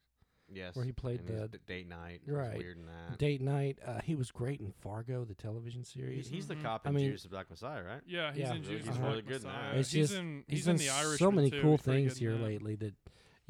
Yes, 0.52 0.74
where 0.74 0.84
he 0.84 0.90
played 0.90 1.24
the- 1.28 1.46
d- 1.46 1.58
date 1.68 1.88
night. 1.88 2.22
Right. 2.26 2.58
weird 2.58 2.76
in 2.76 2.86
that. 2.86 3.18
Date 3.18 3.40
Night. 3.40 3.78
Uh, 3.86 4.00
he 4.00 4.16
was 4.16 4.32
great 4.32 4.58
in 4.60 4.72
Fargo, 4.72 5.24
the 5.24 5.36
television 5.36 5.84
series. 5.84 6.26
He's, 6.26 6.28
he's 6.34 6.46
the 6.48 6.56
Mhm. 6.56 6.62
cop 6.62 6.82
I 6.88 6.90
mean- 6.90 7.04
Judas 7.06 7.22
the 7.22 7.28
Black 7.28 7.48
Messiah, 7.48 7.84
right? 7.84 8.02
Yeah, 8.04 8.32
he's 8.32 8.40
Yeah. 8.40 8.54
in 8.54 8.62
he's 8.64 8.82
Black 8.84 9.00
really 9.00 9.22
good 9.22 9.36
in 9.36 9.48
that. 9.48 9.76
It's 9.76 9.92
he's 9.92 10.08
just 10.08 10.18
in 10.20 10.44
he's 10.48 10.58
he's 10.58 10.66
in 10.66 10.72
in 10.72 10.76
the 10.78 11.16
so 11.18 11.30
many 11.30 11.52
cool 11.52 11.76
He's 11.76 11.82
things 11.82 12.16
here 12.16 12.34
lately 12.34 12.74
that 12.74 12.94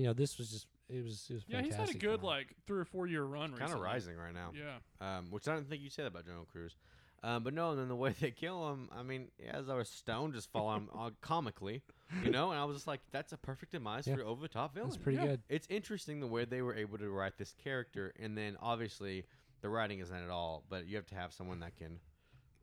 you 0.01 0.07
know 0.07 0.13
this 0.15 0.39
was 0.39 0.51
just 0.51 0.67
it 0.89 1.05
was 1.05 1.27
it 1.29 1.35
was 1.35 1.45
Yeah, 1.47 1.61
he's 1.63 1.75
had 1.75 1.91
a 1.91 1.95
good 1.95 2.23
like 2.23 2.55
three 2.67 2.79
or 2.81 2.85
four 2.87 3.07
year 3.07 3.23
run. 3.23 3.53
Kind 3.53 3.73
of 3.73 3.81
rising 3.81 4.17
right 4.17 4.33
now. 4.35 4.53
Yeah. 4.55 4.79
um, 5.19 5.27
which 5.31 5.47
I 5.47 5.55
didn't 5.55 5.69
think 5.69 5.83
you 5.83 5.91
said 5.91 6.07
about 6.07 6.25
Jungle 6.25 6.47
Cruise. 6.51 6.75
Um, 7.23 7.45
but 7.45 7.53
no, 7.53 7.73
and 7.73 7.79
then 7.79 7.89
the 7.89 7.97
way 7.97 8.15
they 8.21 8.31
kill 8.31 8.71
him, 8.73 8.89
I 8.99 9.03
mean, 9.03 9.29
yeah, 9.39 9.55
as 9.59 9.69
I 9.69 9.75
was 9.75 9.91
stoned, 9.91 10.33
just 10.33 10.51
fall 10.51 10.69
on 10.69 10.89
uh, 10.99 11.11
comically, 11.21 11.83
you 12.25 12.31
know, 12.31 12.51
and 12.51 12.59
I 12.59 12.65
was 12.65 12.77
just 12.79 12.87
like, 12.87 13.01
that's 13.13 13.33
a 13.35 13.37
perfect 13.37 13.73
demise 13.73 14.07
Yeah. 14.07 14.15
for 14.17 14.23
over 14.23 14.41
the 14.41 14.49
top 14.49 14.73
villain. 14.73 14.89
That's 14.89 15.03
pretty 15.03 15.19
Yeah. 15.19 15.27
good. 15.27 15.41
It's 15.51 15.67
interesting 15.69 16.21
the 16.21 16.27
way 16.27 16.47
they 16.47 16.63
were 16.63 16.75
able 16.75 16.97
to 16.97 17.11
write 17.11 17.37
this 17.37 17.53
character, 17.63 18.15
and 18.19 18.39
then 18.39 18.57
obviously 18.63 19.27
the 19.61 19.69
writing 19.69 19.99
isn't 19.99 20.17
at 20.17 20.31
all, 20.31 20.65
but 20.71 20.87
you 20.87 20.97
have 20.97 21.07
to 21.09 21.15
have 21.15 21.35
someone 21.35 21.61
that 21.61 21.77
can 21.77 22.01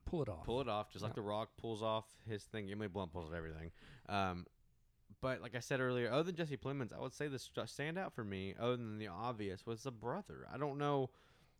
Pull 0.05 0.23
it 0.23 0.29
off. 0.29 0.43
pull 0.43 0.59
it 0.61 0.67
off, 0.67 0.89
just 0.89 1.03
like 1.03 1.13
The 1.13 1.21
Rock 1.21 1.49
pulls 1.57 1.83
off 1.83 2.05
his 2.27 2.43
thing. 2.45 2.71
Emily 2.71 2.87
Blunt 2.87 3.11
pulls 3.13 3.27
off 3.29 3.35
everything. 3.35 3.69
Um, 4.09 4.47
but 5.21 5.41
like 5.41 5.55
I 5.55 5.59
said 5.59 5.79
earlier, 5.79 6.11
other 6.11 6.23
than 6.23 6.35
Jesse 6.35 6.57
Plemons, 6.57 6.93
I 6.93 6.99
would 6.99 7.13
say 7.13 7.27
the 7.27 7.39
st- 7.39 7.67
standout 7.67 8.13
for 8.13 8.23
me, 8.23 8.53
other 8.59 8.77
than 8.77 8.97
the 8.97 9.07
obvious, 9.07 9.65
was 9.65 9.83
the 9.83 9.91
brother. 9.91 10.47
I 10.53 10.57
don't 10.57 10.77
know. 10.77 11.09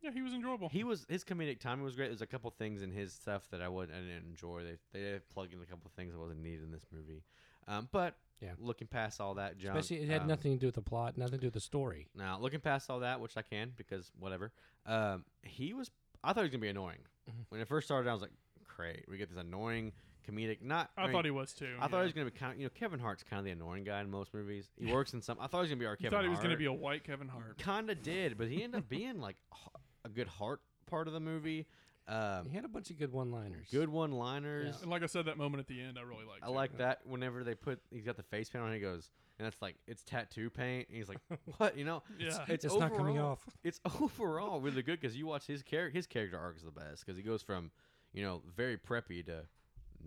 Yeah, 0.02 0.12
he 0.12 0.22
was 0.22 0.34
enjoyable. 0.34 0.70
He 0.70 0.84
was 0.84 1.06
his 1.10 1.24
comedic 1.24 1.60
timing 1.60 1.84
was 1.84 1.96
great. 1.96 2.08
There's 2.10 2.22
a 2.22 2.28
couple 2.28 2.52
things 2.52 2.84
in 2.84 2.92
his 2.92 3.14
stuff 3.14 3.48
that 3.52 3.62
I 3.64 3.68
would 3.68 3.90
I 3.92 3.96
didn't 3.96 4.26
enjoy. 4.30 4.64
They 4.64 4.78
they 4.94 5.00
did 5.06 5.30
plug 5.30 5.52
in 5.54 5.62
a 5.62 5.66
couple 5.66 5.90
things 5.96 6.14
that 6.14 6.20
wasn't 6.20 6.42
needed 6.44 6.64
in 6.64 6.72
this 6.72 6.86
movie. 6.94 7.24
Um, 7.68 7.90
but 7.92 8.16
Yeah. 8.40 8.52
looking 8.60 8.88
past 8.88 9.20
all 9.20 9.34
that, 9.34 9.58
junk, 9.58 9.76
Especially 9.76 10.04
it 10.06 10.10
had 10.10 10.22
um, 10.22 10.28
nothing 10.28 10.54
to 10.54 10.60
do 10.60 10.68
with 10.68 10.76
the 10.76 10.82
plot, 10.84 11.18
nothing 11.18 11.40
to 11.40 11.42
do 11.42 11.48
with 11.48 11.56
the 11.56 11.60
story. 11.60 12.08
Now 12.16 12.38
looking 12.40 12.60
past 12.60 12.90
all 12.92 13.00
that, 13.00 13.20
which 13.20 13.36
I 13.38 13.42
can 13.42 13.72
because 13.76 14.12
whatever. 14.20 14.52
Um, 14.86 15.26
he 15.42 15.74
was. 15.74 15.90
I 16.24 16.30
thought 16.34 16.42
he 16.42 16.44
was 16.44 16.52
gonna 16.52 16.62
be 16.62 16.70
annoying 16.70 17.00
Mm-hmm. 17.30 17.42
when 17.50 17.60
it 17.62 17.68
first 17.68 17.88
started. 17.88 18.08
I 18.10 18.14
was 18.14 18.22
like, 18.22 18.32
great, 18.68 19.04
we 19.10 19.18
get 19.18 19.30
this 19.30 19.38
annoying 19.40 19.92
comedic. 20.30 20.62
Not. 20.62 20.90
I, 20.98 21.04
mean, 21.04 21.12
thought 21.14 21.26
he 21.26 21.32
was 21.32 21.54
too. 21.54 21.76
I 21.80 21.88
thought 21.88 22.00
he 22.00 22.04
was 22.06 22.14
gonna 22.14 22.26
be 22.26 22.32
kind 22.38 22.54
of. 22.54 22.60
You 22.60 22.66
know, 22.66 22.72
Kevin 22.76 23.00
Hart's 23.00 23.24
kind 23.24 23.40
of 23.40 23.46
the 23.46 23.52
annoying 23.52 23.84
guy 23.84 24.02
in 24.02 24.10
most 24.12 24.34
movies. 24.34 24.70
He 24.80 24.92
works 24.92 25.14
in 25.14 25.22
some. 25.22 25.38
I 25.40 25.48
thought 25.48 25.60
he 25.60 25.62
was 25.62 25.70
gonna 25.72 25.80
be 25.80 25.86
our 25.86 25.94
You 25.94 25.98
Kevin. 26.10 26.12
thought 26.18 26.24
he 26.24 26.30
was 26.30 26.40
going 26.40 26.52
to 26.52 26.58
be 26.58 26.66
a 26.66 26.74
white 26.74 27.04
Kevin 27.04 27.28
Hart. 27.28 27.58
Kind 27.58 27.90
of 27.90 28.02
did, 28.04 28.38
but 28.38 28.48
he 28.48 28.64
ended 28.64 28.80
up 28.80 28.90
being 28.90 29.20
like 29.20 29.38
a 30.06 30.10
good 30.10 30.28
heart 30.28 30.62
part 30.86 31.08
of 31.08 31.14
the 31.14 31.20
movie. 31.20 31.66
Um, 32.10 32.48
He 32.50 32.56
had 32.56 32.64
a 32.64 32.70
bunch 32.70 32.90
of 32.90 32.98
good 32.98 33.12
one-liners. 33.12 33.68
good 33.70 33.90
one-liners. 33.90 34.82
And 34.82 34.90
like 34.90 35.04
I 35.04 35.08
said, 35.08 35.26
that 35.26 35.38
moment 35.38 35.60
at 35.60 35.68
the 35.68 35.82
end, 35.82 35.98
I 36.00 36.04
really 36.04 36.24
liked. 36.24 36.42
I 36.42 36.48
it. 36.48 36.52
like 36.52 36.78
that 36.78 37.00
whenever 37.06 37.44
they 37.44 37.54
put 37.54 37.82
he's 37.92 38.06
got 38.06 38.16
the 38.16 38.24
face 38.24 38.50
paint 38.50 38.64
on, 38.64 38.72
he 38.74 38.80
goes, 38.80 39.10
and 39.40 39.46
it's 39.48 39.62
like 39.62 39.76
it's 39.88 40.04
tattoo 40.06 40.50
paint. 40.50 40.88
And 40.88 40.98
he's 40.98 41.10
like, 41.10 41.18
what? 41.58 41.78
You 41.78 41.84
know, 41.84 42.04
Yeah. 42.18 42.46
it's, 42.48 42.64
It's 42.64 42.76
not 42.78 42.96
coming 42.96 43.20
off. 43.20 43.42
It's 43.64 43.82
overall 44.02 44.62
really 44.62 44.84
good 44.84 45.02
because 45.02 45.18
you 45.18 45.28
watch 45.28 45.46
his 45.48 45.62
character. 45.64 45.96
His 45.98 46.08
character 46.08 46.38
arc 46.40 46.56
is 46.56 46.64
the 46.64 46.72
best 46.72 47.06
because 47.06 47.18
he 47.18 47.24
goes 47.24 47.42
from 47.42 47.72
you 48.14 48.24
know 48.24 48.42
very 48.56 48.78
preppy 48.78 49.26
to 49.26 49.44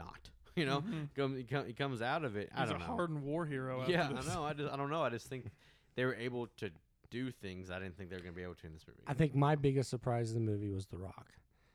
not. 0.04 0.30
You 0.56 0.66
know, 0.66 0.82
Come- 1.16 1.36
he, 1.36 1.44
com- 1.44 1.66
he 1.66 1.72
comes 1.72 2.02
out 2.02 2.24
of 2.24 2.36
it. 2.36 2.50
I 2.54 2.64
don't 2.66 2.76
a 2.76 2.78
know. 2.80 2.84
hardened 2.84 3.22
war 3.22 3.46
hero. 3.46 3.84
Yeah, 3.86 4.08
this. 4.12 4.28
I 4.28 4.34
know. 4.34 4.42
I 4.44 4.52
just 4.52 4.70
I 4.70 4.76
don't 4.76 4.90
know. 4.90 5.00
I 5.02 5.08
just 5.08 5.28
think 5.28 5.46
they 5.94 6.04
were 6.04 6.14
able 6.16 6.48
to 6.58 6.70
do 7.10 7.30
things 7.30 7.70
I 7.70 7.78
didn't 7.78 7.96
think 7.96 8.10
they 8.10 8.16
were 8.16 8.22
gonna 8.22 8.32
be 8.34 8.42
able 8.42 8.56
to 8.56 8.66
in 8.66 8.72
this 8.72 8.84
movie. 8.86 9.00
I 9.06 9.14
think 9.14 9.34
my 9.34 9.54
biggest 9.54 9.88
surprise 9.90 10.32
in 10.34 10.44
the 10.44 10.50
movie 10.52 10.70
was 10.70 10.86
The 10.86 10.98
Rock. 10.98 11.28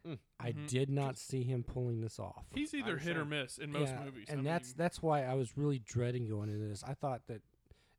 Mm. 0.06 0.18
I 0.42 0.52
Mhm. 0.52 0.68
did 0.68 0.90
not 0.90 1.18
see 1.18 1.42
him 1.44 1.64
pulling 1.64 2.02
this 2.02 2.20
off. 2.20 2.46
He's 2.54 2.74
either 2.76 2.98
hit 2.98 3.16
or 3.18 3.24
miss 3.26 3.58
in 3.58 3.72
most 3.72 3.90
Yeah, 3.90 4.04
movies. 4.04 4.26
and 4.30 4.42
I 4.42 4.44
that's 4.44 4.70
mean, 4.70 4.76
that's 4.78 5.02
why 5.02 5.24
I 5.24 5.34
was 5.36 5.58
really 5.58 5.80
dreading 5.80 6.28
going 6.28 6.50
into 6.50 6.68
this. 6.68 6.84
I 6.84 6.94
thought 6.96 7.22
that 7.28 7.42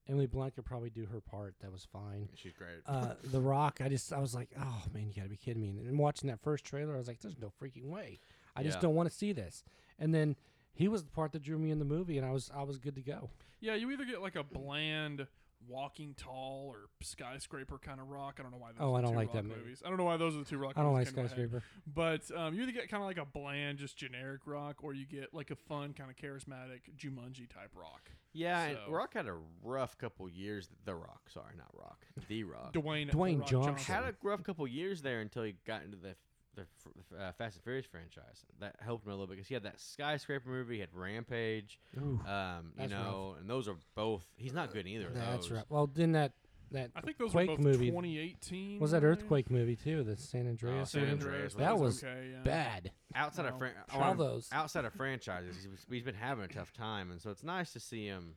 Emily 0.08 0.26
Blunt 0.26 0.54
could 0.54 0.66
probably 0.66 0.90
do 0.90 1.06
her 1.06 1.20
part. 1.20 1.54
That 1.62 1.72
was 1.72 1.84
fine. 1.90 2.28
She's 2.34 2.52
great. 2.52 2.82
Uh, 2.86 3.14
the 3.24 3.40
Rock, 3.40 3.80
I 3.82 3.88
just 3.88 4.12
I 4.12 4.18
was 4.20 4.34
like, 4.36 4.50
oh 4.60 4.82
man, 4.94 5.08
you 5.08 5.14
got 5.14 5.22
to 5.24 5.30
be 5.30 5.36
kidding 5.38 5.62
me. 5.62 5.70
And, 5.70 5.80
and 5.88 5.98
watching 5.98 6.28
that 6.28 6.38
first 6.40 6.64
trailer, 6.64 6.94
I 6.94 6.98
was 6.98 7.08
like, 7.08 7.18
there's 7.20 7.38
no 7.40 7.50
freaking 7.60 7.86
way. 7.86 8.20
I 8.54 8.62
just 8.62 8.80
don't 8.80 8.94
want 8.94 9.08
to 9.10 9.14
see 9.14 9.32
this. 9.32 9.64
And 9.98 10.14
then 10.14 10.36
he 10.72 10.88
was 10.88 11.04
the 11.04 11.10
part 11.10 11.32
that 11.32 11.42
drew 11.42 11.58
me 11.58 11.70
in 11.70 11.78
the 11.78 11.84
movie, 11.84 12.18
and 12.18 12.26
I 12.26 12.30
was 12.32 12.50
I 12.54 12.62
was 12.62 12.78
good 12.78 12.94
to 12.96 13.02
go. 13.02 13.30
yeah, 13.60 13.74
you 13.74 13.90
either 13.90 14.04
get 14.04 14.20
like 14.22 14.36
a 14.36 14.44
bland 14.44 15.26
walking 15.68 16.14
tall 16.16 16.66
or 16.68 16.90
skyscraper 17.02 17.78
kind 17.78 17.98
of 18.00 18.08
rock. 18.08 18.36
I 18.38 18.42
don't 18.42 18.52
know 18.52 18.58
why. 18.58 18.68
Those 18.72 18.78
Oh, 18.80 18.94
are 18.94 18.98
I 18.98 19.00
don't 19.00 19.12
two 19.12 19.16
like 19.16 19.28
rock 19.28 19.34
that 19.36 19.44
movie. 19.44 19.60
movies. 19.62 19.82
I 19.84 19.88
don't 19.88 19.96
know 19.98 20.04
why 20.04 20.16
those 20.16 20.36
are 20.36 20.40
the 20.40 20.44
two 20.44 20.58
rock. 20.58 20.74
I 20.76 20.82
don't 20.82 20.92
like 20.92 21.06
movies 21.12 21.14
that 21.14 21.36
came 21.36 21.48
to 21.48 21.52
my 21.52 21.58
head. 21.58 21.62
skyscraper. 21.62 22.32
But 22.32 22.38
um, 22.38 22.54
you 22.54 22.62
either 22.62 22.72
get 22.72 22.88
kind 22.90 23.02
of 23.02 23.06
like 23.08 23.18
a 23.18 23.24
bland, 23.24 23.78
just 23.78 23.96
generic 23.96 24.42
rock, 24.46 24.84
or 24.84 24.92
you 24.94 25.06
get 25.06 25.32
like 25.34 25.50
a 25.50 25.56
fun, 25.56 25.92
kind 25.94 26.10
of 26.10 26.16
charismatic 26.16 26.82
Jumanji 26.96 27.48
type 27.48 27.70
rock. 27.74 28.10
yeah, 28.32 28.64
and 28.66 28.78
so- 28.86 28.92
Rock 28.92 29.14
had 29.14 29.26
a 29.26 29.36
rough 29.64 29.96
couple 29.98 30.28
years. 30.28 30.68
The 30.84 30.94
Rock, 30.94 31.22
sorry, 31.32 31.54
not 31.56 31.68
Rock. 31.72 32.04
The 32.28 32.44
Rock. 32.44 32.72
Dwayne 32.74 33.10
Dwayne 33.10 33.34
The 33.48 33.56
Rock 33.56 33.64
Johnson. 33.66 33.94
had 33.94 34.04
a 34.04 34.14
rough 34.22 34.42
couple 34.44 34.68
years 34.68 35.02
there 35.02 35.20
until 35.20 35.42
he 35.42 35.54
got 35.66 35.82
into 35.82 35.96
the 35.96 36.14
the 36.56 37.16
uh, 37.18 37.32
Fast 37.32 37.56
and 37.56 37.64
Furious 37.64 37.86
franchise. 37.86 38.44
That 38.60 38.74
helped 38.80 39.04
him 39.06 39.10
a 39.12 39.14
little 39.14 39.26
bit 39.26 39.34
because 39.36 39.48
he 39.48 39.54
had 39.54 39.62
that 39.64 39.80
skyscraper 39.80 40.48
movie, 40.48 40.74
he 40.74 40.80
had 40.80 40.88
Rampage, 40.92 41.78
Ooh, 41.98 42.20
um, 42.26 42.72
you 42.72 42.72
that's 42.78 42.92
rough. 42.92 43.02
know, 43.02 43.36
and 43.40 43.48
those 43.48 43.68
are 43.68 43.76
both. 43.94 44.24
He's 44.36 44.52
not 44.52 44.72
good 44.72 44.86
in 44.86 44.92
either. 44.92 45.08
of 45.08 45.14
That's 45.14 45.48
those. 45.48 45.52
right. 45.52 45.64
Well, 45.68 45.86
then 45.92 46.12
that 46.12 46.32
that 46.72 46.90
I 46.96 47.00
think 47.00 47.16
those 47.18 47.30
Quake 47.30 47.48
were 47.48 47.56
both 47.56 47.64
movie 47.64 47.90
2018. 47.90 48.80
was 48.80 48.90
that 48.90 49.02
weren't 49.02 49.20
earthquake 49.20 49.50
movie 49.52 49.76
too, 49.76 50.02
the 50.02 50.16
San 50.16 50.48
Andreas. 50.48 50.90
San 50.90 51.02
movie? 51.02 51.12
Andreas 51.12 51.54
That 51.54 51.78
was 51.78 52.02
okay, 52.02 52.30
yeah. 52.32 52.42
bad. 52.42 52.90
Outside 53.14 53.46
of 53.46 53.56
fran- 53.58 53.74
all 53.94 54.02
on- 54.02 54.18
those. 54.18 54.48
outside 54.52 54.84
of 54.84 54.92
franchises, 54.94 55.56
he's, 55.62 55.86
he's 55.88 56.02
been 56.02 56.14
having 56.16 56.44
a 56.44 56.48
tough 56.48 56.72
time, 56.72 57.10
and 57.12 57.20
so 57.20 57.30
it's 57.30 57.44
nice 57.44 57.72
to 57.74 57.80
see 57.80 58.06
him 58.06 58.34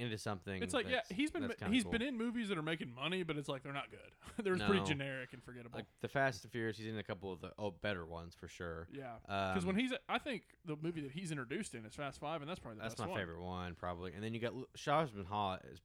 into 0.00 0.18
something. 0.18 0.62
It's 0.62 0.74
like 0.74 0.88
yeah, 0.88 1.00
he's 1.10 1.30
been 1.30 1.42
that's 1.42 1.60
ma- 1.60 1.66
kinda 1.66 1.74
he's 1.74 1.84
cool. 1.84 1.92
been 1.92 2.02
in 2.02 2.16
movies 2.18 2.48
that 2.48 2.58
are 2.58 2.62
making 2.62 2.92
money, 2.94 3.22
but 3.22 3.36
it's 3.36 3.48
like 3.48 3.62
they're 3.62 3.72
not 3.72 3.90
good. 3.90 4.00
they're 4.44 4.56
pretty 4.56 4.84
generic 4.84 5.32
and 5.32 5.42
forgettable. 5.42 5.78
like 5.78 5.86
the 6.00 6.08
Fast 6.08 6.42
and 6.44 6.52
Furious. 6.52 6.76
He's 6.78 6.86
in 6.86 6.98
a 6.98 7.02
couple 7.02 7.32
of 7.32 7.40
the 7.40 7.52
oh 7.58 7.70
better 7.70 8.04
ones 8.06 8.34
for 8.34 8.48
sure. 8.48 8.88
yeah, 8.92 9.14
because 9.26 9.62
Um, 9.62 9.66
when 9.68 9.76
he's 9.76 9.92
I 10.08 10.18
think 10.18 10.42
the 10.64 10.76
movie 10.80 11.02
that 11.02 11.12
he's 11.12 11.30
introduced 11.30 11.74
in 11.74 11.84
is 11.86 11.94
Fast 11.94 12.18
Five, 12.20 12.40
and 12.40 12.50
that's 12.50 12.58
probably 12.60 12.78
the 12.78 12.82
That's 12.88 12.98
my 12.98 13.06
one. 13.06 13.18
favorite 13.18 13.40
one, 13.42 13.74
probably. 13.74 14.12
And 14.14 14.24
then 14.24 14.34
you 14.34 14.40
got 14.40 14.54
Lu- 14.54 14.66
Shahzman 14.76 15.26
Hot 15.26 15.62
is 15.70 15.80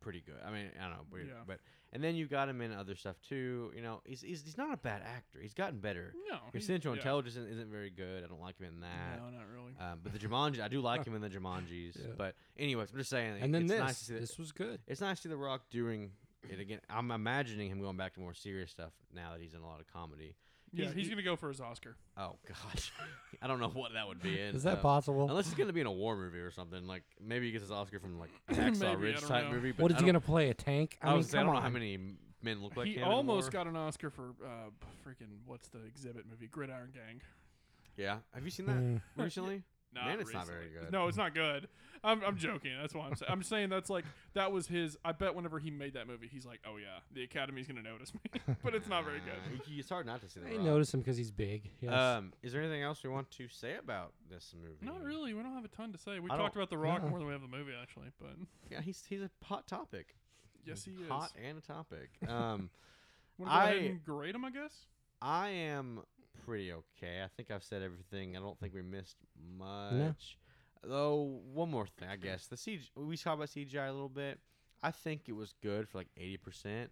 pretty 0.00 0.20
good. 0.20 0.36
I 0.46 0.50
mean, 0.50 0.66
I 0.78 0.82
don't 0.88 0.92
know, 0.92 1.04
weird, 1.10 1.28
Yeah. 1.28 1.34
but 1.46 1.60
and 1.94 2.02
then 2.02 2.16
you 2.16 2.26
got 2.26 2.48
him 2.48 2.60
in 2.60 2.72
other 2.72 2.96
stuff 2.96 3.16
too. 3.26 3.72
You 3.74 3.80
know, 3.82 4.00
he's 4.04 4.20
he's, 4.20 4.42
he's 4.44 4.58
not 4.58 4.74
a 4.74 4.76
bad 4.76 5.02
actor. 5.02 5.38
He's 5.40 5.54
gotten 5.54 5.78
better. 5.78 6.12
No, 6.30 6.38
His 6.52 6.66
Central 6.66 6.94
yeah. 6.94 7.00
Intelligence 7.00 7.36
isn't, 7.36 7.52
isn't 7.52 7.70
very 7.70 7.90
good. 7.90 8.24
I 8.24 8.26
don't 8.26 8.40
like 8.40 8.58
him 8.58 8.66
in 8.66 8.80
that. 8.80 9.18
No, 9.18 9.30
not 9.30 9.46
really. 9.52 9.72
Um, 9.80 10.00
but 10.02 10.12
the 10.12 10.18
Jumanji, 10.18 10.60
I 10.60 10.68
do 10.68 10.80
like 10.80 11.04
him 11.06 11.14
in 11.14 11.22
the 11.22 11.30
Jumanjis. 11.30 11.96
Yeah. 11.96 12.12
But 12.18 12.34
anyways, 12.58 12.90
I'm 12.90 12.98
just 12.98 13.10
saying. 13.10 13.36
And 13.40 13.54
then 13.54 13.62
it's 13.62 13.72
this, 13.72 13.80
nice 13.80 13.98
to 14.00 14.04
see 14.04 14.14
that- 14.14 14.20
this 14.20 14.38
was 14.38 14.52
good. 14.52 14.80
it's 14.86 15.00
nice 15.00 15.18
to 15.18 15.22
see 15.22 15.28
The 15.28 15.36
Rock 15.36 15.62
doing 15.70 16.10
it 16.50 16.60
again. 16.60 16.80
I'm 16.90 17.10
imagining 17.10 17.70
him 17.70 17.80
going 17.80 17.96
back 17.96 18.14
to 18.14 18.20
more 18.20 18.34
serious 18.34 18.70
stuff 18.70 18.92
now 19.14 19.32
that 19.32 19.40
he's 19.40 19.54
in 19.54 19.60
a 19.60 19.66
lot 19.66 19.80
of 19.80 19.86
comedy. 19.92 20.34
Yeah, 20.74 20.84
He's- 20.86 20.96
he's, 20.96 21.08
gonna 21.08 21.22
go 21.22 21.36
for 21.36 21.48
his 21.48 21.60
Oscar. 21.60 21.96
Oh 22.16 22.36
gosh, 22.48 22.92
I 23.42 23.46
don't 23.46 23.60
know 23.60 23.68
what 23.68 23.92
that 23.94 24.08
would 24.08 24.20
be 24.22 24.38
in. 24.40 24.54
Is 24.56 24.64
that 24.64 24.78
uh, 24.78 24.82
possible? 24.82 25.28
Unless 25.28 25.46
he's 25.46 25.54
gonna 25.54 25.72
be 25.72 25.80
in 25.80 25.86
a 25.86 25.92
war 25.92 26.16
movie 26.16 26.38
or 26.38 26.50
something. 26.50 26.86
Like 26.86 27.02
maybe 27.20 27.46
he 27.46 27.52
gets 27.52 27.62
his 27.62 27.70
Oscar 27.70 28.00
from 28.00 28.18
like 28.18 28.30
a 28.48 28.52
Maybe, 28.54 28.62
Hacksaw 28.76 28.90
I 28.90 28.92
Ridge 28.94 29.20
type 29.22 29.44
know. 29.44 29.52
movie. 29.52 29.72
But 29.72 29.82
What 29.82 29.92
is 29.92 29.98
he 30.00 30.06
gonna 30.06 30.20
play? 30.20 30.50
A 30.50 30.54
tank? 30.54 30.98
I, 31.02 31.06
I, 31.06 31.10
mean, 31.10 31.16
was 31.18 31.34
I 31.34 31.42
don't 31.42 31.54
know 31.54 31.60
how 31.60 31.68
many 31.70 31.98
men 32.42 32.62
look 32.62 32.76
like 32.76 32.88
he 32.88 32.94
him. 32.94 33.08
almost 33.08 33.44
war. 33.46 33.64
got 33.64 33.66
an 33.68 33.76
Oscar 33.76 34.10
for 34.10 34.34
uh, 34.44 34.70
freaking 35.06 35.28
what's 35.46 35.68
the 35.68 35.84
exhibit 35.86 36.24
movie? 36.28 36.46
Gridiron 36.48 36.90
Gang. 36.92 37.20
Yeah, 37.96 38.16
have 38.34 38.44
you 38.44 38.50
seen 38.50 38.66
that 38.66 38.76
Mm. 38.76 39.00
recently? 39.16 39.62
Not 39.94 40.06
Man, 40.06 40.20
it's 40.20 40.32
not 40.32 40.46
very 40.46 40.68
good. 40.68 40.90
No, 40.92 41.08
it's 41.08 41.16
not 41.16 41.34
good. 41.34 41.68
I'm, 42.02 42.22
I'm 42.22 42.36
joking. 42.36 42.72
That's 42.78 42.94
why 42.94 43.06
I'm 43.06 43.14
saying. 43.16 43.32
I'm 43.32 43.42
saying 43.42 43.68
that's 43.70 43.88
like 43.88 44.04
that 44.34 44.52
was 44.52 44.66
his. 44.66 44.98
I 45.04 45.12
bet 45.12 45.34
whenever 45.34 45.58
he 45.58 45.70
made 45.70 45.94
that 45.94 46.06
movie, 46.06 46.28
he's 46.30 46.44
like, 46.44 46.60
oh 46.66 46.76
yeah, 46.76 46.98
the 47.14 47.22
Academy's 47.22 47.66
gonna 47.66 47.82
notice 47.82 48.12
me. 48.12 48.40
but 48.62 48.74
it's 48.74 48.88
not 48.88 49.04
very 49.06 49.20
good. 49.20 49.58
Uh, 49.58 49.62
it's 49.70 49.88
hard 49.88 50.04
not 50.04 50.20
to 50.20 50.28
see 50.28 50.40
I 50.44 50.50
the 50.50 50.56
Rock. 50.56 50.66
notice 50.66 50.92
him 50.92 51.00
because 51.00 51.16
he's 51.16 51.30
big. 51.30 51.70
Yes. 51.80 51.92
Um, 51.94 52.32
is 52.42 52.52
there 52.52 52.60
anything 52.60 52.82
else 52.82 53.02
we 53.02 53.08
want 53.08 53.30
to 53.30 53.48
say 53.48 53.76
about 53.76 54.12
this 54.30 54.54
movie? 54.62 54.76
Not 54.84 55.02
really. 55.02 55.32
We 55.32 55.42
don't 55.42 55.54
have 55.54 55.64
a 55.64 55.68
ton 55.68 55.92
to 55.92 55.98
say. 55.98 56.18
We 56.18 56.30
I 56.30 56.36
talked 56.36 56.54
about 56.56 56.68
The 56.68 56.76
Rock 56.78 57.02
more 57.08 57.18
than 57.18 57.26
we 57.26 57.32
have 57.32 57.42
the 57.42 57.48
movie, 57.48 57.72
actually. 57.80 58.08
But 58.20 58.32
Yeah, 58.70 58.82
he's 58.82 59.02
he's 59.08 59.22
a 59.22 59.30
hot 59.42 59.66
topic. 59.66 60.14
yes, 60.66 60.84
he 60.84 60.90
is. 60.90 61.08
hot 61.08 61.32
and 61.42 61.56
a 61.56 61.62
topic. 61.62 62.10
Um, 62.28 62.68
Wanna 63.38 63.50
go 63.50 63.56
ahead 63.76 63.76
I- 63.92 64.00
grade 64.04 64.34
him, 64.34 64.44
I 64.44 64.50
guess. 64.50 64.74
I 65.22 65.48
am 65.48 66.00
pretty 66.44 66.72
okay. 66.72 67.22
I 67.24 67.28
think 67.36 67.50
I've 67.50 67.64
said 67.64 67.82
everything. 67.82 68.36
I 68.36 68.40
don't 68.40 68.58
think 68.58 68.74
we 68.74 68.82
missed 68.82 69.16
much. 69.58 70.38
Though 70.82 71.40
one 71.52 71.70
more 71.70 71.86
thing, 71.98 72.08
I 72.10 72.16
guess 72.16 72.46
the 72.46 72.56
CG. 72.56 72.90
We 72.94 73.16
talked 73.16 73.36
about 73.36 73.48
CGI 73.48 73.88
a 73.88 73.92
little 73.92 74.08
bit. 74.08 74.38
I 74.82 74.90
think 74.90 75.22
it 75.28 75.32
was 75.32 75.54
good 75.62 75.88
for 75.88 75.98
like 75.98 76.08
eighty 76.18 76.36
percent. 76.36 76.90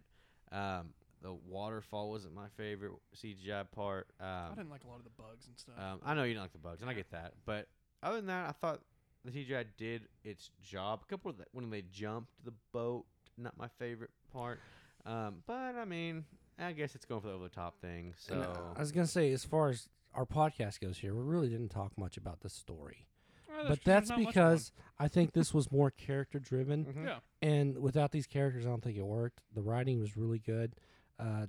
Um, 0.50 0.94
the 1.20 1.32
waterfall 1.34 2.10
wasn't 2.10 2.34
my 2.34 2.48
favorite 2.56 2.92
CGI 3.14 3.70
part. 3.70 4.08
I 4.18 4.46
Um, 4.48 4.54
didn't 4.56 4.70
like 4.70 4.84
a 4.84 4.88
lot 4.88 4.96
of 4.98 5.04
the 5.04 5.10
bugs 5.10 5.46
and 5.46 5.58
stuff. 5.58 5.74
um, 5.78 6.00
I 6.04 6.14
know 6.14 6.24
you 6.24 6.32
don't 6.34 6.42
like 6.42 6.52
the 6.52 6.58
bugs, 6.58 6.80
and 6.80 6.90
I 6.90 6.94
get 6.94 7.10
that. 7.10 7.34
But 7.44 7.68
other 8.02 8.16
than 8.16 8.26
that, 8.26 8.48
I 8.48 8.52
thought 8.52 8.80
the 9.24 9.30
CGI 9.30 9.66
did 9.76 10.08
its 10.24 10.50
job. 10.62 11.02
A 11.04 11.06
couple 11.06 11.30
of 11.30 11.36
the, 11.36 11.44
when 11.52 11.68
they 11.70 11.82
jumped 11.82 12.32
the 12.44 12.52
boat, 12.72 13.04
not 13.38 13.56
my 13.58 13.68
favorite 13.78 14.10
part. 14.32 14.58
Um, 15.04 15.42
but 15.46 15.74
I 15.76 15.84
mean, 15.84 16.24
I 16.58 16.72
guess 16.72 16.94
it's 16.94 17.04
going 17.04 17.20
for 17.20 17.28
the 17.28 17.34
over 17.34 17.44
the 17.44 17.50
top 17.54 17.80
thing. 17.80 18.14
So 18.16 18.34
And, 18.34 18.42
uh, 18.44 18.60
I 18.76 18.80
was 18.80 18.92
gonna 18.92 19.06
say, 19.06 19.32
as 19.32 19.44
far 19.44 19.68
as 19.70 19.88
our 20.14 20.26
podcast 20.26 20.80
goes 20.80 20.98
here, 20.98 21.14
we 21.14 21.22
really 21.22 21.48
didn't 21.48 21.70
talk 21.70 21.96
much 21.98 22.16
about 22.16 22.40
the 22.40 22.48
story, 22.50 23.06
Well, 23.48 23.64
but 23.68 23.82
that's 23.84 24.10
because 24.12 24.72
I 24.98 25.08
think 25.08 25.32
this 25.32 25.54
was 25.54 25.72
more 25.72 25.90
character 25.90 26.38
driven, 26.38 26.84
Mhm. 26.86 27.04
yeah, 27.06 27.18
and 27.40 27.78
without 27.78 28.12
these 28.12 28.26
characters, 28.26 28.66
I 28.66 28.68
don't 28.68 28.82
think 28.82 28.96
it 28.98 29.02
worked. 29.06 29.40
The 29.54 29.62
writing 29.62 30.00
was 30.00 30.16
really 30.16 30.38
good. 30.38 30.76
Uh, 31.18 31.46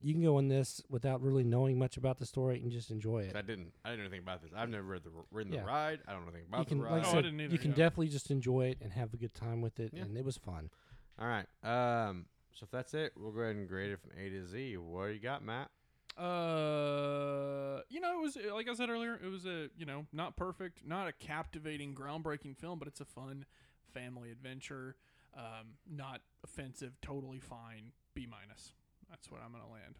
you 0.00 0.12
can 0.12 0.22
go 0.22 0.38
in 0.38 0.48
this 0.48 0.82
without 0.88 1.20
really 1.22 1.42
knowing 1.44 1.78
much 1.78 1.96
about 1.96 2.18
the 2.18 2.26
story 2.26 2.60
and 2.62 2.70
just 2.70 2.90
enjoy 2.90 3.22
it. 3.22 3.34
I 3.34 3.42
didn't. 3.42 3.72
I 3.84 3.90
didn't 3.90 4.00
know 4.00 4.04
anything 4.06 4.20
about 4.20 4.42
this. 4.42 4.52
I've 4.54 4.68
never 4.68 4.86
read 4.86 5.04
the 5.04 5.10
ridden 5.30 5.52
Yeah. 5.52 5.60
the 5.60 5.66
ride. 5.66 6.00
I 6.06 6.12
don't 6.12 6.22
know 6.22 6.28
anything 6.30 6.48
about 6.48 6.58
you 6.60 6.64
can, 6.66 6.78
the 6.78 6.84
like 6.84 6.92
ride. 6.92 7.04
I 7.04 7.08
Oh, 7.14 7.18
I 7.18 7.22
didn't 7.22 7.40
either, 7.40 7.52
you 7.52 7.58
can 7.58 7.70
yeah. 7.70 7.76
definitely 7.76 8.08
just 8.08 8.30
enjoy 8.30 8.66
it 8.68 8.78
and 8.82 8.92
have 8.92 9.12
a 9.14 9.16
good 9.16 9.34
time 9.34 9.60
with 9.62 9.80
it, 9.80 9.92
Yeah. 9.94 10.02
and 10.02 10.16
it 10.16 10.24
was 10.24 10.36
fun. 10.36 10.70
All 11.18 11.26
right. 11.26 11.46
Um. 11.64 12.26
So 12.58 12.64
if 12.64 12.70
that's 12.70 12.94
it, 12.94 13.12
we'll 13.18 13.32
go 13.32 13.40
ahead 13.40 13.56
and 13.56 13.68
grade 13.68 13.90
it 13.90 14.00
from 14.00 14.12
A 14.18 14.30
to 14.30 14.46
Z. 14.46 14.78
What 14.78 15.08
do 15.08 15.12
you 15.12 15.20
got, 15.20 15.44
Matt? 15.44 15.68
Uh, 16.16 17.82
you 17.90 18.00
know, 18.00 18.18
it 18.18 18.22
was 18.22 18.38
like 18.54 18.66
I 18.66 18.74
said 18.74 18.88
earlier, 18.88 19.20
it 19.22 19.30
was 19.30 19.44
a 19.44 19.68
you 19.76 19.84
know 19.84 20.06
not 20.10 20.36
perfect, 20.36 20.78
not 20.86 21.06
a 21.06 21.12
captivating, 21.12 21.94
groundbreaking 21.94 22.56
film, 22.56 22.78
but 22.78 22.88
it's 22.88 23.00
a 23.00 23.04
fun 23.04 23.44
family 23.92 24.30
adventure. 24.30 24.96
Um, 25.36 25.74
not 25.86 26.22
offensive, 26.42 26.92
totally 27.02 27.40
fine. 27.40 27.92
B 28.14 28.26
minus. 28.26 28.72
That's 29.10 29.30
what 29.30 29.42
I'm 29.44 29.52
gonna 29.52 29.70
land. 29.70 29.98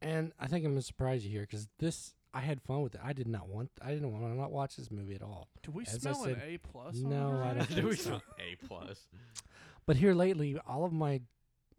And 0.00 0.32
I 0.38 0.46
think 0.46 0.64
I'm 0.64 0.70
gonna 0.70 0.82
surprise 0.82 1.24
you 1.24 1.32
here 1.32 1.42
because 1.42 1.66
this 1.80 2.14
I 2.32 2.40
had 2.40 2.62
fun 2.62 2.82
with 2.82 2.94
it. 2.94 3.00
I 3.02 3.12
did 3.12 3.26
not 3.26 3.48
want. 3.48 3.70
I 3.82 3.92
didn't 3.92 4.12
want 4.12 4.24
to 4.24 4.38
not 4.38 4.52
watch 4.52 4.76
this 4.76 4.92
movie 4.92 5.16
at 5.16 5.22
all. 5.22 5.48
Do 5.64 5.72
we 5.72 5.82
As 5.82 6.06
I 6.06 6.12
smell 6.12 6.24
an 6.24 6.40
A 6.46 6.58
plus? 6.58 6.96
no, 6.96 7.26
on 7.26 7.42
I 7.42 7.54
don't 7.54 7.68
Do 7.74 7.88
we 7.88 7.96
so. 7.96 8.02
smell 8.04 8.22
A 8.38 8.66
plus? 8.66 9.08
But 9.86 9.96
here 9.96 10.14
lately, 10.14 10.56
all 10.66 10.84
of 10.84 10.92
my 10.92 11.20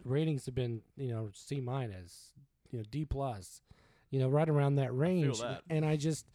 ratings 0.04 0.46
have 0.46 0.56
been, 0.56 0.82
you 0.98 1.08
know, 1.10 1.30
C 1.34 1.60
minus, 1.62 2.34
you 2.72 2.80
know, 2.80 2.86
D 2.90 3.06
plus, 3.06 3.62
you 4.10 4.20
know, 4.20 4.28
right 4.30 4.50
around 4.50 4.76
that 4.76 4.96
range. 4.96 5.40
that. 5.40 5.62
And 5.70 5.86
I 5.86 5.96
just, 5.96 6.26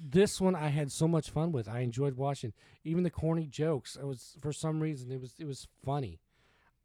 this 0.00 0.40
one 0.40 0.54
I 0.54 0.68
had 0.68 0.90
so 0.90 1.06
much 1.06 1.30
fun 1.30 1.52
with. 1.52 1.68
I 1.68 1.80
enjoyed 1.80 2.16
watching 2.16 2.52
even 2.84 3.02
the 3.04 3.10
corny 3.10 3.46
jokes. 3.46 3.96
I 4.00 4.04
was 4.04 4.36
for 4.40 4.52
some 4.52 4.80
reason 4.80 5.12
it 5.12 5.20
was 5.20 5.34
it 5.38 5.46
was 5.46 5.68
funny. 5.84 6.18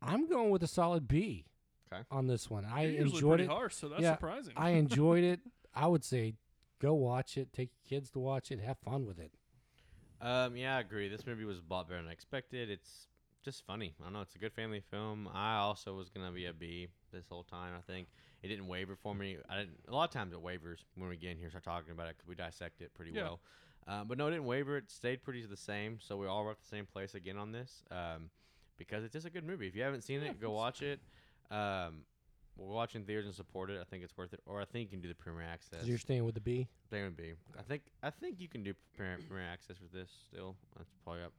I'm 0.02 0.28
going 0.28 0.50
with 0.52 0.62
a 0.64 0.68
solid 0.68 1.08
B. 1.08 1.46
Okay. 1.92 2.04
On 2.12 2.28
this 2.28 2.50
one, 2.50 2.66
I 2.66 2.82
You're 2.84 2.92
usually 3.04 3.16
enjoyed 3.20 3.40
it. 3.40 3.48
harsh, 3.48 3.74
so 3.76 3.88
that's 3.88 4.02
Yeah, 4.02 4.16
surprising. 4.16 4.54
I 4.58 4.72
enjoyed 4.72 5.24
it. 5.24 5.40
I 5.74 5.88
would 5.88 6.04
say, 6.04 6.34
go 6.82 6.94
watch 6.94 7.38
it. 7.38 7.54
Take 7.54 7.70
your 7.72 7.98
kids 8.00 8.10
to 8.12 8.20
watch 8.20 8.52
it. 8.52 8.60
Have 8.60 8.78
fun 8.80 9.06
with 9.06 9.20
it. 9.20 9.32
Um, 10.20 10.58
yeah, 10.58 10.76
I 10.76 10.80
agree. 10.82 11.08
This 11.08 11.26
movie 11.26 11.46
was 11.46 11.60
a 11.60 11.74
lot 11.74 11.88
better 11.88 12.02
than 12.02 12.10
I 12.10 12.12
expected. 12.12 12.70
It's 12.70 13.08
just 13.48 13.66
funny. 13.66 13.94
I 14.02 14.04
don't 14.04 14.14
know. 14.14 14.20
It's 14.22 14.36
a 14.36 14.40
good 14.40 14.52
family 14.52 14.82
film. 14.92 15.30
I 15.34 15.56
also 15.56 15.94
was 15.96 16.10
gonna 16.10 16.32
be 16.32 16.48
a 16.48 16.54
B 16.54 16.88
this 17.14 17.28
whole 17.30 17.44
time. 17.44 17.74
I 17.78 17.82
think 17.82 18.10
it 18.44 18.50
didn't 18.50 18.68
waver 18.68 18.96
for 18.98 19.16
me. 19.16 19.38
I 19.50 19.60
didn't. 19.60 19.80
A 19.88 19.94
lot 19.96 20.04
of 20.04 20.12
times 20.12 20.34
it 20.34 20.42
wavers 20.42 20.84
when 20.96 21.08
we 21.08 21.16
get 21.16 21.32
in 21.32 21.38
here, 21.38 21.46
and 21.46 21.52
start 21.54 21.64
talking 21.64 21.94
about 21.94 22.08
it, 22.10 22.18
because 22.18 22.28
we 22.28 22.36
dissect 22.36 22.82
it 22.82 22.94
pretty 22.94 23.12
Yeah. 23.14 23.24
well. 23.24 23.40
Um, 23.88 24.08
but 24.10 24.18
no, 24.18 24.28
it 24.28 24.32
didn't 24.32 24.46
waver. 24.48 24.76
It 24.76 24.92
stayed 24.92 25.24
pretty 25.24 25.46
the 25.46 25.56
same. 25.56 26.00
So 26.02 26.18
we 26.18 26.28
all 26.28 26.44
were 26.44 26.52
at 26.52 26.60
the 26.60 26.68
same 26.68 26.86
place 26.86 27.16
again 27.16 27.38
on 27.38 27.54
this. 27.54 27.84
Um, 27.90 28.30
because 28.78 29.06
it's 29.06 29.14
just 29.14 29.26
a 29.26 29.30
good 29.30 29.46
movie. 29.46 29.66
If 29.68 29.76
you 29.78 29.82
haven't 29.82 30.02
seen 30.04 30.22
Yeah, 30.22 30.32
it, 30.32 30.42
go 30.42 30.52
watch 30.52 30.82
it. 30.82 31.00
Um, 31.50 32.04
we're 32.58 32.68
watching 32.74 33.06
theaters 33.06 33.26
and 33.28 33.34
support 33.34 33.70
it. 33.70 33.80
I 33.80 33.86
think 33.86 34.04
it's 34.04 34.18
worth 34.18 34.34
it. 34.34 34.42
Or 34.46 34.60
I 34.60 34.66
think 34.66 34.90
you 34.90 34.98
can 34.98 35.02
do 35.02 35.08
the 35.08 35.16
premiere 35.16 35.44
access. 35.48 35.80
'Cause 35.80 35.88
you're 35.88 35.98
staying 35.98 36.26
with 36.26 36.36
the 36.36 36.42
B. 36.42 36.68
They 36.90 37.02
would 37.04 37.16
be. 37.16 37.34
I 37.58 37.62
think. 37.62 37.84
I 38.04 38.10
think 38.10 38.40
you 38.42 38.50
can 38.50 38.64
do 38.64 38.74
premiere, 38.94 39.20
premiere 39.26 39.46
access 39.48 39.80
with 39.80 39.94
this 39.94 40.12
still. 40.28 40.58
That's 40.76 40.90
probably 41.04 41.24
up 41.24 41.34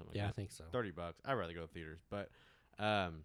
like 0.00 0.12
days. 0.12 0.12
Something 0.12 0.16
Yeah, 0.22 0.28
I 0.28 0.32
think 0.32 0.50
so. 0.50 0.64
Thirty 0.72 0.90
bucks. 0.90 1.20
I'd 1.24 1.34
rather 1.34 1.52
go 1.54 1.62
to 1.62 1.66
theaters, 1.68 2.00
but 2.10 2.30
um, 2.78 3.24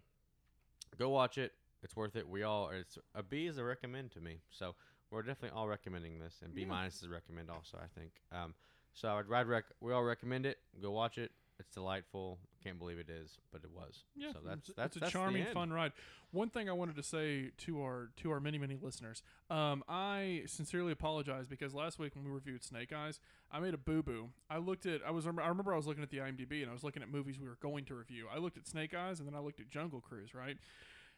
go 0.98 1.08
watch 1.10 1.38
it. 1.38 1.52
It's 1.82 1.94
worth 1.96 2.16
it. 2.16 2.28
We 2.28 2.42
all. 2.42 2.70
It's 2.70 2.98
a 3.14 3.22
B 3.22 3.46
is 3.46 3.58
a 3.58 3.64
recommend 3.64 4.10
to 4.12 4.20
me. 4.20 4.38
So 4.50 4.74
we're 5.10 5.22
definitely 5.22 5.56
all 5.56 5.68
recommending 5.68 6.18
this, 6.18 6.40
and 6.44 6.54
B 6.54 6.62
Yeah. 6.62 6.68
minus 6.68 6.96
is 6.96 7.04
a 7.04 7.08
recommend 7.08 7.50
also. 7.50 7.78
I 7.78 7.86
think. 7.98 8.12
Um, 8.32 8.54
so 8.94 9.08
I'd, 9.10 9.32
I'd 9.32 9.46
rec. 9.46 9.64
We 9.80 9.92
all 9.92 10.02
recommend 10.02 10.44
it. 10.46 10.58
Go 10.82 10.90
watch 10.90 11.18
it. 11.18 11.30
It's 11.58 11.74
delightful. 11.74 12.38
Can't 12.62 12.78
believe 12.78 12.98
it 12.98 13.10
is, 13.10 13.38
but 13.52 13.62
it 13.64 13.70
was. 13.74 14.04
Yeah, 14.16 14.32
So 14.32 14.38
that's 14.44 14.68
it's, 14.68 14.76
that's 14.76 14.86
it's 14.88 14.96
a 14.96 15.00
that's 15.00 15.12
the 15.12 15.18
charming, 15.18 15.44
fun 15.46 15.72
ride. 15.72 15.92
One 16.30 16.50
thing 16.50 16.68
I 16.68 16.72
wanted 16.72 16.96
to 16.96 17.02
say 17.02 17.50
to 17.58 17.80
our 17.82 18.10
to 18.18 18.30
our 18.30 18.38
many 18.40 18.58
many 18.58 18.76
listeners, 18.80 19.22
um, 19.50 19.82
I 19.88 20.42
sincerely 20.46 20.92
apologize 20.92 21.46
because 21.46 21.74
last 21.74 21.98
week 21.98 22.14
when 22.14 22.24
we 22.24 22.30
reviewed 22.30 22.62
Snake 22.62 22.92
Eyes, 22.92 23.18
I 23.50 23.58
made 23.60 23.74
a 23.74 23.78
boo 23.78 24.02
boo. 24.02 24.28
I 24.48 24.58
looked 24.58 24.86
at 24.86 25.00
I 25.06 25.10
was 25.10 25.26
I 25.26 25.30
remember 25.30 25.72
I 25.72 25.76
was 25.76 25.86
looking 25.86 26.02
at 26.02 26.10
the 26.10 26.18
IMDb 26.18 26.60
and 26.62 26.70
I 26.70 26.72
was 26.72 26.84
looking 26.84 27.02
at 27.02 27.10
movies 27.10 27.38
we 27.40 27.48
were 27.48 27.58
going 27.60 27.84
to 27.86 27.94
review. 27.94 28.26
I 28.32 28.38
looked 28.38 28.56
at 28.56 28.66
Snake 28.66 28.94
Eyes 28.94 29.18
and 29.18 29.26
then 29.28 29.34
I 29.34 29.40
looked 29.40 29.58
at 29.60 29.68
Jungle 29.68 30.00
Cruise, 30.00 30.34
right? 30.34 30.58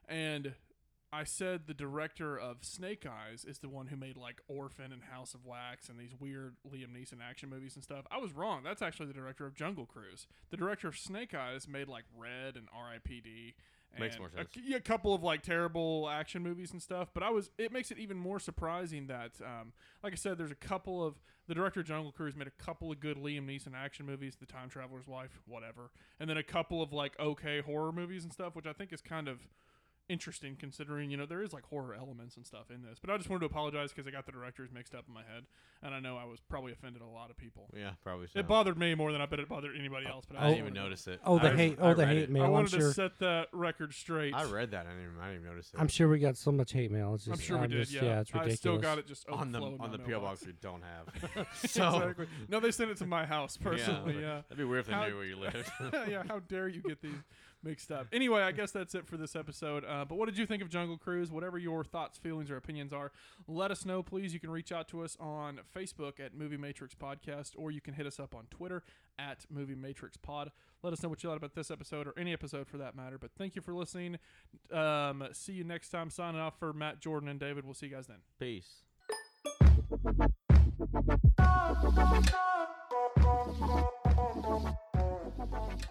And 0.09 0.55
I 1.13 1.25
said 1.25 1.63
the 1.67 1.75
director 1.75 2.39
of 2.39 2.59
Snake 2.65 3.05
Eyes 3.05 3.45
is 3.45 3.59
the 3.59 3.69
one 3.69 3.89
who 3.89 3.97
made 3.97 4.17
like 4.17 4.41
Orphan 4.47 4.93
and 4.93 5.03
House 5.05 5.35
of 5.35 5.45
Wax 5.45 5.89
and 5.89 5.99
these 5.99 6.15
weird 6.19 6.55
Liam 6.71 6.95
Neeson 6.97 7.19
action 7.21 7.49
movies 7.49 7.75
and 7.75 7.83
stuff. 7.83 8.05
I 8.11 8.19
was 8.19 8.33
wrong. 8.33 8.63
That's 8.63 8.81
actually 8.83 9.07
the 9.07 9.15
director 9.15 9.45
of 9.45 9.55
Jungle 9.55 9.87
Cruise. 9.87 10.27
The 10.51 10.57
director 10.57 10.87
of 10.87 10.97
Snake 10.97 11.35
Eyes 11.35 11.67
made 11.67 11.89
like 11.89 12.05
Red 12.17 12.57
and 12.57 12.69
R.I.P.D. 12.73 13.55
Makes 13.99 14.15
and 14.15 14.21
more 14.21 14.29
a 14.29 14.37
sense. 14.37 14.49
c- 14.55 14.75
A, 14.75 14.79
couple 14.81 15.13
of 15.13 15.25
like 15.25 15.43
terrible 15.43 16.09
action 16.09 16.45
movies 16.45 16.71
and 16.71 16.81
stuff. 16.81 17.09
But 17.13 17.25
I 17.25 17.31
was, 17.31 17.51
it 17.59 17.73
makes 17.73 17.91
it 17.91 17.99
even 17.99 18.17
more 18.17 18.39
surprising 18.39 19.09
that, 19.09 19.33
um, 19.45 19.73
like 20.05 20.13
I 20.13 20.17
said, 20.17 20.39
there's 20.39 20.53
a 20.53 20.55
couple 20.55 21.05
of 21.05 21.17
the 21.49 21.57
director 21.57 21.81
of 21.81 21.87
Jungle 21.87 22.13
Cruise 22.13 22.37
made 22.37 22.47
a 22.47 22.63
couple 22.63 22.93
of 22.93 23.01
good 23.01 23.17
Liam 23.17 23.49
Neeson 23.49 23.75
action 23.75 24.07
movies, 24.07 24.37
The 24.39 24.47
Time 24.47 24.69
Traveler's 24.69 25.09
Wife, 25.09 25.41
whatever, 25.45 25.91
and 26.21 26.31
then 26.31 26.37
a 26.37 26.45
couple 26.45 26.81
of 26.81 26.93
like 26.93 27.19
okay 27.19 27.61
horror 27.61 27.91
movies 27.91 28.23
and 28.23 28.33
stuff, 28.33 28.55
which 28.55 28.67
I 28.67 28.73
think 28.73 28.93
is 28.93 29.01
kind 29.01 29.27
of 29.27 29.41
interesting 30.11 30.57
considering 30.59 31.11
you 31.11 31.17
know 31.17 31.25
there 31.25 31.43
is 31.43 31.53
like 31.53 31.65
horror 31.65 31.95
elements 31.95 32.37
and 32.37 32.45
stuff 32.45 32.71
in 32.75 32.83
this 32.83 32.99
but 33.01 33.11
i 33.11 33.17
just 33.17 33.31
wanted 33.31 33.41
to 33.41 33.47
apologize 33.47 33.93
because 33.93 34.07
i 34.07 34.11
got 34.11 34.27
the 34.27 34.33
directors 34.33 34.69
mixed 34.73 34.95
up 34.95 35.05
in 35.07 35.15
my 35.15 35.23
head 35.23 35.45
and 35.83 35.95
i 35.95 36.01
know 36.01 36.17
i 36.17 36.25
was 36.25 36.41
probably 36.41 36.73
offended 36.73 37.01
a 37.01 37.07
lot 37.07 37.31
of 37.31 37.37
people 37.37 37.69
Yeah, 37.77 37.91
probably 38.03 38.27
so. 38.27 38.41
it 38.41 38.49
bothered 38.49 38.77
me 38.77 38.95
more 38.97 39.13
than 39.13 39.21
i 39.21 39.27
bet 39.27 39.39
it 39.39 39.49
bothered 39.49 39.77
anybody 39.79 40.07
oh, 40.09 40.15
else 40.15 40.25
but 40.27 40.37
I 40.37 40.47
I, 40.47 40.49
didn't 40.49 40.59
even 40.61 40.75
notice 40.75 41.07
it. 41.07 41.21
Oh, 41.25 41.39
the 41.39 41.53
I- 41.53 41.57
hate! 41.57 41.79
Oh, 41.81 41.95
the 41.95 42.07
hate 42.07 42.19
it. 42.19 42.31
mail. 42.31 42.43
i 42.43 42.47
I'm 42.47 42.53
wanted 42.53 42.71
sure. 42.71 42.81
to 42.81 42.93
set 42.93 43.19
that 43.21 43.47
record 43.53 43.95
straight 43.95 44.35
I 44.35 44.45
read 44.45 44.73
that. 44.73 44.87
I 44.87 44.91
didn't. 44.91 45.05
even- 45.05 45.21
I 45.21 45.27
didn't 45.29 45.43
even 45.43 45.51
notice 45.53 45.71
it. 45.73 45.81
I'm 45.81 45.89
sure 45.89 46.09
we 46.09 46.19
got 46.19 46.37
so 46.37 46.51
much 46.51 46.73
hate 46.73 46.91
mail. 46.91 47.15
It's 47.15 47.25
just, 47.27 47.41
i'm 47.41 47.45
sure 47.47 47.59
we 47.59 47.65
I'm 47.65 47.71
did 47.71 47.79
just- 47.81 47.93
yeah, 47.93 48.21
it's 48.21 48.33
ridiculous. 48.33 48.53
i 48.53 48.57
still 48.57 48.79
got 48.79 48.99
it 48.99 49.07
just 49.07 49.29
on 49.29 49.53
the 49.53 49.61
on 49.61 49.93
the 49.93 49.99
PO 49.99 50.21
box 50.21 50.45
we 50.45 50.53
don't 50.61 50.83
have. 50.83 51.47
so 51.67 51.99
exactly 51.99 52.27
no 52.49 52.59
they 52.61 52.71
sent 52.71 52.91
it 52.91 52.97
to 52.99 53.07
my 53.07 53.25
house 53.27 53.57
personally 53.63 54.15
yeah, 54.15 54.21
yeah 54.21 54.35
that'd 54.49 54.59
be 54.59 54.65
weird 54.65 54.81
if 54.81 54.87
they 54.87 54.93
How- 54.93 55.07
knew 55.07 55.17
where 55.17 55.25
you 55.25 55.37
lived. 55.37 55.71
yeah, 56.09 56.23
how 56.27 56.41
dare 56.41 56.69
you 56.69 56.83
get 56.83 57.01
these 57.03 57.13
mixed 57.63 57.91
up? 57.91 58.07
Anyway, 58.13 58.43
I 58.43 58.53
guess 58.53 58.71
that's 58.71 58.95
it 58.95 59.07
for 59.07 59.17
this 59.17 59.37
episode. 59.37 59.85
Uh, 59.85 60.05
but 60.05 60.17
what 60.17 60.27
did 60.27 60.39
you 60.39 60.47
think 60.47 60.63
of 60.63 60.69
Jungle 60.69 60.97
Cruise? 60.97 61.31
Whatever 61.31 61.59
your 61.59 61.85
thoughts, 61.85 62.19
feelings, 62.19 62.51
or 62.51 62.57
opinions 62.57 62.93
are, 62.93 63.13
let 63.47 63.71
us 63.71 63.85
know, 63.85 64.03
please. 64.03 64.33
You 64.33 64.41
can 64.41 64.51
reach 64.51 64.73
out 64.73 64.89
to 64.89 65.03
us 65.03 65.17
on 65.21 65.61
Facebook 65.75 66.21
at 66.21 66.35
Movie 66.35 66.57
Matrix 66.57 66.95
Podcast, 66.95 67.53
or 67.57 67.71
you 67.71 67.81
can 67.81 67.95
hit 67.95 68.07
us 68.07 68.19
up 68.19 68.35
on 68.35 68.47
Twitter 68.51 68.83
at 69.19 69.47
Movie 69.51 69.75
Matrix 69.75 70.17
Pod. 70.17 70.51
Let 70.83 70.93
us 70.93 71.03
know 71.03 71.09
what 71.09 71.23
you 71.23 71.29
thought 71.29 71.37
about 71.37 71.55
this 71.55 71.71
episode 71.71 72.07
or 72.07 72.15
any 72.19 72.33
episode 72.33 72.67
for 72.67 72.79
that 72.79 72.97
matter. 72.97 73.19
But 73.19 73.31
thank 73.37 73.55
you 73.55 73.63
for 73.63 73.75
listening. 73.75 74.19
Um, 74.73 75.27
see 75.33 75.53
you 75.53 75.65
next 75.65 75.91
time. 75.91 76.11
Signing 76.11 76.41
off 76.41 76.59
for 76.59 76.73
Matt, 76.73 77.01
Jordan, 77.01 77.29
and 77.29 77.39
David. 77.39 77.65
We'll 77.65 77.75
see 77.75 77.87
you 77.87 77.95
guys 77.95 78.07
then. 78.07 78.19
Peace. 78.39 78.85
Thank 85.51 85.91